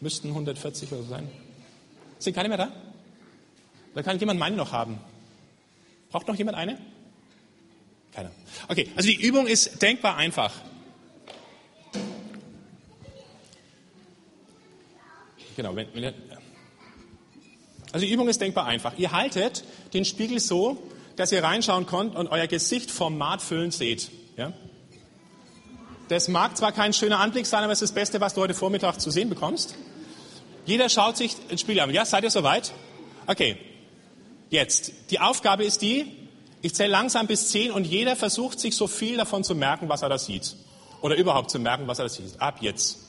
Müssten 0.01 0.29
140 0.29 0.92
oder 0.92 1.03
so 1.03 1.09
sein. 1.09 1.29
Sind 2.18 2.35
keine 2.35 2.49
mehr 2.49 2.59
da? 2.59 2.72
Oder 3.94 4.03
kann 4.03 4.18
jemand 4.18 4.40
meine 4.40 4.57
noch 4.57 4.72
haben? 4.72 4.99
Braucht 6.11 6.29
noch 6.29 6.35
jemand 6.35 6.57
eine? 6.57 6.79
Keiner. 8.12 8.31
Okay, 8.68 8.90
also 8.96 9.09
die 9.09 9.20
Übung 9.20 9.46
ist 9.46 9.81
denkbar 9.83 10.16
einfach. 10.16 10.53
Genau. 15.57 15.75
Wenn, 15.75 15.88
wenn, 15.95 16.14
also 17.92 18.05
die 18.07 18.12
Übung 18.12 18.29
ist 18.29 18.40
denkbar 18.40 18.66
einfach. 18.66 18.92
Ihr 18.99 19.12
haltet 19.12 19.64
den 19.95 20.05
Spiegel 20.05 20.38
so, 20.38 20.77
dass 21.16 21.33
ihr 21.33 21.42
reinschauen 21.42 21.87
könnt 21.87 22.14
und 22.14 22.29
euer 22.29 22.47
Gesicht 22.47 22.90
format 22.90 23.40
füllend 23.40 23.73
seht. 23.73 24.11
Ja? 24.37 24.53
Das 26.09 26.29
mag 26.29 26.57
zwar 26.57 26.73
kein 26.73 26.92
schöner 26.92 27.21
Anblick 27.21 27.47
sein, 27.47 27.64
aber 27.64 27.73
es 27.73 27.81
ist 27.81 27.90
das 27.90 27.95
Beste, 27.95 28.21
was 28.21 28.35
du 28.35 28.42
heute 28.42 28.55
Vormittag 28.55 29.01
zu 29.01 29.11
sehen 29.11 29.31
bekommst. 29.31 29.75
Jeder 30.66 30.88
schaut 30.88 31.16
sich 31.16 31.35
den 31.49 31.59
Spiegel 31.59 31.81
an. 31.81 31.90
Ja, 31.90 32.05
seid 32.05 32.25
ihr 32.25 32.31
soweit? 32.31 32.73
Okay. 33.27 33.57
Jetzt. 34.51 34.92
Die 35.11 35.21
Aufgabe 35.21 35.64
ist 35.64 35.81
die, 35.81 36.29
ich 36.61 36.75
zähle 36.75 36.90
langsam 36.90 37.27
bis 37.27 37.49
zehn 37.49 37.71
und 37.71 37.87
jeder 37.87 38.14
versucht 38.14 38.61
sich 38.61 38.77
so 38.77 38.87
viel 38.87 39.16
davon 39.16 39.42
zu 39.42 39.55
merken, 39.55 39.88
was 39.88 40.03
er 40.03 40.09
da 40.09 40.19
sieht. 40.19 40.55
Oder 41.01 41.16
überhaupt 41.16 41.51
zu 41.51 41.59
merken, 41.59 41.87
was 41.87 41.99
er 41.99 42.05
da 42.05 42.09
sieht. 42.09 42.40
Ab 42.40 42.59
jetzt. 42.61 43.06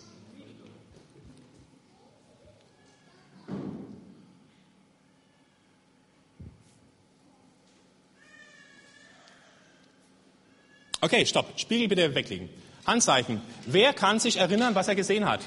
Okay, 11.07 11.25
stopp. 11.25 11.53
Spiegel 11.55 11.87
bitte 11.87 12.15
weglegen. 12.15 12.49
Handzeichen. 12.85 13.41
Wer 13.65 13.93
kann 13.93 14.19
sich 14.19 14.35
erinnern, 14.35 14.75
was 14.75 14.89
er 14.89 14.95
gesehen 14.95 15.23
hat? 15.23 15.39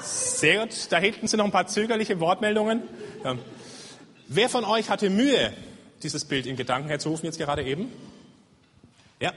Sehr 0.00 0.60
gut. 0.60 0.70
Da 0.90 0.98
hinten 0.98 1.26
sind 1.26 1.38
noch 1.38 1.44
ein 1.44 1.50
paar 1.50 1.66
zögerliche 1.66 2.20
Wortmeldungen. 2.20 2.84
Ja. 3.24 3.34
Wer 4.28 4.48
von 4.48 4.64
euch 4.64 4.90
hatte 4.90 5.10
Mühe, 5.10 5.52
dieses 6.04 6.24
Bild 6.24 6.46
in 6.46 6.54
Gedanken 6.54 6.88
herzurufen, 6.88 7.26
jetzt 7.26 7.36
gerade 7.36 7.64
eben? 7.64 7.90
Ja. 9.18 9.32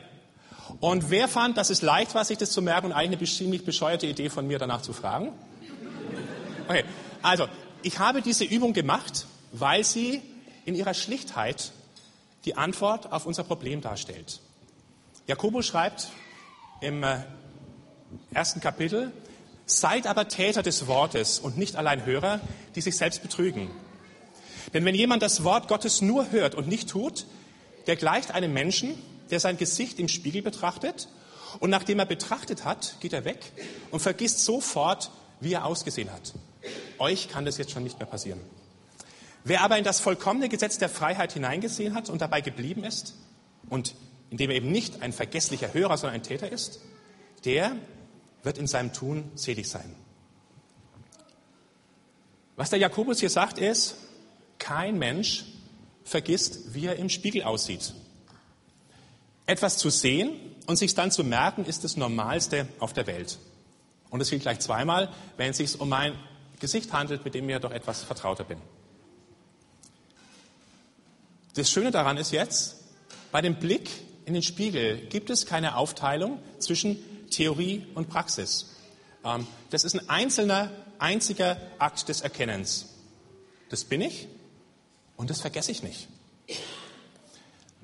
Und 0.79 1.09
wer 1.09 1.27
fand, 1.27 1.57
dass 1.57 1.71
es 1.71 1.81
leicht 1.81 2.13
war, 2.13 2.25
sich 2.25 2.37
das 2.37 2.51
zu 2.51 2.61
merken 2.61 2.85
und 2.85 2.93
eigentlich 2.93 3.21
eine 3.21 3.27
ziemlich 3.27 3.65
bescheuerte 3.65 4.05
Idee 4.05 4.29
von 4.29 4.45
mir 4.45 4.59
danach 4.59 4.83
zu 4.83 4.93
fragen? 4.93 5.31
Okay. 6.67 6.83
Also, 7.23 7.47
ich 7.81 7.97
habe 7.97 8.21
diese 8.21 8.43
Übung 8.43 8.73
gemacht, 8.73 9.25
weil 9.51 9.83
sie 9.83 10.21
in 10.65 10.75
ihrer 10.75 10.93
Schlichtheit 10.93 11.71
die 12.47 12.55
Antwort 12.55 13.11
auf 13.11 13.25
unser 13.25 13.43
Problem 13.43 13.81
darstellt. 13.81 14.39
Jakobus 15.27 15.65
schreibt 15.65 16.07
im 16.79 17.03
äh, 17.03 17.17
ersten 18.33 18.61
Kapitel, 18.61 19.11
seid 19.65 20.07
aber 20.07 20.29
Täter 20.29 20.63
des 20.63 20.87
Wortes 20.87 21.39
und 21.39 21.57
nicht 21.57 21.75
allein 21.75 22.05
Hörer, 22.05 22.39
die 22.75 22.79
sich 22.79 22.95
selbst 22.95 23.21
betrügen. 23.21 23.69
Denn 24.73 24.85
wenn 24.85 24.95
jemand 24.95 25.23
das 25.23 25.43
Wort 25.43 25.67
Gottes 25.67 26.01
nur 26.01 26.31
hört 26.31 26.55
und 26.55 26.69
nicht 26.69 26.89
tut, 26.89 27.25
der 27.85 27.97
gleicht 27.97 28.31
einem 28.31 28.53
Menschen, 28.53 28.93
der 29.29 29.41
sein 29.41 29.57
Gesicht 29.57 29.99
im 29.99 30.07
Spiegel 30.07 30.41
betrachtet 30.41 31.09
und 31.59 31.69
nachdem 31.69 31.99
er 31.99 32.05
betrachtet 32.05 32.63
hat, 32.63 32.95
geht 33.01 33.11
er 33.11 33.25
weg 33.25 33.51
und 33.91 33.99
vergisst 33.99 34.45
sofort, 34.45 35.11
wie 35.41 35.51
er 35.51 35.65
ausgesehen 35.65 36.13
hat. 36.13 36.33
Euch 36.97 37.27
kann 37.27 37.43
das 37.43 37.57
jetzt 37.57 37.71
schon 37.71 37.83
nicht 37.83 37.99
mehr 37.99 38.07
passieren. 38.07 38.39
Wer 39.47 39.61
aber 39.61 39.77
in 39.77 39.85
das 39.85 40.01
vollkommene 40.01 40.49
Gesetz 40.49 40.77
der 40.77 40.89
Freiheit 40.89 41.31
hineingesehen 41.31 41.93
hat 41.93 42.09
und 42.09 42.21
dabei 42.21 42.41
geblieben 42.41 42.83
ist 42.83 43.15
und 43.69 43.95
indem 44.29 44.49
er 44.49 44.57
eben 44.57 44.73
nicht 44.73 45.01
ein 45.01 45.13
vergesslicher 45.13 45.73
Hörer, 45.73 45.97
sondern 45.97 46.15
ein 46.15 46.23
Täter 46.23 46.51
ist, 46.51 46.81
der 47.45 47.77
wird 48.43 48.57
in 48.57 48.67
seinem 48.67 48.91
Tun 48.91 49.31
selig 49.35 49.69
sein. 49.69 49.95
Was 52.57 52.71
der 52.71 52.79
Jakobus 52.79 53.21
hier 53.21 53.29
sagt 53.29 53.57
ist, 53.57 53.95
kein 54.59 54.99
Mensch 54.99 55.45
vergisst, 56.03 56.73
wie 56.73 56.87
er 56.87 56.97
im 56.97 57.07
Spiegel 57.07 57.43
aussieht. 57.43 57.93
Etwas 59.45 59.77
zu 59.77 59.89
sehen 59.89 60.31
und 60.65 60.75
sich 60.75 60.93
dann 60.93 61.09
zu 61.09 61.23
merken, 61.23 61.63
ist 61.63 61.85
das 61.85 61.95
Normalste 61.95 62.67
auf 62.79 62.91
der 62.91 63.07
Welt. 63.07 63.39
Und 64.09 64.19
es 64.19 64.29
gilt 64.29 64.41
gleich 64.41 64.59
zweimal, 64.59 65.09
wenn 65.37 65.51
es 65.51 65.57
sich 65.57 65.79
um 65.79 65.87
mein 65.87 66.19
Gesicht 66.59 66.91
handelt, 66.91 67.23
mit 67.23 67.33
dem 67.33 67.49
ich 67.49 67.59
doch 67.59 67.71
etwas 67.71 68.03
vertrauter 68.03 68.43
bin. 68.43 68.57
Das 71.57 71.71
Schöne 71.71 71.89
daran 71.89 72.17
ist 72.17 72.31
jetzt, 72.31 72.75
bei 73.31 73.41
dem 73.41 73.55
Blick 73.55 73.89
in 74.25 74.35
den 74.35 74.43
Spiegel 74.43 75.07
gibt 75.07 75.31
es 75.31 75.47
keine 75.47 75.75
Aufteilung 75.75 76.37
zwischen 76.59 76.99
Theorie 77.31 77.83
und 77.95 78.09
Praxis. 78.09 78.75
Ähm, 79.25 79.47
das 79.71 79.83
ist 79.83 79.95
ein 79.95 80.07
einzelner, 80.07 80.69
einziger 80.99 81.57
Akt 81.79 82.09
des 82.09 82.21
Erkennens. 82.21 82.93
Das 83.69 83.85
bin 83.85 84.01
ich 84.01 84.27
und 85.15 85.31
das 85.31 85.41
vergesse 85.41 85.71
ich 85.71 85.81
nicht. 85.81 86.07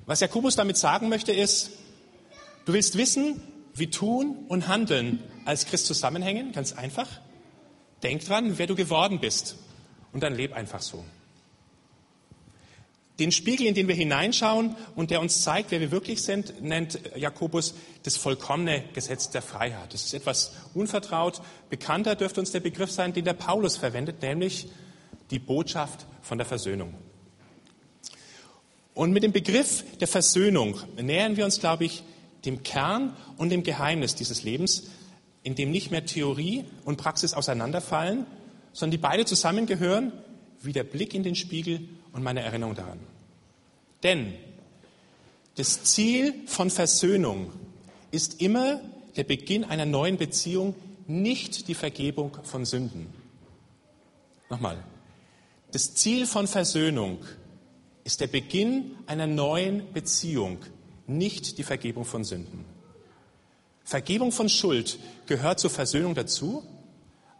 Was 0.06 0.20
Jakobus 0.20 0.54
damit 0.54 0.76
sagen 0.76 1.08
möchte 1.08 1.32
ist, 1.32 1.70
du 2.66 2.74
willst 2.74 2.96
wissen, 2.96 3.42
wie 3.74 3.90
Tun 3.90 4.44
und 4.46 4.68
Handeln 4.68 5.20
als 5.46 5.66
Christ 5.66 5.86
zusammenhängen, 5.86 6.52
ganz 6.52 6.74
einfach. 6.74 7.08
Denk 8.04 8.24
dran, 8.24 8.56
wer 8.56 8.68
du 8.68 8.76
geworden 8.76 9.18
bist 9.18 9.56
und 10.12 10.22
dann 10.22 10.36
leb 10.36 10.52
einfach 10.52 10.80
so. 10.80 11.04
Den 13.20 13.30
Spiegel, 13.30 13.66
in 13.66 13.74
den 13.74 13.86
wir 13.86 13.94
hineinschauen 13.94 14.74
und 14.96 15.10
der 15.10 15.20
uns 15.20 15.42
zeigt, 15.42 15.70
wer 15.70 15.80
wir 15.80 15.92
wirklich 15.92 16.22
sind, 16.22 16.62
nennt 16.62 16.98
Jakobus 17.14 17.74
das 18.02 18.16
vollkommene 18.16 18.82
Gesetz 18.92 19.30
der 19.30 19.40
Freiheit. 19.40 19.94
Das 19.94 20.04
ist 20.04 20.14
etwas 20.14 20.52
unvertraut. 20.74 21.40
Bekannter 21.70 22.16
dürfte 22.16 22.40
uns 22.40 22.50
der 22.50 22.60
Begriff 22.60 22.90
sein, 22.90 23.12
den 23.12 23.24
der 23.24 23.34
Paulus 23.34 23.76
verwendet, 23.76 24.20
nämlich 24.20 24.66
die 25.30 25.38
Botschaft 25.38 26.06
von 26.22 26.38
der 26.38 26.46
Versöhnung. 26.46 26.94
Und 28.94 29.12
mit 29.12 29.22
dem 29.22 29.32
Begriff 29.32 29.84
der 30.00 30.08
Versöhnung 30.08 30.80
nähern 31.00 31.36
wir 31.36 31.44
uns, 31.44 31.60
glaube 31.60 31.84
ich, 31.84 32.02
dem 32.44 32.62
Kern 32.64 33.16
und 33.36 33.50
dem 33.50 33.62
Geheimnis 33.62 34.16
dieses 34.16 34.42
Lebens, 34.42 34.90
in 35.44 35.54
dem 35.54 35.70
nicht 35.70 35.90
mehr 35.90 36.04
Theorie 36.04 36.64
und 36.84 36.96
Praxis 36.96 37.32
auseinanderfallen, 37.32 38.26
sondern 38.72 38.92
die 38.92 38.98
beide 38.98 39.24
zusammengehören, 39.24 40.12
wie 40.62 40.72
der 40.72 40.84
Blick 40.84 41.14
in 41.14 41.22
den 41.22 41.36
Spiegel 41.36 41.88
und 42.14 42.22
meine 42.22 42.40
Erinnerung 42.40 42.74
daran. 42.74 43.00
Denn 44.02 44.32
das 45.56 45.84
Ziel 45.84 46.34
von 46.46 46.70
Versöhnung 46.70 47.52
ist 48.10 48.40
immer 48.40 48.80
der 49.16 49.24
Beginn 49.24 49.64
einer 49.64 49.84
neuen 49.84 50.16
Beziehung, 50.16 50.74
nicht 51.06 51.68
die 51.68 51.74
Vergebung 51.74 52.38
von 52.42 52.64
Sünden. 52.64 53.12
Nochmal. 54.48 54.82
Das 55.72 55.94
Ziel 55.94 56.26
von 56.26 56.46
Versöhnung 56.46 57.18
ist 58.04 58.20
der 58.20 58.28
Beginn 58.28 58.96
einer 59.06 59.26
neuen 59.26 59.92
Beziehung, 59.92 60.58
nicht 61.06 61.58
die 61.58 61.62
Vergebung 61.62 62.04
von 62.04 62.24
Sünden. 62.24 62.64
Vergebung 63.82 64.32
von 64.32 64.48
Schuld 64.48 64.98
gehört 65.26 65.60
zur 65.60 65.70
Versöhnung 65.70 66.14
dazu, 66.14 66.62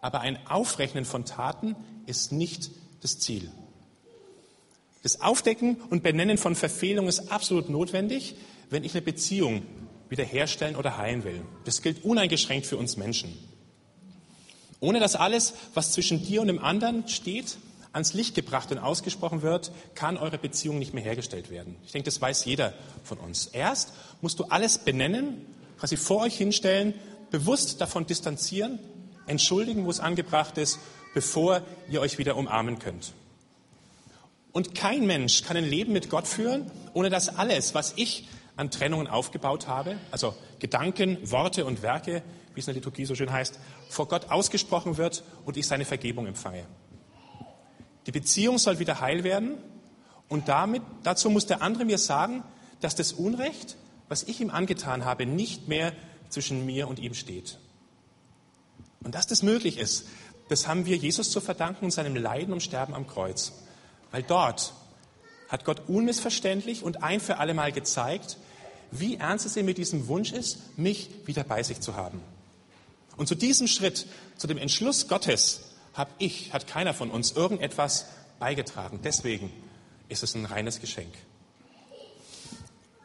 aber 0.01 0.21
ein 0.21 0.47
Aufrechnen 0.47 1.05
von 1.05 1.25
Taten 1.25 1.77
ist 2.07 2.33
nicht 2.33 2.71
das 3.01 3.19
Ziel. 3.19 3.51
Das 5.05 5.21
Aufdecken 5.21 5.77
und 5.91 6.03
Benennen 6.03 6.39
von 6.39 6.57
Verfehlungen 6.57 7.11
ist 7.11 7.31
absolut 7.31 7.69
notwendig, 7.69 8.37
wenn 8.71 8.85
ich 8.85 8.95
eine 8.95 9.03
Beziehung 9.03 9.63
wiederherstellen 10.09 10.77
oder 10.77 10.97
heilen 10.97 11.25
will. 11.25 11.43
Das 11.67 11.83
gilt 11.83 12.05
uneingeschränkt 12.05 12.67
für 12.67 12.79
uns 12.79 12.97
Menschen. 12.97 13.37
Ohne 14.81 15.01
dass 15.01 15.15
alles, 15.15 15.53
was 15.75 15.93
zwischen 15.93 16.25
dir 16.25 16.41
und 16.41 16.49
dem 16.49 16.59
anderen 16.59 17.07
steht, 17.07 17.59
ans 17.93 18.15
Licht 18.15 18.35
gebracht 18.35 18.73
und 18.73 18.79
ausgesprochen 18.79 19.43
wird, 19.43 19.73
kann 19.95 20.17
eure 20.17 20.39
Beziehung 20.39 20.79
nicht 20.79 20.95
mehr 20.95 21.05
hergestellt 21.05 21.51
werden. 21.51 21.77
Ich 21.85 21.93
denke, 21.93 22.07
das 22.07 22.23
weiß 22.23 22.47
jeder 22.47 22.73
von 23.03 23.19
uns. 23.19 23.49
Erst 23.49 23.93
musst 24.23 24.39
du 24.39 24.45
alles 24.45 24.79
benennen, 24.79 25.45
quasi 25.79 25.99
vor 25.99 26.23
euch 26.23 26.39
hinstellen, 26.39 26.95
bewusst 27.31 27.83
davon 27.83 28.07
distanzieren, 28.07 28.79
entschuldigen, 29.27 29.85
wo 29.85 29.91
es 29.91 30.01
angebracht 30.01 30.57
ist, 30.57 30.79
bevor 31.13 31.61
ihr 31.91 32.01
euch 32.01 32.17
wieder 32.17 32.37
umarmen 32.37 32.79
könnt. 32.79 33.13
Und 34.55 34.73
kein 34.77 35.05
Mensch 35.05 35.43
kann 35.43 35.57
ein 35.57 35.65
Leben 35.65 35.93
mit 35.93 36.09
Gott 36.09 36.29
führen, 36.29 36.71
ohne 36.93 37.11
dass 37.11 37.29
alles, 37.29 37.75
was 37.75 37.95
ich 37.97 38.29
an 38.55 38.71
Trennungen 38.71 39.09
aufgebaut 39.09 39.67
habe, 39.67 39.99
also 40.13 40.33
Gedanken, 40.61 41.19
Worte 41.29 41.65
und 41.65 41.83
Werke, 41.83 42.23
wie 42.55 42.61
es 42.61 42.69
in 42.69 42.73
der 42.73 42.81
Liturgie 42.81 43.05
so 43.05 43.17
schön 43.17 43.33
heißt, 43.33 43.59
vor 43.89 44.07
Gott 44.07 44.31
ausgesprochen 44.31 44.97
wird 44.97 45.25
und 45.45 45.57
ich 45.57 45.67
seine 45.67 45.85
Vergebung 45.85 46.29
empfange. 46.29 46.65
Die 48.07 48.13
Beziehung 48.13 48.59
soll 48.59 48.79
wieder 48.79 49.01
heil 49.01 49.25
werden 49.25 49.59
und 50.29 50.49
damit, 50.49 50.83
dazu 51.03 51.31
muss 51.31 51.47
der 51.47 51.61
andere 51.61 51.85
mir 51.85 51.99
sagen, 51.99 52.45
dass 52.81 52.95
das 52.95 53.13
Unrecht, 53.13 53.77
was 54.09 54.23
ich 54.23 54.41
ihm 54.41 54.51
angetan 54.51 55.05
habe, 55.05 55.27
nicht 55.27 55.67
mehr 55.67 55.93
zwischen 56.29 56.65
mir 56.65 56.87
und 56.87 57.01
ihm 57.01 57.15
steht. 57.15 57.59
Und 59.03 59.17
dass 59.17 59.27
das 59.27 59.43
möglich 59.43 59.79
ist, 59.79 60.07
das 60.49 60.69
haben 60.69 60.87
wir 60.87 60.97
Jesus 60.97 61.33
zu 61.33 61.41
verdanken 61.41 61.87
und 61.87 61.91
seinem 61.91 62.15
Leiden 62.15 62.53
und 62.53 62.63
Sterben 62.63 62.95
am 62.95 63.09
Kreuz. 63.09 63.64
Weil 64.15 64.23
dort 64.23 64.73
hat 65.49 65.65
Gott 65.65 65.89
unmissverständlich 65.89 66.85
und 66.85 67.03
ein 67.03 67.19
für 67.19 67.39
alle 67.39 67.53
Mal 67.53 67.73
gezeigt, 67.73 68.37
wie 68.93 69.17
ernst 69.17 69.45
es 69.45 69.57
ihm 69.57 69.67
mit 69.67 69.77
diesem 69.77 70.07
Wunsch 70.07 70.31
ist, 70.31 70.79
mich 70.79 71.11
wieder 71.25 71.43
bei 71.43 71.65
sich 71.65 71.81
zu 71.81 71.97
haben. 71.97 72.21
Und 73.17 73.27
zu 73.27 73.35
diesem 73.35 73.67
Schritt, 73.67 74.07
zu 74.37 74.47
dem 74.47 74.57
Entschluss 74.57 75.09
Gottes, 75.09 75.73
habe 75.95 76.13
ich, 76.19 76.53
hat 76.53 76.69
keiner 76.69 76.95
von 76.95 77.11
uns 77.11 77.33
irgendetwas 77.33 78.07
beigetragen. 78.39 79.01
Deswegen 79.03 79.53
ist 80.09 80.23
es 80.23 80.37
ein 80.37 80.45
reines 80.45 80.79
Geschenk. 80.79 81.13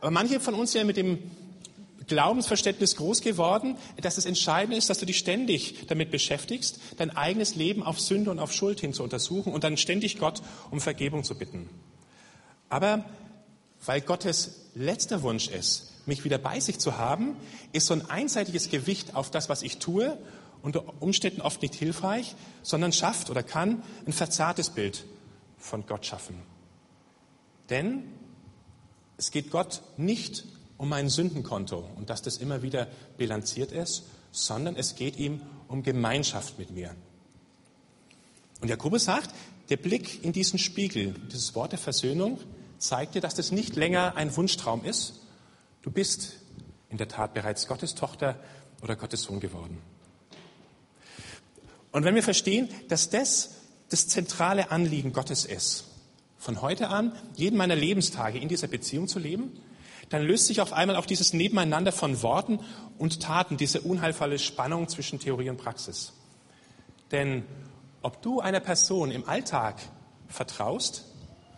Aber 0.02 0.12
manche 0.12 0.40
von 0.40 0.54
uns 0.54 0.76
ja 0.76 0.84
mit 0.84 0.98
dem 0.98 1.32
Glaubensverständnis 2.10 2.98
groß 2.98 3.22
geworden, 3.22 3.78
dass 4.02 4.18
es 4.18 4.26
entscheidend 4.26 4.78
ist, 4.78 4.90
dass 4.90 5.00
du 5.00 5.06
dich 5.06 5.18
ständig 5.18 5.88
damit 5.88 6.12
beschäftigst, 6.12 6.80
dein 6.98 7.16
eigenes 7.16 7.56
Leben 7.56 7.84
auf 7.84 8.02
Sünde 8.02 8.32
und 8.32 8.40
auf 8.40 8.52
Schuld 8.52 8.82
hin 8.82 8.94
zu 8.94 9.04
untersuchen 9.04 9.54
und 9.54 9.64
dann 9.64 9.78
ständig 9.78 10.20
Gott 10.20 10.42
um 10.72 10.82
Vergebung 10.82 11.24
zu 11.24 11.36
bitten. 11.36 11.70
Aber 12.68 13.06
weil 13.86 14.02
Gottes 14.02 14.66
letzter 14.76 15.24
Wunsch 15.24 15.48
ist, 15.48 15.94
mich 16.06 16.26
wieder 16.26 16.38
bei 16.38 16.60
sich 16.60 16.80
zu 16.80 16.98
haben, 16.98 17.38
ist 17.72 17.86
so 17.86 17.94
ein 17.94 18.10
einseitiges 18.10 18.70
Gewicht 18.70 19.16
auf 19.16 19.32
das, 19.32 19.48
was 19.48 19.62
ich 19.62 19.78
tue, 19.78 20.18
unter 20.62 21.02
Umständen 21.02 21.42
oft 21.42 21.62
nicht 21.62 21.76
hilfreich, 21.76 22.36
sondern 22.64 22.92
schafft 22.92 23.30
oder 23.30 23.44
kann 23.44 23.82
ein 24.06 24.12
verzerrtes 24.12 24.72
Bild 24.72 25.06
von 25.58 25.86
Gott 25.86 26.06
schaffen. 26.06 26.36
Denn 27.70 28.04
es 29.18 29.32
geht 29.32 29.52
Gott 29.52 29.82
nicht 29.98 30.46
um 30.80 30.90
mein 30.90 31.10
Sündenkonto 31.10 31.88
und 31.98 32.10
dass 32.10 32.24
das 32.24 32.38
immer 32.38 32.64
wieder 32.64 32.88
bilanziert 33.18 33.72
ist, 33.72 34.06
sondern 34.32 34.76
es 34.76 34.96
geht 34.96 35.18
ihm 35.18 35.42
um 35.68 35.84
Gemeinschaft 35.84 36.58
mit 36.58 36.72
mir. 36.72 36.96
Und 38.62 38.70
Jakobus 38.70 39.04
sagt, 39.04 39.30
der 39.70 39.78
Blick 39.78 40.24
in 40.24 40.32
diesen 40.32 40.58
Spiegel, 40.58 41.14
dieses 41.32 41.54
Wort 41.54 41.74
der 41.74 41.80
Versöhnung, 41.80 42.40
zeigt 42.78 43.14
dir, 43.14 43.22
dass 43.22 43.36
das 43.36 43.52
nicht 43.52 43.76
länger 43.76 44.16
ein 44.16 44.36
Wunschtraum 44.36 44.86
ist. 44.86 45.20
Du 45.82 45.92
bist 45.92 46.38
in 46.90 46.98
der 46.98 47.10
Tat 47.10 47.34
bereits 47.34 47.68
Gottes 47.68 47.94
Tochter 47.94 48.40
oder 48.82 48.96
Gottes 48.96 49.24
Sohn 49.24 49.42
geworden. 49.42 49.82
Und 51.92 52.06
wenn 52.06 52.16
wir 52.16 52.24
verstehen, 52.24 52.70
dass 52.88 53.10
das 53.10 53.56
das 53.90 54.08
zentrale 54.08 54.72
Anliegen 54.72 55.12
Gottes 55.12 55.44
ist, 55.44 55.86
von 56.38 56.62
heute 56.62 56.88
an 56.88 57.12
jeden 57.36 57.58
meiner 57.58 57.76
Lebenstage 57.76 58.38
in 58.40 58.48
dieser 58.48 58.68
Beziehung 58.68 59.10
zu 59.10 59.20
leben, 59.20 59.60
dann 60.10 60.24
löst 60.24 60.48
sich 60.48 60.62
auf 60.62 60.74
einmal 60.74 60.96
auch 60.96 61.06
dieses 61.06 61.34
Nebeneinander 61.34 61.92
von 61.92 62.22
Worten 62.22 62.60
und 62.98 63.22
Taten, 63.22 63.58
diese 63.58 63.82
unheilvolle 63.82 64.40
Spannung 64.40 64.88
zwischen 64.88 65.20
Theorie 65.20 65.50
und 65.50 65.58
Praxis. 65.58 66.14
Denn 67.12 67.44
ob 68.02 68.22
du 68.22 68.40
einer 68.40 68.60
Person 68.60 69.12
im 69.12 69.28
Alltag 69.28 69.76
vertraust, 70.28 71.06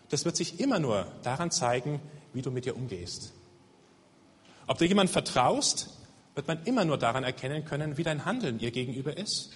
das 0.10 0.26
wird 0.26 0.36
sich 0.36 0.60
immer 0.60 0.80
nur 0.80 1.08
daran 1.24 1.52
zeigen, 1.52 2.02
wie 2.34 2.41
du 2.41 2.52
mit 2.52 2.66
ihr 2.66 2.76
umgehst. 2.76 3.34
Ob 4.68 4.78
du 4.78 4.86
jemand 4.86 5.10
vertraust, 5.10 5.89
wird 6.36 6.47
man 6.47 6.64
immer 6.66 6.86
nur 6.86 6.97
daran 6.97 7.24
erkennen 7.24 7.66
können, 7.66 7.97
wie 7.97 8.04
dein 8.04 8.26
Handeln 8.26 8.60
ihr 8.60 8.72
gegenüber 8.72 9.18
ist, 9.18 9.52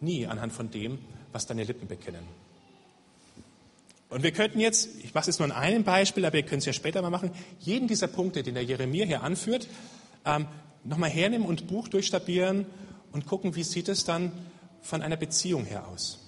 nie 0.00 0.26
anhand 0.26 0.52
von 0.52 0.70
dem, 0.70 0.98
was 1.32 1.46
deine 1.46 1.64
Lippen 1.64 1.88
bekennen. 1.88 2.26
Und 4.08 4.22
wir 4.22 4.32
könnten 4.32 4.58
jetzt, 4.58 4.88
ich 5.02 5.12
mache 5.12 5.28
es 5.28 5.38
nur 5.38 5.46
in 5.46 5.52
einem 5.52 5.84
Beispiel, 5.84 6.24
aber 6.24 6.34
wir 6.34 6.42
können 6.42 6.60
es 6.60 6.64
ja 6.64 6.72
später 6.72 7.02
mal 7.02 7.10
machen, 7.10 7.30
jeden 7.60 7.88
dieser 7.88 8.06
Punkte, 8.06 8.42
den 8.42 8.54
der 8.54 8.64
Jeremia 8.64 9.04
hier 9.04 9.22
anführt, 9.22 9.68
ähm, 10.24 10.46
nochmal 10.84 11.10
hernehmen 11.10 11.46
und 11.46 11.66
Buch 11.66 11.88
durchstabieren 11.88 12.66
und 13.12 13.26
gucken, 13.26 13.54
wie 13.54 13.62
sieht 13.62 13.88
es 13.88 14.04
dann 14.04 14.32
von 14.80 15.02
einer 15.02 15.16
Beziehung 15.16 15.64
her 15.64 15.86
aus. 15.88 16.18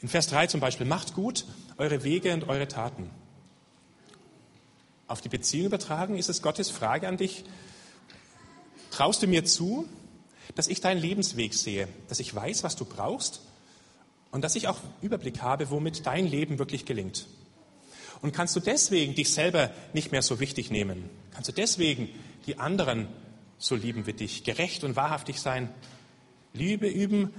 In 0.00 0.08
Vers 0.08 0.28
3 0.28 0.46
zum 0.46 0.60
Beispiel, 0.60 0.86
macht 0.86 1.14
gut 1.14 1.44
eure 1.76 2.02
Wege 2.04 2.32
und 2.32 2.48
eure 2.48 2.68
Taten. 2.68 3.10
Auf 5.06 5.20
die 5.20 5.28
Beziehung 5.28 5.66
übertragen 5.66 6.16
ist 6.16 6.30
es 6.30 6.40
Gottes 6.40 6.70
Frage 6.70 7.08
an 7.08 7.18
dich, 7.18 7.44
traust 8.90 9.22
du 9.22 9.26
mir 9.26 9.44
zu, 9.44 9.86
dass 10.54 10.68
ich 10.68 10.80
deinen 10.80 11.00
Lebensweg 11.00 11.52
sehe, 11.52 11.88
dass 12.08 12.20
ich 12.20 12.34
weiß, 12.34 12.64
was 12.64 12.76
du 12.76 12.86
brauchst 12.86 13.42
und 14.30 14.42
dass 14.42 14.56
ich 14.56 14.68
auch 14.68 14.78
Überblick 15.02 15.42
habe, 15.42 15.70
womit 15.70 16.06
dein 16.06 16.26
Leben 16.26 16.58
wirklich 16.58 16.84
gelingt. 16.84 17.26
Und 18.22 18.32
kannst 18.32 18.54
du 18.54 18.60
deswegen 18.60 19.14
dich 19.14 19.32
selber 19.32 19.70
nicht 19.92 20.12
mehr 20.12 20.22
so 20.22 20.40
wichtig 20.40 20.70
nehmen? 20.70 21.08
Kannst 21.32 21.48
du 21.48 21.52
deswegen 21.52 22.08
die 22.46 22.58
anderen 22.58 23.08
so 23.58 23.74
lieben 23.74 24.06
wie 24.06 24.12
dich, 24.12 24.44
gerecht 24.44 24.84
und 24.84 24.96
wahrhaftig 24.96 25.40
sein, 25.40 25.72
Liebe 26.52 26.88
üben 26.88 27.32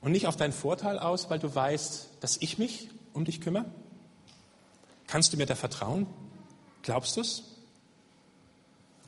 und 0.00 0.12
nicht 0.12 0.26
auf 0.26 0.36
deinen 0.36 0.52
Vorteil 0.52 0.98
aus, 0.98 1.30
weil 1.30 1.38
du 1.38 1.54
weißt, 1.54 2.10
dass 2.20 2.36
ich 2.40 2.58
mich 2.58 2.88
um 3.12 3.24
dich 3.24 3.40
kümmere? 3.40 3.66
Kannst 5.06 5.32
du 5.32 5.36
mir 5.36 5.46
da 5.46 5.54
vertrauen? 5.54 6.06
Glaubst 6.82 7.16
du 7.16 7.20
es? 7.20 7.42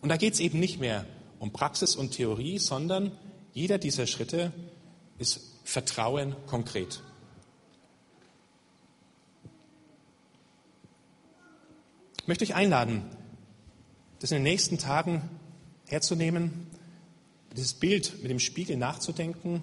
Und 0.01 0.09
da 0.09 0.17
geht 0.17 0.35
es 0.35 0.41
eben 0.41 0.59
nicht 0.61 0.81
mehr 0.81 1.07
um 1.39 1.53
Praxis 1.53 1.97
und 1.97 2.13
Theorie, 2.13 2.59
sondern 2.59 3.13
jeder 3.53 3.79
dieser 3.79 4.07
Schritte 4.07 4.53
ist 5.19 5.41
Vertrauen 5.65 6.37
konkret. 6.47 7.03
Ich 12.27 12.29
möchte 12.29 12.43
euch 12.43 12.57
einladen, 12.57 13.05
das 14.19 14.33
in 14.33 14.39
den 14.39 14.43
nächsten 14.43 14.79
Tagen 14.79 15.31
herzunehmen, 15.87 16.67
dieses 17.53 17.75
Bild 17.75 18.21
mit 18.21 18.33
dem 18.33 18.41
Spiegel 18.41 18.77
nachzudenken 18.77 19.63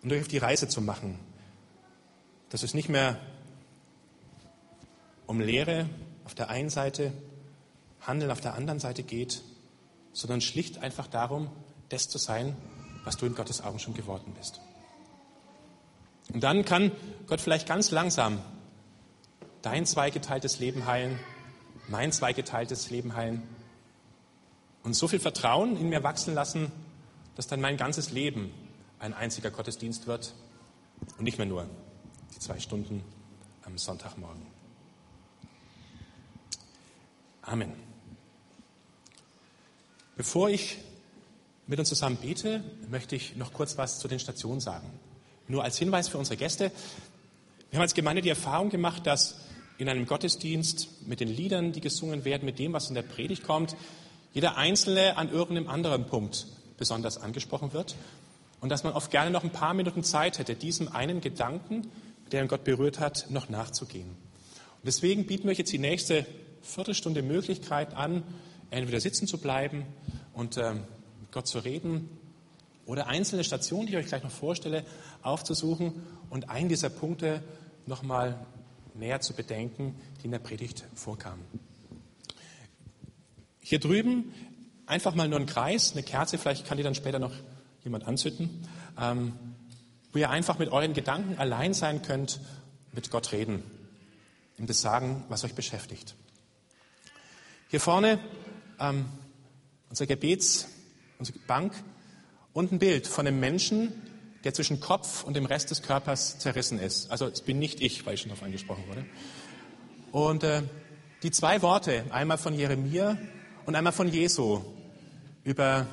und 0.00 0.12
euch 0.12 0.20
auf 0.20 0.28
die 0.28 0.38
Reise 0.38 0.68
zu 0.68 0.80
machen, 0.80 1.18
dass 2.50 2.62
es 2.62 2.72
nicht 2.72 2.88
mehr 2.88 3.18
um 5.26 5.40
Lehre 5.40 5.88
auf 6.24 6.36
der 6.36 6.50
einen 6.50 6.70
Seite, 6.70 7.12
Handeln 8.02 8.30
auf 8.30 8.40
der 8.40 8.54
anderen 8.54 8.78
Seite 8.78 9.02
geht, 9.02 9.42
sondern 10.12 10.40
schlicht 10.40 10.78
einfach 10.78 11.08
darum, 11.08 11.50
das 11.88 12.08
zu 12.08 12.18
sein, 12.18 12.56
was 13.02 13.16
du 13.16 13.26
in 13.26 13.34
Gottes 13.34 13.60
Augen 13.60 13.80
schon 13.80 13.94
geworden 13.94 14.32
bist. 14.38 14.60
Und 16.32 16.44
dann 16.44 16.64
kann 16.64 16.92
Gott 17.26 17.40
vielleicht 17.40 17.66
ganz 17.66 17.90
langsam 17.90 18.38
dein 19.64 19.86
zweigeteiltes 19.86 20.58
Leben 20.58 20.86
heilen, 20.86 21.18
mein 21.88 22.12
zweigeteiltes 22.12 22.90
Leben 22.90 23.14
heilen 23.14 23.42
und 24.82 24.94
so 24.94 25.08
viel 25.08 25.20
Vertrauen 25.20 25.76
in 25.76 25.88
mir 25.88 26.02
wachsen 26.02 26.34
lassen, 26.34 26.70
dass 27.34 27.46
dann 27.46 27.60
mein 27.60 27.76
ganzes 27.76 28.10
Leben 28.10 28.52
ein 28.98 29.14
einziger 29.14 29.50
Gottesdienst 29.50 30.06
wird 30.06 30.34
und 31.18 31.24
nicht 31.24 31.38
mehr 31.38 31.46
nur 31.46 31.68
die 32.34 32.38
zwei 32.38 32.60
Stunden 32.60 33.02
am 33.62 33.78
Sonntagmorgen. 33.78 34.46
Amen. 37.42 37.72
Bevor 40.16 40.48
ich 40.50 40.78
mit 41.66 41.78
uns 41.78 41.88
zusammen 41.88 42.16
bete, 42.16 42.62
möchte 42.90 43.16
ich 43.16 43.36
noch 43.36 43.52
kurz 43.52 43.78
was 43.78 43.98
zu 43.98 44.08
den 44.08 44.18
Stationen 44.18 44.60
sagen. 44.60 44.88
Nur 45.48 45.64
als 45.64 45.78
Hinweis 45.78 46.08
für 46.08 46.18
unsere 46.18 46.36
Gäste. 46.36 46.70
Wir 47.70 47.78
haben 47.78 47.82
als 47.82 47.94
Gemeinde 47.94 48.22
die 48.22 48.28
Erfahrung 48.28 48.70
gemacht, 48.70 49.06
dass 49.06 49.36
in 49.78 49.88
einem 49.88 50.06
Gottesdienst 50.06 51.06
mit 51.06 51.20
den 51.20 51.28
Liedern, 51.28 51.72
die 51.72 51.80
gesungen 51.80 52.24
werden, 52.24 52.44
mit 52.44 52.58
dem, 52.58 52.72
was 52.72 52.88
in 52.88 52.94
der 52.94 53.02
Predigt 53.02 53.42
kommt, 53.42 53.76
jeder 54.32 54.56
Einzelne 54.56 55.16
an 55.16 55.30
irgendeinem 55.30 55.68
anderen 55.68 56.06
Punkt 56.06 56.46
besonders 56.76 57.18
angesprochen 57.18 57.72
wird 57.72 57.96
und 58.60 58.68
dass 58.68 58.84
man 58.84 58.92
oft 58.92 59.10
gerne 59.10 59.30
noch 59.30 59.44
ein 59.44 59.50
paar 59.50 59.74
Minuten 59.74 60.02
Zeit 60.02 60.38
hätte, 60.38 60.54
diesem 60.54 60.88
einen 60.88 61.20
Gedanken, 61.20 61.88
der 62.32 62.46
Gott 62.46 62.64
berührt 62.64 62.98
hat, 62.98 63.26
noch 63.30 63.48
nachzugehen. 63.48 64.08
Und 64.08 64.86
deswegen 64.86 65.26
bieten 65.26 65.44
wir 65.44 65.52
euch 65.52 65.58
jetzt 65.58 65.72
die 65.72 65.78
nächste 65.78 66.26
Viertelstunde 66.62 67.22
Möglichkeit 67.22 67.94
an, 67.94 68.22
entweder 68.70 69.00
sitzen 69.00 69.26
zu 69.26 69.38
bleiben 69.38 69.84
und 70.32 70.56
äh, 70.56 70.74
mit 70.74 71.30
Gott 71.30 71.46
zu 71.46 71.58
reden 71.58 72.08
oder 72.86 73.06
einzelne 73.06 73.44
Stationen, 73.44 73.86
die 73.86 73.92
ich 73.92 73.98
euch 73.98 74.06
gleich 74.06 74.22
noch 74.22 74.30
vorstelle, 74.30 74.84
aufzusuchen 75.22 75.92
und 76.30 76.50
einen 76.50 76.68
dieser 76.68 76.90
Punkte 76.90 77.42
nochmal 77.86 78.44
näher 78.94 79.20
zu 79.20 79.34
bedenken, 79.34 79.94
die 80.20 80.26
in 80.26 80.30
der 80.30 80.38
Predigt 80.38 80.84
vorkamen. 80.94 81.44
Hier 83.60 83.80
drüben 83.80 84.32
einfach 84.86 85.14
mal 85.14 85.28
nur 85.28 85.38
ein 85.38 85.46
Kreis, 85.46 85.92
eine 85.92 86.02
Kerze, 86.02 86.38
vielleicht 86.38 86.66
kann 86.66 86.76
die 86.76 86.82
dann 86.82 86.94
später 86.94 87.18
noch 87.18 87.32
jemand 87.82 88.06
anzünden, 88.06 88.66
ähm, 88.98 89.32
wo 90.12 90.18
ihr 90.18 90.30
einfach 90.30 90.58
mit 90.58 90.70
euren 90.70 90.94
Gedanken 90.94 91.38
allein 91.38 91.74
sein 91.74 92.02
könnt, 92.02 92.40
mit 92.92 93.10
Gott 93.10 93.32
reden, 93.32 93.62
ihm 94.58 94.66
das 94.66 94.80
sagen, 94.80 95.24
was 95.28 95.44
euch 95.44 95.54
beschäftigt. 95.54 96.14
Hier 97.68 97.80
vorne 97.80 98.20
ähm, 98.78 99.06
unser 99.90 100.06
Gebets, 100.06 100.68
unsere 101.18 101.38
Bank 101.40 101.72
und 102.52 102.72
ein 102.72 102.78
Bild 102.78 103.06
von 103.06 103.26
einem 103.26 103.40
Menschen, 103.40 103.92
der 104.44 104.54
zwischen 104.54 104.78
Kopf 104.78 105.24
und 105.24 105.34
dem 105.34 105.46
Rest 105.46 105.70
des 105.70 105.82
Körpers 105.82 106.38
zerrissen 106.38 106.78
ist. 106.78 107.10
Also 107.10 107.26
es 107.26 107.40
bin 107.40 107.58
nicht 107.58 107.80
ich, 107.80 108.04
weil 108.04 108.14
ich 108.14 108.20
schon 108.20 108.28
darauf 108.28 108.44
angesprochen 108.44 108.84
wurde. 108.88 109.06
Und 110.12 110.44
äh, 110.44 110.62
die 111.22 111.30
zwei 111.30 111.62
Worte, 111.62 112.04
einmal 112.10 112.38
von 112.38 112.54
Jeremia 112.54 113.16
und 113.64 113.74
einmal 113.74 113.92
von 113.92 114.08
Jesu, 114.08 114.62
über 115.42 115.86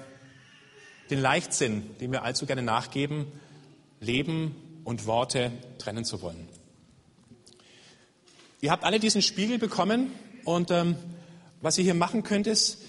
den 1.09 1.19
Leichtsinn, 1.19 1.97
den 1.99 2.11
wir 2.11 2.23
allzu 2.23 2.45
gerne 2.45 2.61
nachgeben, 2.61 3.25
Leben 3.99 4.81
und 4.83 5.05
Worte 5.05 5.51
trennen 5.77 6.05
zu 6.05 6.21
wollen. 6.21 6.47
Ihr 8.61 8.71
habt 8.71 8.83
alle 8.83 8.99
diesen 8.99 9.21
Spiegel 9.21 9.57
bekommen 9.57 10.11
und 10.45 10.71
ähm, 10.71 10.95
was 11.61 11.77
ihr 11.77 11.83
hier 11.83 11.93
machen 11.93 12.23
könnt, 12.23 12.47
ist, 12.47 12.79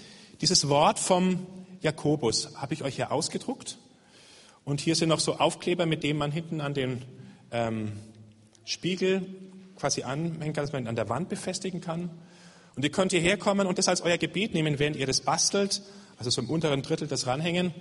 dieses 0.40 0.68
Wort 0.68 0.98
vom 0.98 1.46
Jakobus 1.80 2.56
habe 2.56 2.74
ich 2.74 2.82
euch 2.82 2.96
hier 2.96 3.12
ausgedruckt. 3.12 3.78
Und 4.64 4.80
hier 4.80 4.94
sind 4.94 5.08
noch 5.08 5.20
so 5.20 5.38
Aufkleber, 5.38 5.86
mit 5.86 6.02
denen 6.02 6.18
man 6.18 6.30
hinten 6.30 6.60
an 6.60 6.74
den 6.74 7.04
ähm, 7.50 7.92
Spiegel 8.64 9.26
quasi 9.76 10.02
anhängen 10.02 10.52
kann, 10.52 10.64
dass 10.64 10.72
man 10.72 10.84
ihn 10.84 10.88
an 10.88 10.96
der 10.96 11.08
Wand 11.08 11.28
befestigen 11.28 11.80
kann. 11.80 12.10
Und 12.76 12.84
ihr 12.84 12.90
könnt 12.90 13.12
hierher 13.12 13.36
kommen 13.36 13.66
und 13.66 13.78
das 13.78 13.88
als 13.88 14.00
euer 14.00 14.18
Gebet 14.18 14.54
nehmen, 14.54 14.78
während 14.78 14.96
ihr 14.96 15.06
das 15.06 15.20
bastelt, 15.20 15.82
also 16.18 16.30
so 16.30 16.40
im 16.40 16.48
unteren 16.48 16.82
Drittel 16.82 17.08
das 17.08 17.26
ranhängen. 17.26 17.74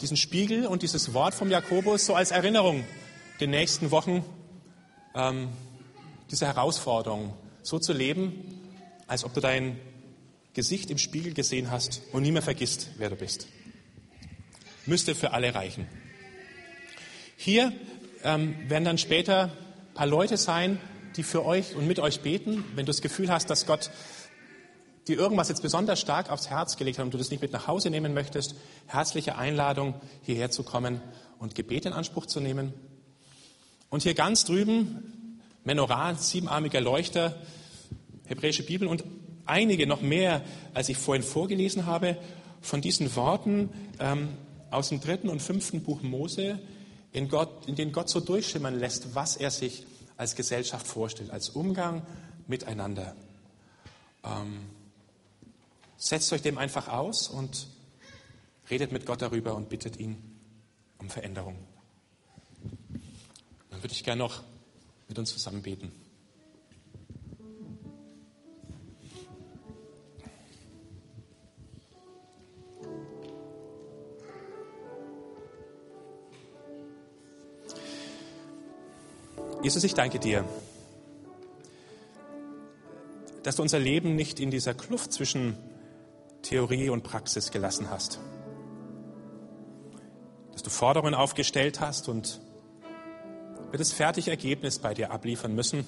Diesen 0.00 0.16
Spiegel 0.16 0.66
und 0.66 0.82
dieses 0.82 1.12
Wort 1.12 1.34
vom 1.34 1.50
Jakobus 1.50 2.06
so 2.06 2.14
als 2.14 2.30
Erinnerung 2.30 2.84
den 3.40 3.50
nächsten 3.50 3.90
Wochen 3.90 4.24
ähm, 5.14 5.48
diese 6.30 6.46
Herausforderung 6.46 7.34
so 7.62 7.78
zu 7.78 7.92
leben, 7.92 8.32
als 9.06 9.24
ob 9.24 9.34
du 9.34 9.40
dein 9.40 9.78
Gesicht 10.54 10.90
im 10.90 10.98
Spiegel 10.98 11.34
gesehen 11.34 11.70
hast 11.70 12.02
und 12.12 12.22
nie 12.22 12.32
mehr 12.32 12.42
vergisst, 12.42 12.90
wer 12.96 13.10
du 13.10 13.16
bist. 13.16 13.48
Müsste 14.86 15.14
für 15.14 15.32
alle 15.32 15.54
reichen. 15.54 15.86
Hier 17.36 17.72
ähm, 18.22 18.54
werden 18.68 18.84
dann 18.84 18.98
später 18.98 19.44
ein 19.44 19.94
paar 19.94 20.06
Leute 20.06 20.36
sein, 20.36 20.78
die 21.16 21.22
für 21.22 21.44
euch 21.44 21.74
und 21.74 21.86
mit 21.86 21.98
euch 21.98 22.20
beten, 22.20 22.64
wenn 22.74 22.86
du 22.86 22.90
das 22.90 23.00
Gefühl 23.00 23.30
hast, 23.30 23.50
dass 23.50 23.66
Gott 23.66 23.90
dir 25.08 25.18
irgendwas 25.18 25.48
jetzt 25.48 25.62
besonders 25.62 26.00
stark 26.00 26.30
aufs 26.30 26.50
Herz 26.50 26.76
gelegt 26.76 26.98
hat 26.98 27.04
und 27.04 27.14
du 27.14 27.18
das 27.18 27.30
nicht 27.30 27.42
mit 27.42 27.52
nach 27.52 27.66
Hause 27.66 27.90
nehmen 27.90 28.14
möchtest, 28.14 28.54
herzliche 28.86 29.36
Einladung, 29.36 29.94
hierher 30.22 30.50
zu 30.50 30.62
kommen 30.62 31.00
und 31.38 31.54
Gebet 31.54 31.86
in 31.86 31.92
Anspruch 31.92 32.26
zu 32.26 32.40
nehmen. 32.40 32.72
Und 33.88 34.02
hier 34.02 34.14
ganz 34.14 34.44
drüben, 34.44 35.40
Menorah, 35.64 36.14
siebenarmiger 36.14 36.80
Leuchter, 36.80 37.36
hebräische 38.26 38.62
Bibel 38.62 38.86
und 38.86 39.04
einige 39.46 39.86
noch 39.86 40.00
mehr, 40.00 40.42
als 40.74 40.88
ich 40.88 40.96
vorhin 40.96 41.24
vorgelesen 41.24 41.86
habe, 41.86 42.16
von 42.60 42.80
diesen 42.80 43.14
Worten 43.16 43.70
ähm, 43.98 44.28
aus 44.70 44.88
dem 44.88 45.00
dritten 45.00 45.28
und 45.28 45.40
fünften 45.40 45.82
Buch 45.82 46.02
Mose, 46.02 46.58
in, 47.12 47.28
Gott, 47.28 47.66
in 47.66 47.74
denen 47.74 47.92
Gott 47.92 48.08
so 48.08 48.20
durchschimmern 48.20 48.78
lässt, 48.78 49.14
was 49.14 49.36
er 49.36 49.50
sich 49.50 49.86
als 50.16 50.36
Gesellschaft 50.36 50.86
vorstellt, 50.86 51.30
als 51.30 51.50
Umgang 51.50 52.06
miteinander. 52.46 53.16
Ähm, 54.22 54.66
setzt 55.96 56.32
euch 56.32 56.42
dem 56.42 56.58
einfach 56.58 56.88
aus 56.88 57.28
und 57.28 57.68
redet 58.70 58.92
mit 58.92 59.06
Gott 59.06 59.22
darüber 59.22 59.54
und 59.54 59.68
bittet 59.68 59.98
ihn 59.98 60.16
um 60.98 61.10
Veränderung. 61.10 61.56
Dann 63.70 63.82
würde 63.82 63.92
ich 63.92 64.04
gerne 64.04 64.20
noch 64.20 64.42
mit 65.08 65.18
uns 65.18 65.30
zusammen 65.30 65.62
beten. 65.62 65.90
Jesus, 79.62 79.84
ich 79.84 79.92
danke 79.92 80.18
dir, 80.18 80.46
dass 83.42 83.56
du 83.56 83.62
unser 83.62 83.78
Leben 83.78 84.16
nicht 84.16 84.40
in 84.40 84.50
dieser 84.50 84.72
Kluft 84.72 85.12
zwischen 85.12 85.54
Theorie 86.40 86.88
und 86.88 87.02
Praxis 87.02 87.50
gelassen 87.50 87.90
hast. 87.90 88.20
Dass 90.52 90.62
du 90.62 90.70
Forderungen 90.70 91.12
aufgestellt 91.12 91.78
hast 91.80 92.08
und 92.08 92.40
wir 93.70 93.78
das 93.78 93.92
fertige 93.92 94.30
Ergebnis 94.30 94.78
bei 94.78 94.94
dir 94.94 95.10
abliefern 95.10 95.54
müssen 95.54 95.84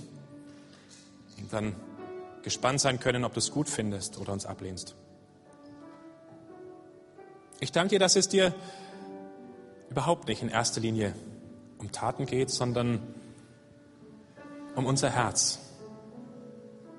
und 1.38 1.50
dann 1.50 1.74
gespannt 2.42 2.78
sein 2.78 3.00
können, 3.00 3.24
ob 3.24 3.32
du 3.32 3.38
es 3.38 3.50
gut 3.50 3.70
findest 3.70 4.18
oder 4.18 4.34
uns 4.34 4.44
ablehnst. 4.44 4.96
Ich 7.58 7.72
danke 7.72 7.90
dir, 7.94 7.98
dass 7.98 8.16
es 8.16 8.28
dir 8.28 8.54
überhaupt 9.88 10.28
nicht 10.28 10.42
in 10.42 10.50
erster 10.50 10.82
Linie 10.82 11.14
um 11.78 11.90
Taten 11.90 12.26
geht, 12.26 12.50
sondern 12.50 13.00
um 14.74 14.86
unser 14.86 15.10
Herz, 15.10 15.58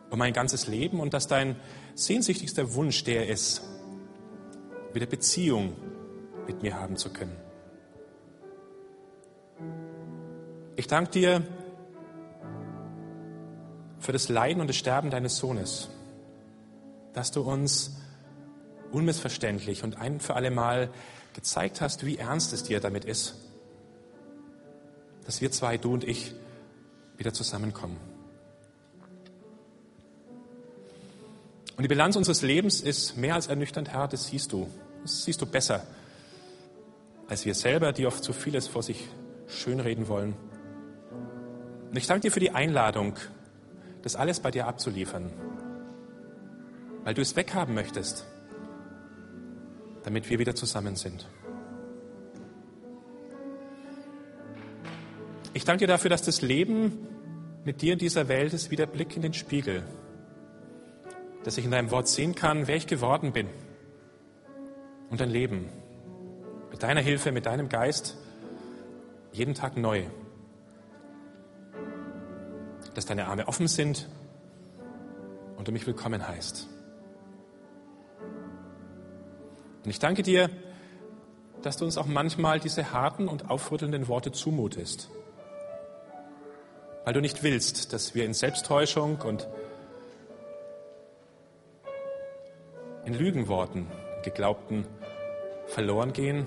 um 0.10 0.22
ein 0.22 0.34
ganzes 0.34 0.68
Leben 0.68 1.00
und 1.00 1.14
dass 1.14 1.28
dein 1.28 1.56
sehnsüchtigster 1.96 2.74
Wunsch 2.76 3.04
der 3.04 3.28
ist, 3.30 3.62
wieder 4.94 5.06
Beziehung 5.06 5.76
mit 6.48 6.62
mir 6.62 6.80
haben 6.80 6.98
zu 6.98 7.12
können. 7.12 7.36
Ich 10.76 10.88
danke 10.88 11.12
dir 11.12 11.44
für 14.00 14.12
das 14.12 14.28
Leiden 14.30 14.60
und 14.62 14.68
das 14.68 14.76
Sterben 14.76 15.10
deines 15.10 15.38
Sohnes, 15.38 15.90
dass 17.14 17.32
du 17.32 17.42
uns 17.42 17.98
unmissverständlich 18.92 19.84
und 19.84 19.98
ein 19.98 20.20
für 20.20 20.36
alle 20.36 20.52
Mal 20.52 20.90
gezeigt 21.34 21.82
hast, 21.82 22.06
wie 22.06 22.18
ernst 22.18 22.54
es 22.54 22.64
dir 22.64 22.80
damit 22.80 23.06
ist, 23.06 23.36
dass 25.26 25.42
wir 25.42 25.52
zwei, 25.52 25.78
du 25.78 25.94
und 25.94 26.04
ich, 26.04 26.34
wieder 27.18 27.34
zusammenkommen. 27.34 27.98
Und 31.76 31.82
die 31.84 31.88
Bilanz 31.88 32.16
unseres 32.16 32.42
Lebens 32.42 32.82
ist 32.82 33.18
mehr 33.18 33.36
als 33.36 33.48
ernüchternd, 33.48 33.90
Herr, 33.92 34.08
das 34.08 34.28
siehst 34.28 34.52
du. 34.52 34.70
Das 35.02 35.24
siehst 35.24 35.42
du 35.42 35.46
besser 35.46 35.84
als 37.28 37.46
wir 37.46 37.56
selber, 37.56 37.94
die 37.94 38.06
oft 38.06 38.24
so 38.24 38.34
vieles 38.34 38.68
vor 38.68 38.84
sich 38.84 39.08
schönreden 39.48 40.08
wollen. 40.08 40.36
Und 41.90 41.98
ich 41.98 42.08
danke 42.08 42.22
dir 42.22 42.32
für 42.32 42.40
die 42.40 42.52
Einladung, 42.52 43.16
das 44.02 44.16
alles 44.16 44.40
bei 44.40 44.52
dir 44.52 44.68
abzuliefern, 44.68 45.32
weil 47.04 47.14
du 47.14 47.22
es 47.22 47.36
weghaben 47.36 47.74
möchtest, 47.74 48.26
damit 50.04 50.30
wir 50.30 50.40
wieder 50.40 50.56
zusammen 50.56 50.96
sind. 50.96 51.28
Ich 55.56 55.66
danke 55.66 55.86
dir 55.86 55.88
dafür, 55.88 56.10
dass 56.10 56.24
das 56.24 56.42
Leben 56.42 57.08
mit 57.64 57.84
dir 57.84 57.94
in 57.94 58.00
dieser 58.00 58.28
Welt 58.28 58.54
ist 58.54 58.72
wie 58.72 58.76
der 58.76 58.88
Blick 58.88 59.16
in 59.16 59.22
den 59.22 59.34
Spiegel, 59.34 59.84
dass 61.44 61.58
ich 61.58 61.66
in 61.66 61.72
deinem 61.72 61.92
Wort 61.92 62.08
sehen 62.08 62.34
kann, 62.34 62.68
wer 62.68 62.76
ich 62.76 62.88
geworden 62.88 63.34
bin 63.34 63.48
und 65.12 65.22
dein 65.22 65.30
Leben 65.30 65.70
mit 66.72 66.82
deiner 66.82 67.02
Hilfe, 67.02 67.32
mit 67.32 67.46
deinem 67.46 67.70
Geist 67.70 68.18
jeden 69.32 69.54
Tag 69.54 69.78
neu. 69.78 70.04
Dass 72.96 73.06
deine 73.06 73.28
Arme 73.28 73.48
offen 73.48 73.68
sind 73.68 74.10
und 75.56 75.68
du 75.68 75.72
mich 75.72 75.86
willkommen 75.86 76.28
heißt. 76.28 76.68
Und 79.84 79.90
ich 79.90 80.00
danke 80.00 80.24
dir, 80.24 80.50
dass 81.62 81.78
du 81.78 81.86
uns 81.86 81.98
auch 81.98 82.08
manchmal 82.08 82.60
diese 82.60 82.92
harten 82.92 83.28
und 83.28 83.52
aufrüttelnden 83.52 84.08
Worte 84.08 84.32
zumutest. 84.32 85.10
Weil 87.06 87.14
du 87.14 87.22
nicht 87.22 87.44
willst, 87.44 87.94
dass 87.94 88.16
wir 88.16 88.26
in 88.26 88.34
Selbsttäuschung 88.34 89.20
und 89.22 89.48
in 93.06 93.14
Lügenworten, 93.14 93.88
geglaubten 94.24 94.86
verloren 95.68 96.14
gehen, 96.14 96.46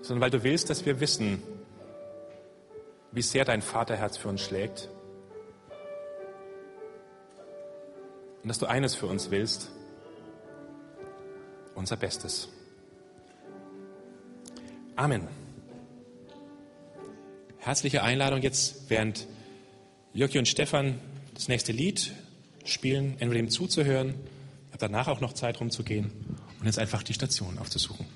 sondern 0.00 0.22
weil 0.22 0.30
du 0.30 0.44
willst, 0.44 0.70
dass 0.70 0.86
wir 0.86 1.00
wissen, 1.00 1.42
wie 3.10 3.22
sehr 3.22 3.44
dein 3.44 3.62
Vaterherz 3.62 4.16
für 4.16 4.28
uns 4.28 4.42
schlägt 4.42 4.88
und 8.42 8.48
dass 8.48 8.58
du 8.58 8.66
eines 8.66 8.94
für 8.94 9.06
uns 9.06 9.30
willst, 9.30 9.72
unser 11.74 11.96
Bestes. 11.96 12.48
Amen. 14.94 15.45
Herzliche 17.66 18.04
Einladung 18.04 18.42
jetzt, 18.42 18.88
während 18.90 19.26
Jörgi 20.14 20.38
und 20.38 20.46
Stefan 20.46 21.00
das 21.34 21.48
nächste 21.48 21.72
Lied 21.72 22.12
spielen, 22.64 23.16
entweder 23.18 23.40
ihm 23.40 23.50
zuzuhören, 23.50 24.14
danach 24.78 25.08
auch 25.08 25.20
noch 25.20 25.32
Zeit 25.32 25.58
rumzugehen 25.58 26.12
und 26.60 26.66
jetzt 26.66 26.78
einfach 26.78 27.02
die 27.02 27.12
Station 27.12 27.58
aufzusuchen. 27.58 28.06